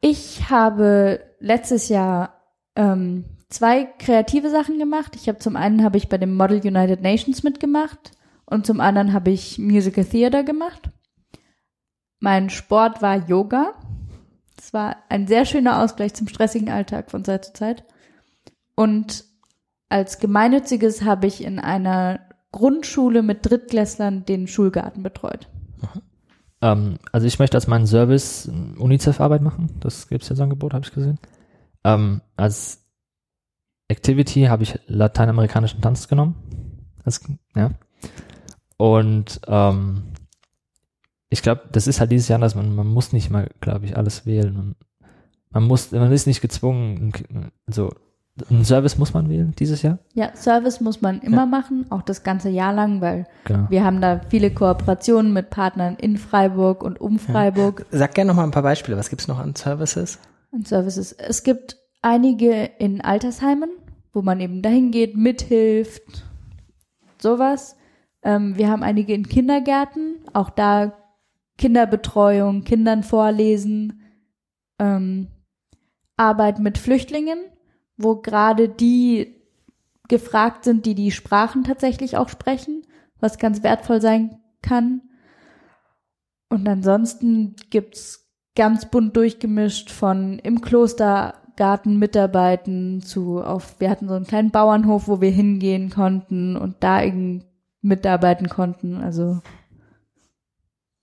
Ich 0.00 0.48
habe 0.48 1.20
letztes 1.40 1.88
Jahr 1.88 2.34
ähm, 2.74 3.24
zwei 3.50 3.84
kreative 3.84 4.48
Sachen 4.48 4.78
gemacht. 4.78 5.16
Ich 5.16 5.28
habe 5.28 5.38
zum 5.38 5.56
einen 5.56 5.84
habe 5.84 5.98
ich 5.98 6.08
bei 6.08 6.16
dem 6.16 6.34
Model 6.34 6.60
United 6.64 7.02
Nations 7.02 7.42
mitgemacht 7.42 8.12
und 8.46 8.64
zum 8.64 8.80
anderen 8.80 9.12
habe 9.12 9.30
ich 9.30 9.58
Musical 9.58 10.04
Theater 10.04 10.42
gemacht. 10.42 10.88
Mein 12.20 12.50
Sport 12.50 13.02
war 13.02 13.28
Yoga. 13.28 13.74
Das 14.56 14.72
war 14.72 14.96
ein 15.08 15.26
sehr 15.26 15.44
schöner 15.44 15.82
Ausgleich 15.82 16.14
zum 16.14 16.28
stressigen 16.28 16.68
Alltag 16.68 17.10
von 17.10 17.24
Zeit 17.24 17.44
zu 17.44 17.52
Zeit. 17.52 17.84
Und 18.74 19.24
als 19.88 20.18
gemeinnütziges 20.18 21.02
habe 21.02 21.26
ich 21.26 21.42
in 21.42 21.58
einer 21.58 22.20
Grundschule 22.52 23.22
mit 23.22 23.48
Drittklässlern 23.48 24.24
den 24.24 24.46
Schulgarten 24.46 25.02
betreut. 25.02 25.48
Ähm, 26.60 26.98
also 27.12 27.26
ich 27.26 27.38
möchte 27.38 27.56
als 27.56 27.66
meinen 27.66 27.86
Service 27.86 28.50
UNICEF-Arbeit 28.78 29.42
machen. 29.42 29.70
Das 29.80 30.08
gibt 30.08 30.22
es 30.22 30.28
jetzt 30.28 30.40
Angebot, 30.40 30.74
habe 30.74 30.84
ich 30.84 30.92
gesehen. 30.92 31.18
Ähm, 31.84 32.20
als 32.36 32.84
Activity 33.88 34.44
habe 34.44 34.64
ich 34.64 34.78
lateinamerikanischen 34.86 35.80
Tanz 35.80 36.08
genommen. 36.08 36.34
Das, 37.04 37.20
ja. 37.54 37.70
Und 38.76 39.40
ähm, 39.46 40.02
ich 41.30 41.42
glaube, 41.42 41.62
das 41.72 41.86
ist 41.86 42.00
halt 42.00 42.10
dieses 42.10 42.28
Jahr, 42.28 42.38
dass 42.38 42.54
man, 42.54 42.74
man 42.74 42.86
muss 42.86 43.12
nicht 43.12 43.30
mal, 43.30 43.48
glaube 43.60 43.84
ich, 43.84 43.96
alles 43.96 44.24
wählen. 44.26 44.56
Und 44.56 44.74
man 45.50 45.64
muss, 45.64 45.92
man 45.92 46.10
ist 46.12 46.26
nicht 46.26 46.40
gezwungen, 46.40 47.12
also 47.66 47.90
einen 48.50 48.64
Service 48.64 48.98
muss 48.98 49.14
man 49.14 49.28
wählen 49.28 49.52
dieses 49.58 49.82
Jahr. 49.82 49.98
Ja, 50.14 50.34
Service 50.36 50.80
muss 50.80 51.00
man 51.02 51.20
immer 51.22 51.38
Ja. 51.38 51.46
machen, 51.46 51.86
auch 51.90 52.02
das 52.02 52.22
ganze 52.22 52.48
Jahr 52.50 52.72
lang, 52.72 53.00
weil 53.00 53.26
Genau. 53.44 53.66
Wir 53.68 53.84
haben 53.84 54.00
da 54.00 54.20
viele 54.28 54.50
Kooperationen 54.52 55.32
mit 55.32 55.50
Partnern 55.50 55.96
in 55.96 56.16
Freiburg 56.18 56.82
und 56.84 57.00
um 57.00 57.18
Freiburg 57.18 57.84
Sag 57.90 58.14
gerne 58.14 58.28
noch 58.28 58.36
mal 58.36 58.44
ein 58.44 58.52
paar 58.52 58.62
Beispiele. 58.62 58.96
Was 58.96 59.10
gibt's 59.10 59.26
noch 59.28 59.38
an 59.38 59.54
Services? 59.56 60.18
und 60.50 60.66
Services. 60.68 61.12
Es 61.12 61.42
gibt 61.42 61.76
einige 62.00 62.70
in 62.78 63.00
Altersheimen, 63.02 63.68
wo 64.14 64.22
man 64.22 64.40
eben 64.40 64.62
dahin 64.62 64.92
geht, 64.92 65.14
mithilft, 65.16 66.24
sowas. 67.20 67.76
Ähm, 68.22 68.56
wir 68.56 68.68
haben 68.70 68.82
einige 68.82 69.12
in 69.14 69.28
Kindergärten, 69.28 70.16
auch 70.32 70.50
da 70.50 70.92
Kinderbetreuung, 71.58 72.64
Kindern 72.64 73.02
vorlesen, 73.02 74.00
ähm, 74.78 75.28
Arbeit 76.16 76.60
mit 76.60 76.78
Flüchtlingen, 76.78 77.38
wo 77.96 78.16
gerade 78.16 78.68
die 78.68 79.36
gefragt 80.08 80.64
sind, 80.64 80.86
die 80.86 80.94
die 80.94 81.10
Sprachen 81.10 81.64
tatsächlich 81.64 82.16
auch 82.16 82.28
sprechen, 82.28 82.86
was 83.20 83.38
ganz 83.38 83.62
wertvoll 83.62 84.00
sein 84.00 84.38
kann. 84.62 85.02
Und 86.48 86.66
ansonsten 86.66 87.56
gibt's 87.70 88.26
ganz 88.56 88.86
bunt 88.86 89.16
durchgemischt 89.16 89.90
von 89.90 90.38
im 90.38 90.60
Klostergarten 90.60 91.98
mitarbeiten 91.98 93.02
zu 93.02 93.42
auf, 93.42 93.78
wir 93.80 93.90
hatten 93.90 94.08
so 94.08 94.14
einen 94.14 94.26
kleinen 94.26 94.50
Bauernhof, 94.50 95.08
wo 95.08 95.20
wir 95.20 95.30
hingehen 95.30 95.90
konnten 95.90 96.56
und 96.56 96.76
da 96.80 97.02
mitarbeiten 97.82 98.48
konnten. 98.48 98.96
Also 98.96 99.40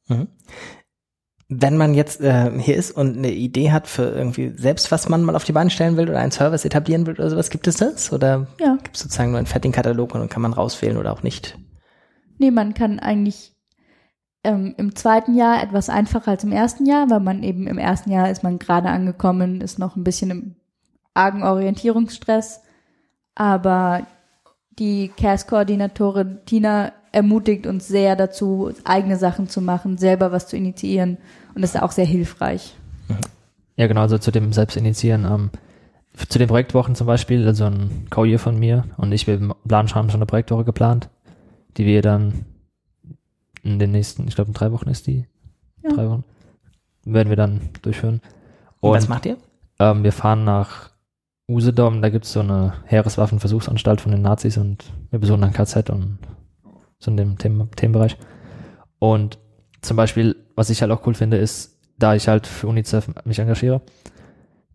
Mhm. 0.07 0.27
Wenn 1.47 1.77
man 1.77 1.93
jetzt 1.93 2.21
äh, 2.21 2.51
hier 2.59 2.75
ist 2.75 2.91
und 2.91 3.17
eine 3.17 3.31
Idee 3.31 3.71
hat 3.71 3.87
für 3.87 4.03
irgendwie 4.03 4.53
selbst, 4.57 4.91
was 4.91 5.09
man 5.09 5.23
mal 5.23 5.35
auf 5.35 5.43
die 5.43 5.51
Beine 5.51 5.69
stellen 5.69 5.95
will 5.95 6.09
oder 6.09 6.19
einen 6.19 6.31
Service 6.31 6.65
etablieren 6.65 7.05
will 7.05 7.13
oder 7.13 7.29
sowas, 7.29 7.51
gibt 7.51 7.67
es 7.67 7.77
das? 7.77 8.11
Oder 8.11 8.47
ja, 8.59 8.77
gibt 8.81 8.95
es 8.95 9.03
sozusagen 9.03 9.29
nur 9.29 9.37
einen 9.37 9.47
fertigen 9.47 9.75
Katalog 9.75 10.15
und 10.15 10.21
dann 10.21 10.29
kann 10.29 10.41
man 10.41 10.53
rauswählen 10.53 10.97
oder 10.97 11.13
auch 11.13 11.21
nicht? 11.21 11.57
nee, 12.37 12.51
man 12.51 12.73
kann 12.73 12.99
eigentlich 12.99 13.53
ähm, 14.43 14.75
im 14.77 14.95
zweiten 14.95 15.35
Jahr 15.35 15.61
etwas 15.61 15.89
einfacher 15.89 16.31
als 16.31 16.43
im 16.43 16.51
ersten 16.51 16.85
Jahr, 16.85 17.09
weil 17.09 17.19
man 17.19 17.43
eben 17.43 17.67
im 17.67 17.77
ersten 17.77 18.11
Jahr 18.11 18.29
ist 18.29 18.43
man 18.43 18.59
gerade 18.59 18.89
angekommen, 18.89 19.61
ist 19.61 19.79
noch 19.79 19.95
ein 19.95 20.03
bisschen 20.03 20.31
im 20.31 20.55
argen 21.13 21.43
Orientierungsstress. 21.43 22.61
Aber 23.33 24.05
die 24.77 25.09
CAS-Koordinatorin 25.09 26.39
Tina 26.45 26.91
ermutigt 27.15 27.65
uns 27.65 27.87
sehr 27.87 28.15
dazu, 28.15 28.71
eigene 28.83 29.17
Sachen 29.17 29.47
zu 29.47 29.61
machen, 29.61 29.97
selber 29.97 30.31
was 30.31 30.47
zu 30.47 30.57
initiieren. 30.57 31.17
Und 31.55 31.61
das 31.61 31.73
ist 31.75 31.81
auch 31.81 31.91
sehr 31.91 32.05
hilfreich. 32.05 32.75
Ja, 33.77 33.87
genau, 33.87 34.01
also 34.01 34.17
zu 34.17 34.31
dem 34.31 34.51
Selbstinitiieren. 34.53 35.25
Ähm, 35.25 35.49
zu 36.29 36.39
den 36.39 36.47
Projektwochen 36.47 36.95
zum 36.95 37.07
Beispiel, 37.07 37.45
also 37.47 37.65
ein 37.65 38.07
Co-Year 38.09 38.39
von 38.39 38.57
mir 38.59 38.85
und 38.97 39.11
ich, 39.11 39.27
wir 39.27 39.37
planen 39.67 39.87
schon, 39.87 39.97
haben 39.99 40.09
schon 40.09 40.19
eine 40.19 40.25
Projektwoche 40.25 40.63
geplant, 40.63 41.09
die 41.77 41.85
wir 41.85 42.01
dann 42.01 42.45
in 43.63 43.79
den 43.79 43.91
nächsten, 43.91 44.27
ich 44.27 44.35
glaube 44.35 44.49
in 44.49 44.53
drei 44.53 44.71
Wochen 44.71 44.89
ist 44.89 45.07
die, 45.07 45.25
Ja. 45.83 45.91
drei 45.91 46.07
Wochen, 46.09 46.23
werden 47.05 47.29
wir 47.29 47.35
dann 47.35 47.61
durchführen. 47.81 48.21
Und 48.79 48.91
Und 48.91 48.97
was 48.97 49.07
macht 49.09 49.25
ihr? 49.25 49.37
ähm, 49.79 50.03
wir 50.03 50.11
fahren 50.13 50.43
nach 50.45 50.89
Usedom, 51.49 52.01
da 52.01 52.09
gibt's 52.09 52.31
so 52.31 52.39
eine 52.39 52.73
Heereswaffenversuchsanstalt 52.85 53.99
von 54.01 54.11
den 54.11 54.21
Nazis 54.21 54.57
und 54.57 54.85
wir 55.11 55.19
besuchen 55.19 55.41
dann 55.41 55.51
KZ 55.53 55.89
und 55.89 56.17
so 56.99 57.11
in 57.11 57.17
dem 57.17 57.37
Themen, 57.37 57.69
Themenbereich. 57.71 58.17
Und 58.99 59.37
zum 59.81 59.97
Beispiel, 59.97 60.35
was 60.55 60.69
ich 60.69 60.81
halt 60.81 60.91
auch 60.91 61.05
cool 61.05 61.13
finde, 61.13 61.37
ist, 61.37 61.77
da 61.97 62.15
ich 62.15 62.27
halt 62.27 62.47
für 62.47 62.67
UNICEF 62.67 63.09
mich 63.25 63.39
engagiere, 63.39 63.81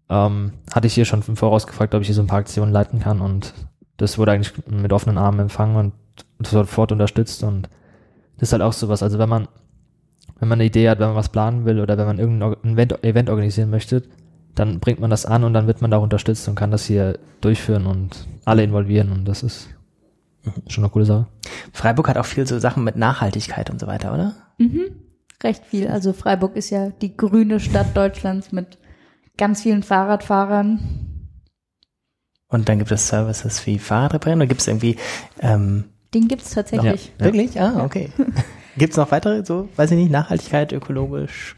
ähm, 0.08 0.52
hatte 0.72 0.86
ich 0.86 0.94
hier 0.94 1.04
schon 1.04 1.22
im 1.26 1.36
Voraus 1.36 1.66
gefragt, 1.66 1.94
ob 1.94 2.02
ich 2.02 2.08
hier 2.08 2.14
so 2.14 2.22
ein 2.22 2.26
paar 2.26 2.38
Aktionen 2.38 2.72
leiten 2.72 3.00
kann. 3.00 3.20
Und 3.20 3.54
das 3.96 4.18
wurde 4.18 4.32
eigentlich 4.32 4.52
mit 4.68 4.92
offenen 4.92 5.18
Armen 5.18 5.40
empfangen 5.40 5.92
und 6.38 6.46
sofort 6.46 6.92
unterstützt. 6.92 7.42
Und 7.42 7.68
das 8.38 8.48
ist 8.48 8.52
halt 8.52 8.62
auch 8.62 8.72
sowas, 8.72 9.02
also 9.02 9.18
wenn 9.18 9.28
man 9.28 9.48
wenn 10.40 10.48
man 10.48 10.56
eine 10.56 10.66
Idee 10.66 10.88
hat, 10.88 10.98
wenn 10.98 11.08
man 11.08 11.16
was 11.16 11.28
planen 11.28 11.66
will 11.66 11.80
oder 11.80 11.98
wenn 11.98 12.06
man 12.06 12.18
irgendein 12.18 12.72
Event, 12.72 13.04
Event 13.04 13.30
organisieren 13.30 13.70
möchte, 13.70 14.02
dann 14.54 14.80
bringt 14.80 14.98
man 14.98 15.10
das 15.10 15.26
an 15.26 15.44
und 15.44 15.52
dann 15.52 15.66
wird 15.66 15.82
man 15.82 15.90
da 15.90 15.98
auch 15.98 16.02
unterstützt 16.02 16.48
und 16.48 16.54
kann 16.54 16.70
das 16.70 16.86
hier 16.86 17.18
durchführen 17.42 17.86
und 17.86 18.26
alle 18.46 18.64
involvieren. 18.64 19.12
Und 19.12 19.26
das 19.26 19.42
ist 19.42 19.68
schon 20.68 20.84
eine 20.84 20.90
coole 20.90 21.04
Sache. 21.04 21.26
Freiburg 21.72 22.08
hat 22.08 22.18
auch 22.18 22.24
viel 22.26 22.46
so 22.46 22.58
Sachen 22.58 22.84
mit 22.84 22.96
Nachhaltigkeit 22.96 23.70
und 23.70 23.80
so 23.80 23.86
weiter, 23.86 24.12
oder? 24.14 24.34
Mhm. 24.58 24.90
Recht 25.42 25.64
viel. 25.64 25.88
Also 25.88 26.12
Freiburg 26.12 26.56
ist 26.56 26.70
ja 26.70 26.90
die 26.90 27.16
grüne 27.16 27.60
Stadt 27.60 27.96
Deutschlands 27.96 28.52
mit 28.52 28.78
ganz 29.38 29.62
vielen 29.62 29.82
Fahrradfahrern. 29.82 31.28
Und 32.48 32.68
dann 32.68 32.78
gibt 32.78 32.90
es 32.90 33.08
Services 33.08 33.64
wie 33.66 33.78
Fahrradreparieren 33.78 34.40
oder 34.40 34.48
gibt 34.48 34.60
es 34.60 34.66
irgendwie 34.68 34.96
ähm, 35.40 35.84
Den 36.12 36.28
gibt's 36.28 36.50
tatsächlich. 36.52 37.12
Ja. 37.18 37.24
wirklich? 37.26 37.60
Ah, 37.60 37.84
okay. 37.84 38.10
gibt 38.76 38.92
es 38.92 38.96
noch 38.96 39.10
weitere, 39.12 39.44
so, 39.44 39.68
weiß 39.76 39.90
ich 39.92 39.96
nicht, 39.96 40.10
Nachhaltigkeit, 40.10 40.72
ökologisch, 40.72 41.54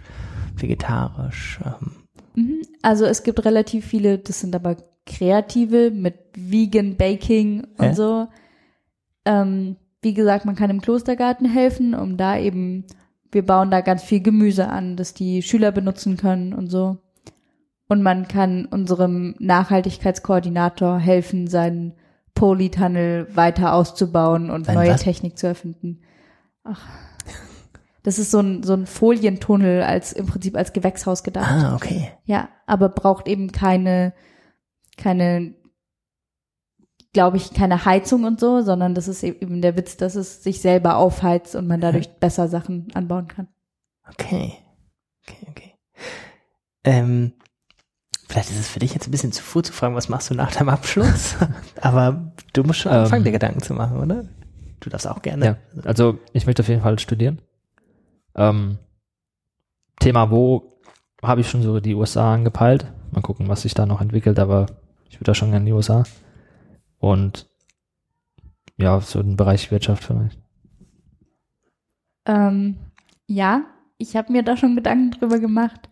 vegetarisch? 0.57 1.59
Ähm, 1.65 1.93
Mhm. 2.35 2.63
Also 2.81 3.05
es 3.05 3.25
gibt 3.25 3.45
relativ 3.45 3.85
viele, 3.85 4.19
das 4.19 4.41
sind 4.41 4.55
aber 4.57 4.79
kreative 5.05 5.91
mit 5.91 6.15
Vegan 6.35 6.97
Baking 6.97 7.67
und 7.77 7.85
Ja. 7.85 7.95
so. 7.95 8.29
Ähm, 9.25 9.77
wie 10.03 10.15
gesagt, 10.15 10.45
man 10.45 10.57
kann 10.57 10.71
im 10.71 10.81
Klostergarten 10.81 11.49
helfen, 11.49 11.95
um 11.95 12.17
da 12.17 12.37
eben, 12.37 12.85
wir 13.31 13.47
bauen 13.47 13.71
da 13.71 13.81
ganz 13.81 14.03
viel 14.03 14.21
Gemüse 14.21 14.69
an, 14.69 14.97
das 14.97 15.15
die 15.15 15.43
Schüler 15.43 15.73
benutzen 15.73 16.17
können 16.17 16.53
und 16.53 16.69
so. 16.69 16.99
Und 17.89 18.03
man 18.03 18.27
kann 18.27 18.67
unserem 18.67 19.35
Nachhaltigkeitskoordinator 19.39 20.99
helfen, 20.99 21.47
seinen 21.47 21.95
Polytunnel 22.35 23.29
weiter 23.35 23.75
auszubauen 23.75 24.51
und 24.51 24.67
Sein 24.67 24.75
neue 24.75 24.91
was? 24.91 25.03
Technik 25.03 25.39
zu 25.39 25.47
erfinden. 25.47 26.01
Ach. 26.65 26.81
Das 28.03 28.19
ist 28.19 28.31
so 28.33 28.41
ein, 28.41 28.63
so 28.65 28.73
ein 28.73 28.87
Folientunnel 28.87 29.83
als 29.83 30.13
im 30.13 30.27
Prinzip 30.27 30.57
als 30.57 30.73
Gewächshaus 30.73 31.23
gedacht. 31.23 31.51
ah, 31.51 31.77
okay. 31.77 32.11
Ja, 32.25 32.49
aber 32.67 32.89
braucht 32.89 33.29
eben 33.29 33.53
keine, 33.53 34.13
keine, 34.97 35.55
glaube 37.13 37.37
ich, 37.37 37.53
keine 37.53 37.85
Heizung 37.85 38.25
und 38.25 38.41
so, 38.41 38.63
sondern 38.63 38.95
das 38.95 39.09
ist 39.09 39.23
eben 39.23 39.61
der 39.61 39.77
Witz, 39.77 39.97
dass 39.97 40.15
es 40.15 40.43
sich 40.43 40.61
selber 40.61 40.97
aufheizt 40.97 41.55
und 41.55 41.67
man 41.67 41.81
dadurch 41.81 42.09
besser 42.19 42.49
Sachen 42.49 42.89
anbauen 42.95 43.29
kann. 43.29 43.49
Okay. 44.11 44.55
Okay, 45.27 45.47
okay. 45.51 45.75
Ähm, 46.85 47.33
vielleicht 48.29 48.51
ist 48.51 48.59
es 48.59 48.69
für 48.69 48.81
dich 48.81 48.95
jetzt 48.95 49.07
ein 49.07 49.11
bisschen 49.13 49.33
zu 49.33 49.43
früh 49.43 49.63
zu 49.63 49.73
fragen, 49.73 49.95
was 49.95 50.09
machst 50.09 50.31
du 50.31 50.35
nach 50.35 50.53
deinem 50.53 50.71
Abschluss? 50.71 51.37
Aber 51.81 52.33
du 52.55 52.65
musst 52.65 52.81
schon 52.81 52.93
Ähm. 52.93 52.99
anfangen, 53.01 53.25
dir 53.25 53.33
Gedanken 53.33 53.61
zu 53.63 53.75
machen, 53.75 53.99
oder? 53.99 54.25
Du 54.81 54.91
darfst 54.91 55.07
auch 55.07 55.23
gerne. 55.23 55.45
Ja, 55.45 55.57
also 55.85 56.19
ich 56.33 56.47
möchte 56.47 56.63
auf 56.63 56.69
jeden 56.69 56.83
Fall 56.83 56.99
studieren. 56.99 57.41
Ähm, 58.35 58.79
Thema 60.01 60.31
wo 60.31 60.81
habe 61.23 61.43
ich 61.43 61.49
schon 61.49 61.63
so 61.63 61.79
die 61.79 61.95
USA 61.95 62.35
angepeilt. 62.35 62.87
Mal 63.13 63.21
gucken, 63.21 63.49
was 63.49 63.63
sich 63.63 63.75
da 63.75 63.87
noch 63.87 64.01
entwickelt, 64.01 64.41
aber 64.41 64.67
ich 65.09 65.17
würde 65.17 65.27
da 65.27 65.35
schon 65.35 65.51
gerne 65.51 65.63
in 65.63 65.67
die 65.67 65.73
USA. 65.73 66.03
Und 67.03 67.49
ja, 68.77 69.01
so 69.01 69.19
im 69.19 69.37
Bereich 69.37 69.73
Wirtschaft 69.73 70.05
vielleicht. 70.05 70.39
Ähm, 72.27 72.77
ja, 73.27 73.65
ich 73.99 74.15
habe 74.15 74.31
mir 74.31 74.45
da 74.45 74.57
schon 74.57 74.77
Gedanken 74.77 75.11
drüber 75.11 75.41
gemacht 75.41 75.89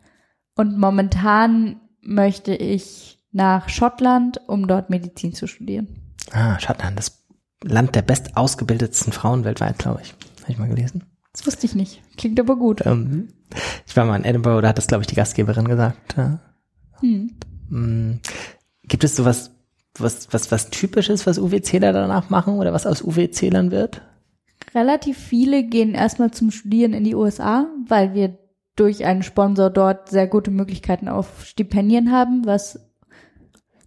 und 0.54 0.78
momentan 0.78 1.80
möchte 2.00 2.54
ich 2.54 3.18
nach 3.32 3.68
Schottland, 3.68 4.40
um 4.46 4.68
dort 4.68 4.88
Medizin 4.88 5.34
zu 5.34 5.48
studieren. 5.48 5.88
Ah, 6.30 6.60
Schottland, 6.60 6.96
das 6.96 7.24
Land 7.64 7.96
der 7.96 8.02
best 8.02 8.36
ausgebildetsten 8.36 9.12
Frauen 9.12 9.42
weltweit, 9.42 9.78
glaube 9.78 10.02
ich. 10.02 10.14
Habe 10.42 10.52
ich 10.52 10.58
mal 10.58 10.68
gelesen. 10.68 11.06
Das 11.32 11.44
wusste 11.44 11.66
ich 11.66 11.74
nicht. 11.74 12.02
Klingt 12.16 12.38
aber 12.38 12.54
gut. 12.54 12.86
Ähm, 12.86 13.30
ich 13.84 13.96
war 13.96 14.04
mal 14.04 14.16
in 14.16 14.24
Edinburgh, 14.24 14.62
da 14.62 14.68
hat 14.68 14.78
das, 14.78 14.86
glaube 14.86 15.02
ich, 15.02 15.08
die 15.08 15.16
Gastgeberin 15.16 15.66
gesagt. 15.66 16.16
Ja. 16.16 16.38
Hm. 17.00 17.32
Mm, 17.68 18.20
Gibt 18.84 19.02
es 19.02 19.16
sowas, 19.16 19.50
was, 19.98 20.32
was, 20.32 20.50
was 20.52 20.70
typisches, 20.70 21.26
was 21.26 21.38
UWCler 21.38 21.92
danach 21.92 22.30
machen 22.30 22.54
oder 22.58 22.72
was 22.72 22.86
aus 22.86 23.02
UWClern 23.02 23.70
wird? 23.70 24.02
Relativ 24.74 25.18
viele 25.18 25.64
gehen 25.64 25.94
erstmal 25.94 26.30
zum 26.30 26.50
Studieren 26.50 26.92
in 26.92 27.04
die 27.04 27.14
USA, 27.14 27.66
weil 27.88 28.14
wir 28.14 28.38
durch 28.76 29.04
einen 29.04 29.22
Sponsor 29.22 29.68
dort 29.68 30.08
sehr 30.08 30.26
gute 30.26 30.50
Möglichkeiten 30.50 31.08
auf 31.08 31.44
Stipendien 31.44 32.12
haben, 32.12 32.46
was 32.46 32.78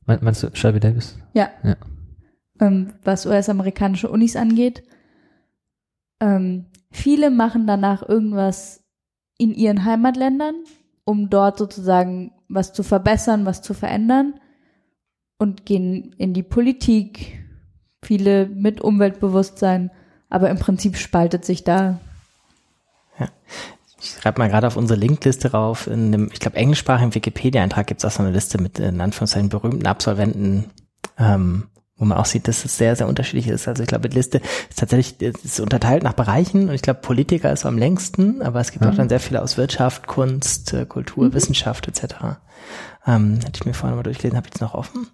Mein, 0.06 0.20
meinst 0.22 0.44
du 0.44 0.50
Shelby 0.54 0.80
Davis? 0.80 1.18
ja, 1.34 1.50
Ja. 1.64 1.76
ähm, 2.60 2.94
was 3.04 3.26
US-amerikanische 3.26 4.10
Unis 4.10 4.36
angeht. 4.36 4.84
Ähm, 6.20 6.66
viele 6.92 7.32
machen 7.32 7.66
danach 7.66 8.08
irgendwas 8.08 8.84
in 9.38 9.54
ihren 9.54 9.86
Heimatländern, 9.86 10.56
um 11.06 11.30
dort 11.30 11.58
sozusagen 11.58 12.32
was 12.50 12.74
zu 12.74 12.84
verbessern, 12.84 13.46
was 13.46 13.62
zu 13.62 13.74
verändern 13.74 14.36
und 15.44 15.66
gehen 15.66 16.16
in 16.18 16.34
die 16.34 16.42
Politik. 16.42 17.40
Viele 18.02 18.48
mit 18.48 18.82
Umweltbewusstsein, 18.82 19.92
aber 20.30 20.50
im 20.50 20.58
Prinzip 20.58 20.98
spaltet 20.98 21.46
sich 21.46 21.64
da 21.64 22.00
Ich 24.02 24.10
schreibe 24.10 24.42
mal 24.42 24.50
gerade 24.50 24.68
auf 24.68 24.76
unsere 24.76 25.00
Linkliste 25.00 25.52
rauf. 25.52 25.88
In 25.88 26.12
dem, 26.12 26.30
ich 26.34 26.40
glaube, 26.40 26.58
englischsprachigen 26.58 27.16
Wikipedia-Eintrag 27.16 27.88
gibt 27.88 28.04
es 28.04 28.06
auch 28.06 28.12
so 28.12 28.24
eine 28.24 28.32
Liste 28.32 28.62
mit 28.62 28.80
in 28.80 29.00
Anführungszeichen 29.00 29.50
berühmten 29.50 29.88
Absolventen, 29.88 30.66
ähm, 31.18 31.68
wo 31.98 32.06
man 32.06 32.18
auch 32.18 32.26
sieht, 32.26 32.48
dass 32.48 32.66
es 32.66 32.78
sehr, 32.78 32.96
sehr 32.96 33.08
unterschiedlich 33.08 33.48
ist. 33.48 33.68
Also 33.68 33.84
ich 33.84 33.88
glaube, 33.88 34.10
die 34.10 34.16
Liste 34.16 34.40
ist 34.70 34.80
tatsächlich 34.80 35.22
es 35.36 35.46
ist 35.46 35.60
unterteilt 35.60 36.04
nach 36.04 36.14
Bereichen 36.14 36.70
und 36.70 36.74
ich 36.76 36.82
glaube, 36.82 37.02
Politiker 37.02 37.52
ist 37.54 37.62
so 37.62 37.68
am 37.68 37.78
längsten, 37.78 38.42
aber 38.42 38.60
es 38.60 38.72
gibt 38.72 38.86
auch 38.86 38.96
dann 38.96 39.10
sehr 39.10 39.20
viele 39.20 39.42
aus 39.42 39.58
Wirtschaft, 39.58 40.08
Kunst, 40.08 40.74
äh, 40.74 40.86
Kultur, 40.86 41.34
Wissenschaft 41.34 41.88
etc. 41.88 42.16
Ähm, 43.06 43.36
hätte 43.36 43.52
ich 43.56 43.66
mir 43.66 43.74
vorhin 43.74 43.96
mal 43.96 44.04
durchgelesen, 44.04 44.38
habe 44.38 44.48
ich 44.48 44.54
jetzt 44.56 44.62
noch 44.62 44.74
offen. 44.74 45.08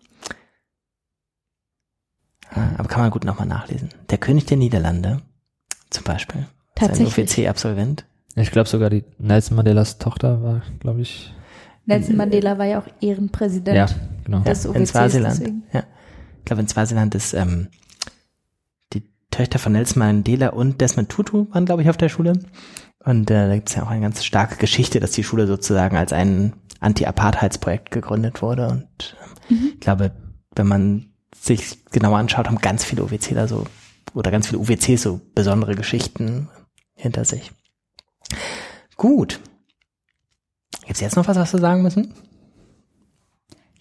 Ah, 2.52 2.70
Aber 2.78 2.88
kann 2.88 3.02
man 3.02 3.12
gut 3.12 3.26
nochmal 3.26 3.48
nachlesen. 3.48 3.90
Der 4.10 4.18
König 4.18 4.46
der 4.46 4.58
Niederlande 4.58 5.22
zum 5.90 6.04
Beispiel. 6.04 6.42
Ist 6.42 6.48
ein 6.82 6.88
Tatsächlich. 6.88 7.30
OFC-Absolvent. 7.30 8.06
Ich 8.36 8.52
glaube 8.52 8.70
sogar 8.70 8.90
die 8.90 9.04
Nelson 9.18 9.56
Mandelas 9.58 9.98
Tochter 9.98 10.42
war, 10.42 10.62
glaube 10.80 11.02
ich. 11.02 11.34
Nelson 11.86 12.16
Mandela 12.16 12.58
war 12.58 12.66
ja 12.66 12.80
auch 12.80 12.88
Ehrenpräsident 13.02 13.76
Ja, 13.76 13.88
genau. 14.24 14.40
des 14.42 14.66
in 14.66 14.72
OWCs. 14.72 14.90
Swasiland. 14.90 15.40
deswegen. 15.40 15.64
Ja. 15.74 15.84
Ich 16.40 16.46
glaube, 16.46 16.62
in 16.62 16.68
Swasiland 16.68 17.16
ist 17.16 17.34
ähm, 17.34 17.68
die 18.94 19.04
Töchter 19.32 19.60
von 19.60 19.74
Nelson 19.74 20.00
Mandela 20.00 20.50
und 20.50 20.82
Desmond 20.82 21.10
Tutu 21.10 21.48
waren, 21.52 21.66
glaube 21.66 21.82
ich, 21.82 21.90
auf 21.90 21.98
der 21.98 22.10
Schule. 22.10 22.34
Und 23.00 23.32
äh, 23.32 23.48
da 23.48 23.56
gibt 23.56 23.70
es 23.70 23.76
ja 23.76 23.84
auch 23.84 23.90
eine 23.90 24.02
ganz 24.02 24.26
starke 24.26 24.58
Geschichte, 24.58 25.00
dass 25.00 25.12
die 25.12 25.24
Schule 25.24 25.48
sozusagen 25.48 25.96
als 25.96 26.14
ein 26.14 26.54
Anti-Apartheidsprojekt 26.80 27.92
gegründet 27.92 28.42
wurde. 28.42 28.68
Und 28.68 29.16
ähm, 29.50 29.72
ich 29.74 29.80
glaube, 29.80 30.12
wenn 30.56 30.68
man 30.68 31.14
sich 31.36 31.86
genauer 31.92 32.18
anschaut, 32.18 32.48
haben 32.48 32.60
ganz 32.60 32.84
viele 32.84 33.04
UWCler 33.04 33.48
so 33.48 33.66
oder 34.14 34.32
ganz 34.32 34.48
viele 34.48 34.60
UWCs 34.60 35.04
so 35.04 35.22
besondere 35.36 35.76
Geschichten 35.76 36.50
hinter 36.96 37.26
sich. 37.26 37.52
Gut. 38.98 39.40
Gibt's 40.86 41.02
jetzt 41.02 41.16
noch 41.16 41.28
was, 41.28 41.38
was 41.38 41.54
wir 41.54 41.60
sagen 41.60 41.84
müssen? 41.84 42.14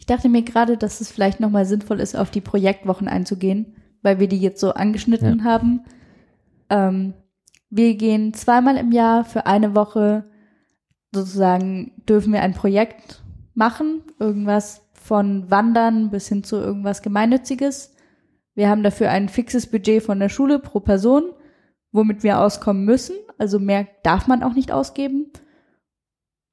Ich 0.08 0.14
dachte 0.14 0.30
mir 0.30 0.40
gerade, 0.40 0.78
dass 0.78 1.02
es 1.02 1.10
vielleicht 1.10 1.38
nochmal 1.38 1.66
sinnvoll 1.66 2.00
ist, 2.00 2.16
auf 2.16 2.30
die 2.30 2.40
Projektwochen 2.40 3.08
einzugehen, 3.08 3.76
weil 4.00 4.18
wir 4.18 4.26
die 4.26 4.38
jetzt 4.38 4.58
so 4.58 4.72
angeschnitten 4.72 5.44
haben. 5.44 5.84
Ähm, 6.70 7.12
wir 7.68 7.94
gehen 7.94 8.32
zweimal 8.32 8.78
im 8.78 8.90
Jahr 8.90 9.26
für 9.26 9.44
eine 9.44 9.74
Woche 9.74 10.24
sozusagen, 11.12 11.92
dürfen 12.08 12.32
wir 12.32 12.40
ein 12.40 12.54
Projekt 12.54 13.22
machen, 13.52 14.00
irgendwas 14.18 14.80
von 14.94 15.50
Wandern 15.50 16.08
bis 16.08 16.26
hin 16.28 16.42
zu 16.42 16.56
irgendwas 16.56 17.02
Gemeinnütziges. 17.02 17.94
Wir 18.54 18.70
haben 18.70 18.82
dafür 18.82 19.10
ein 19.10 19.28
fixes 19.28 19.70
Budget 19.70 20.02
von 20.02 20.18
der 20.20 20.30
Schule 20.30 20.58
pro 20.58 20.80
Person 20.80 21.34
womit 21.92 22.22
wir 22.22 22.40
auskommen 22.40 22.84
müssen. 22.84 23.16
Also 23.38 23.58
mehr 23.58 23.86
darf 24.02 24.26
man 24.26 24.42
auch 24.42 24.54
nicht 24.54 24.72
ausgeben. 24.72 25.32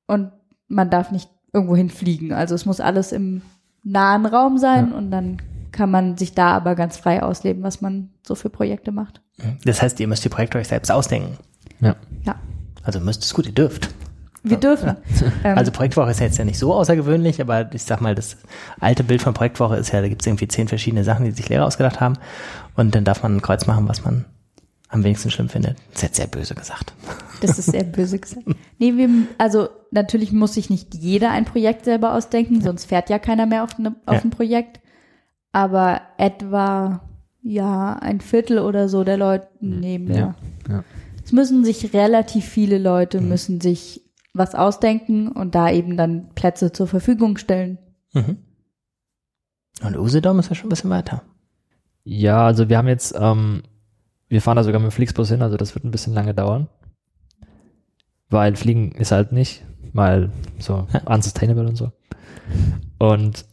Und 0.08 0.32
man 0.68 0.90
darf 0.90 1.12
nicht 1.12 1.30
irgendwo 1.56 1.76
hinfliegen. 1.76 2.32
Also 2.34 2.54
es 2.54 2.66
muss 2.66 2.80
alles 2.80 3.12
im 3.12 3.42
nahen 3.84 4.26
Raum 4.26 4.58
sein 4.60 4.90
Ja. 4.92 4.98
und 4.98 5.10
dann 5.12 5.38
kann 5.72 5.90
man 5.92 6.18
sich 6.18 6.34
da 6.34 6.56
aber 6.56 6.76
ganz 6.76 6.98
frei 6.98 7.22
ausleben, 7.24 7.64
was 7.64 7.82
man 7.82 8.10
so 8.26 8.36
für 8.36 8.50
Projekte 8.50 8.92
macht. 8.92 9.22
Das 9.66 9.82
heißt, 9.82 10.00
ihr 10.00 10.08
müsst 10.08 10.24
die 10.24 10.30
Projekte 10.30 10.58
euch 10.58 10.68
selbst 10.68 10.92
ausdenken. 10.92 11.38
Ja. 11.82 11.96
Ja, 12.26 12.36
Also 12.84 13.00
müsst 13.00 13.24
es 13.24 13.34
gut, 13.34 13.46
ihr 13.48 13.52
dürft. 13.54 13.90
wir 14.44 14.58
dürfen. 14.58 14.96
Ähm, 15.44 15.58
Also 15.58 15.72
Projektwoche 15.72 16.12
ist 16.12 16.20
jetzt 16.22 16.38
ja 16.38 16.46
nicht 16.46 16.58
so 16.60 16.74
außergewöhnlich, 16.74 17.42
aber 17.42 17.74
ich 17.74 17.84
sag 17.84 18.00
mal, 18.02 18.16
das 18.16 18.38
alte 18.80 19.04
Bild 19.04 19.22
von 19.22 19.34
Projektwoche 19.34 19.76
ist 19.76 19.92
ja, 19.92 20.02
da 20.02 20.08
gibt 20.08 20.22
es 20.22 20.28
irgendwie 20.28 20.48
zehn 20.48 20.68
verschiedene 20.68 21.04
Sachen, 21.04 21.26
die 21.26 21.32
sich 21.32 21.50
Lehrer 21.50 21.66
ausgedacht 21.66 22.00
haben. 22.00 22.16
Und 22.76 22.96
dann 22.96 23.04
darf 23.04 23.22
man 23.24 23.36
ein 23.38 23.42
Kreuz 23.42 23.66
machen, 23.68 23.88
was 23.88 24.04
man 24.06 24.26
am 24.96 25.04
wenigsten 25.04 25.30
schlimm 25.30 25.50
findet. 25.50 25.78
Das 25.92 25.98
ist 25.98 26.02
jetzt 26.04 26.16
sehr 26.16 26.28
böse 26.28 26.56
gesagt. 26.56 26.94
Das 27.42 27.60
ist 27.60 27.66
sehr 27.72 27.84
böse 27.84 28.18
gesagt. 28.18 28.46
Nee, 28.80 28.96
wir, 28.98 29.10
also 29.38 29.68
natürlich 29.92 30.32
muss 30.32 30.54
sich 30.56 30.70
nicht 30.70 30.96
jeder 30.96 31.32
ein 31.32 31.46
Projekt 31.46 31.86
selber 31.86 32.14
ausdenken, 32.16 32.62
sonst 32.62 32.86
fährt 32.86 33.10
ja 33.10 33.20
keiner 33.20 33.46
mehr 33.46 33.64
auf, 33.64 33.78
ne, 33.78 33.96
auf 34.06 34.16
Ja. 34.16 34.22
ein 34.22 34.30
Projekt. 34.32 34.80
Aber 35.52 36.02
etwa, 36.18 37.02
ja, 37.42 37.94
ein 37.94 38.20
Viertel 38.22 38.60
oder 38.60 38.90
so 38.90 39.04
der 39.04 39.18
Leute 39.18 39.48
nehmen 39.60 40.08
ja. 40.10 40.16
Ja, 40.16 40.36
ja. 40.70 40.84
Es 41.24 41.32
müssen 41.32 41.64
sich 41.66 41.94
relativ 41.94 42.46
viele 42.46 42.78
Leute 42.78 43.20
müssen 43.22 43.60
sich 43.62 44.02
was 44.34 44.54
ausdenken 44.54 45.28
und 45.30 45.56
da 45.56 45.72
eben 45.72 45.98
dann 45.98 46.30
Plätze 46.36 46.72
zur 46.72 46.88
Verfügung 46.88 47.38
stellen. 47.38 47.78
Mhm. 48.14 48.38
Und 49.84 49.98
Usedom 49.98 50.40
ist 50.40 50.50
ja 50.50 50.56
schon 50.56 50.68
ein 50.68 50.70
bisschen 50.70 50.90
weiter. 50.90 51.24
Ja, 52.04 52.46
also 52.46 52.70
wir 52.70 52.78
haben 52.78 52.88
jetzt, 52.88 53.16
ähm, 53.20 53.64
wir 54.28 54.42
fahren 54.42 54.58
da 54.58 54.64
sogar 54.64 54.80
mit 54.82 54.92
dem 54.92 54.96
Flixbus 54.96 55.30
hin, 55.30 55.42
also 55.42 55.58
das 55.58 55.76
wird 55.76 55.86
ein 55.86 55.92
bisschen 55.92 56.14
lange 56.14 56.34
dauern. 56.34 56.68
Weil 58.30 58.56
Fliegen 58.56 58.92
ist 58.94 59.12
halt 59.12 59.32
nicht, 59.32 59.64
weil 59.94 60.32
so 60.60 60.88
Ja. 60.94 61.02
unsustainable 61.14 61.68
und 61.68 61.76
so. 61.76 61.92
Und 62.98 63.46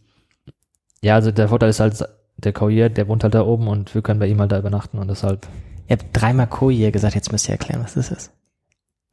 ja, 1.03 1.15
also 1.15 1.31
der 1.31 1.49
Vorteil 1.49 1.71
ist 1.71 1.81
halt, 1.81 2.05
der 2.39 2.53
Courier, 2.53 2.89
der 2.89 3.09
wohnt 3.09 3.23
halt 3.25 3.35
da 3.35 3.43
oben 3.45 3.69
und 3.69 3.95
wir 3.95 4.03
können 4.03 4.19
bei 4.21 4.27
ihm 4.29 4.41
halt 4.41 4.53
da 4.53 4.59
übernachten 4.59 4.99
und 4.99 5.09
deshalb, 5.09 5.47
Ihr 5.89 5.97
habt 5.99 6.07
dreimal 6.13 6.47
Koje 6.47 6.91
gesagt, 6.93 7.15
jetzt 7.17 7.33
müsst 7.33 7.49
ihr 7.49 7.53
erklären, 7.53 7.83
was 7.83 7.95
das 7.95 8.11
ist. 8.11 8.33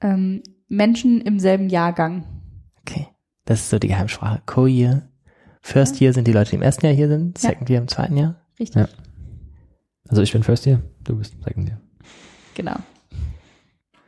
Ähm, 0.01 0.43
Menschen 0.70 1.20
im 1.20 1.39
selben 1.39 1.68
Jahrgang. 1.68 2.24
Okay. 2.82 3.07
Das 3.45 3.60
ist 3.62 3.70
so 3.72 3.80
die 3.80 3.88
Geheimsprache. 3.89 4.41
Co-Year. 4.45 5.01
First 5.62 5.99
Year 5.99 6.14
sind 6.14 6.28
die 6.28 6.32
Leute, 6.32 6.51
die 6.51 6.55
im 6.57 6.62
ersten 6.62 6.86
Jahr 6.86 6.95
hier 6.95 7.10
sind, 7.10 7.41
Ja. 7.41 7.49
Second 7.49 7.70
Year 7.70 7.82
im 7.82 7.88
zweiten 7.88 8.16
Jahr. 8.16 8.36
Richtig. 8.60 8.82
Ja. 8.84 8.88
Also 10.10 10.22
ich 10.22 10.34
bin 10.34 10.43
First 10.43 10.66
Year, 10.66 10.82
du 11.03 11.16
bist 11.16 11.36
Second 11.43 11.70
Year. 11.70 11.80
Genau. 12.55 12.76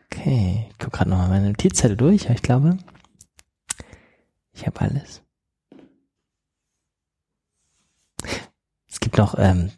Okay, 0.05 0.67
ich 0.69 0.77
gucke 0.77 0.97
gerade 0.97 1.09
nochmal 1.09 1.29
meine 1.29 1.47
Notizzettel 1.47 1.95
durch, 1.95 2.25
aber 2.25 2.35
ich 2.35 2.41
glaube, 2.41 2.77
ich 4.53 4.67
habe 4.67 4.81
alles. 4.81 5.21
Es 8.87 8.99
gibt 8.99 9.17
noch, 9.17 9.35
ähm, 9.37 9.71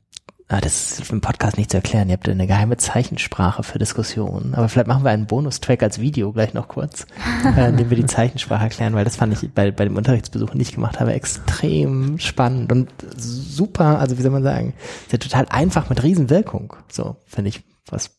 ah, 0.54 0.62
das 0.62 1.00
ist 1.00 1.12
im 1.12 1.22
Podcast 1.22 1.58
nicht 1.58 1.72
zu 1.72 1.78
erklären, 1.78 2.10
ihr 2.10 2.14
habt 2.14 2.30
eine 2.30 2.46
geheime 2.46 2.78
Zeichensprache 2.78 3.64
für 3.64 3.80
Diskussionen, 3.80 4.54
aber 4.54 4.70
vielleicht 4.70 4.88
machen 4.88 5.04
wir 5.04 5.10
einen 5.10 5.26
Bonustrack 5.26 5.82
als 5.82 6.00
Video 6.00 6.32
gleich 6.32 6.54
noch 6.54 6.68
kurz, 6.68 7.08
äh, 7.58 7.70
in 7.70 7.78
dem 7.78 7.90
wir 7.90 7.98
die 7.98 8.06
Zeichensprache 8.06 8.64
erklären, 8.64 8.94
weil 8.94 9.04
das 9.04 9.16
fand 9.16 9.34
ich 9.34 9.52
bei, 9.52 9.72
bei 9.72 9.86
dem 9.86 9.98
Unterrichtsbesuch, 9.98 10.52
den 10.52 10.62
ich 10.62 10.74
gemacht 10.74 11.00
habe, 11.00 11.14
extrem 11.14 12.20
spannend 12.20 12.72
und 12.72 12.92
super, 13.18 14.00
also 14.00 14.18
wie 14.18 14.22
soll 14.22 14.32
man 14.32 14.44
sagen, 14.44 14.74
ist 15.06 15.12
ja 15.12 15.18
total 15.18 15.48
einfach 15.50 15.90
mit 15.90 16.04
Riesenwirkung, 16.04 16.76
so 16.88 17.16
finde 17.26 17.50
ich, 17.50 17.64
was 17.90 18.12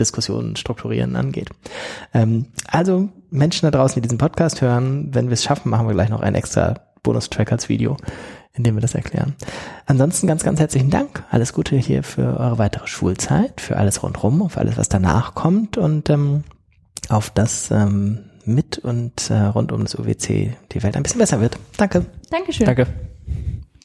Diskussionen 0.00 0.56
strukturieren 0.56 1.14
angeht. 1.16 1.50
Ähm, 2.14 2.46
also 2.66 3.10
Menschen 3.28 3.66
da 3.66 3.70
draußen, 3.70 3.96
die 3.96 4.00
diesen 4.00 4.18
Podcast 4.18 4.62
hören, 4.62 5.14
wenn 5.14 5.26
wir 5.26 5.34
es 5.34 5.44
schaffen, 5.44 5.68
machen 5.68 5.86
wir 5.86 5.94
gleich 5.94 6.08
noch 6.08 6.22
einen 6.22 6.36
extra 6.36 6.80
Bonustrack 7.02 7.52
als 7.52 7.68
Video, 7.68 7.98
in 8.54 8.64
dem 8.64 8.76
wir 8.76 8.80
das 8.80 8.94
erklären. 8.94 9.34
Ansonsten 9.86 10.26
ganz, 10.26 10.44
ganz 10.44 10.60
herzlichen 10.60 10.90
Dank. 10.90 11.24
Alles 11.30 11.52
Gute 11.52 11.76
hier 11.76 12.02
für 12.02 12.38
eure 12.38 12.58
weitere 12.58 12.86
Schulzeit, 12.86 13.60
für 13.60 13.76
alles 13.76 14.02
rundrum, 14.02 14.42
auf 14.42 14.56
alles, 14.56 14.76
was 14.76 14.88
danach 14.88 15.34
kommt 15.34 15.76
und 15.76 16.08
ähm, 16.08 16.44
auf 17.08 17.30
das 17.30 17.70
ähm, 17.70 18.20
mit 18.44 18.78
und 18.78 19.30
äh, 19.30 19.34
rund 19.34 19.72
um 19.72 19.82
das 19.82 19.98
UWC 19.98 20.56
die 20.72 20.82
Welt 20.82 20.96
ein 20.96 21.02
bisschen 21.02 21.18
besser 21.18 21.40
wird. 21.40 21.58
Danke. 21.76 22.06
Dankeschön. 22.30 22.66
Danke. 22.66 22.86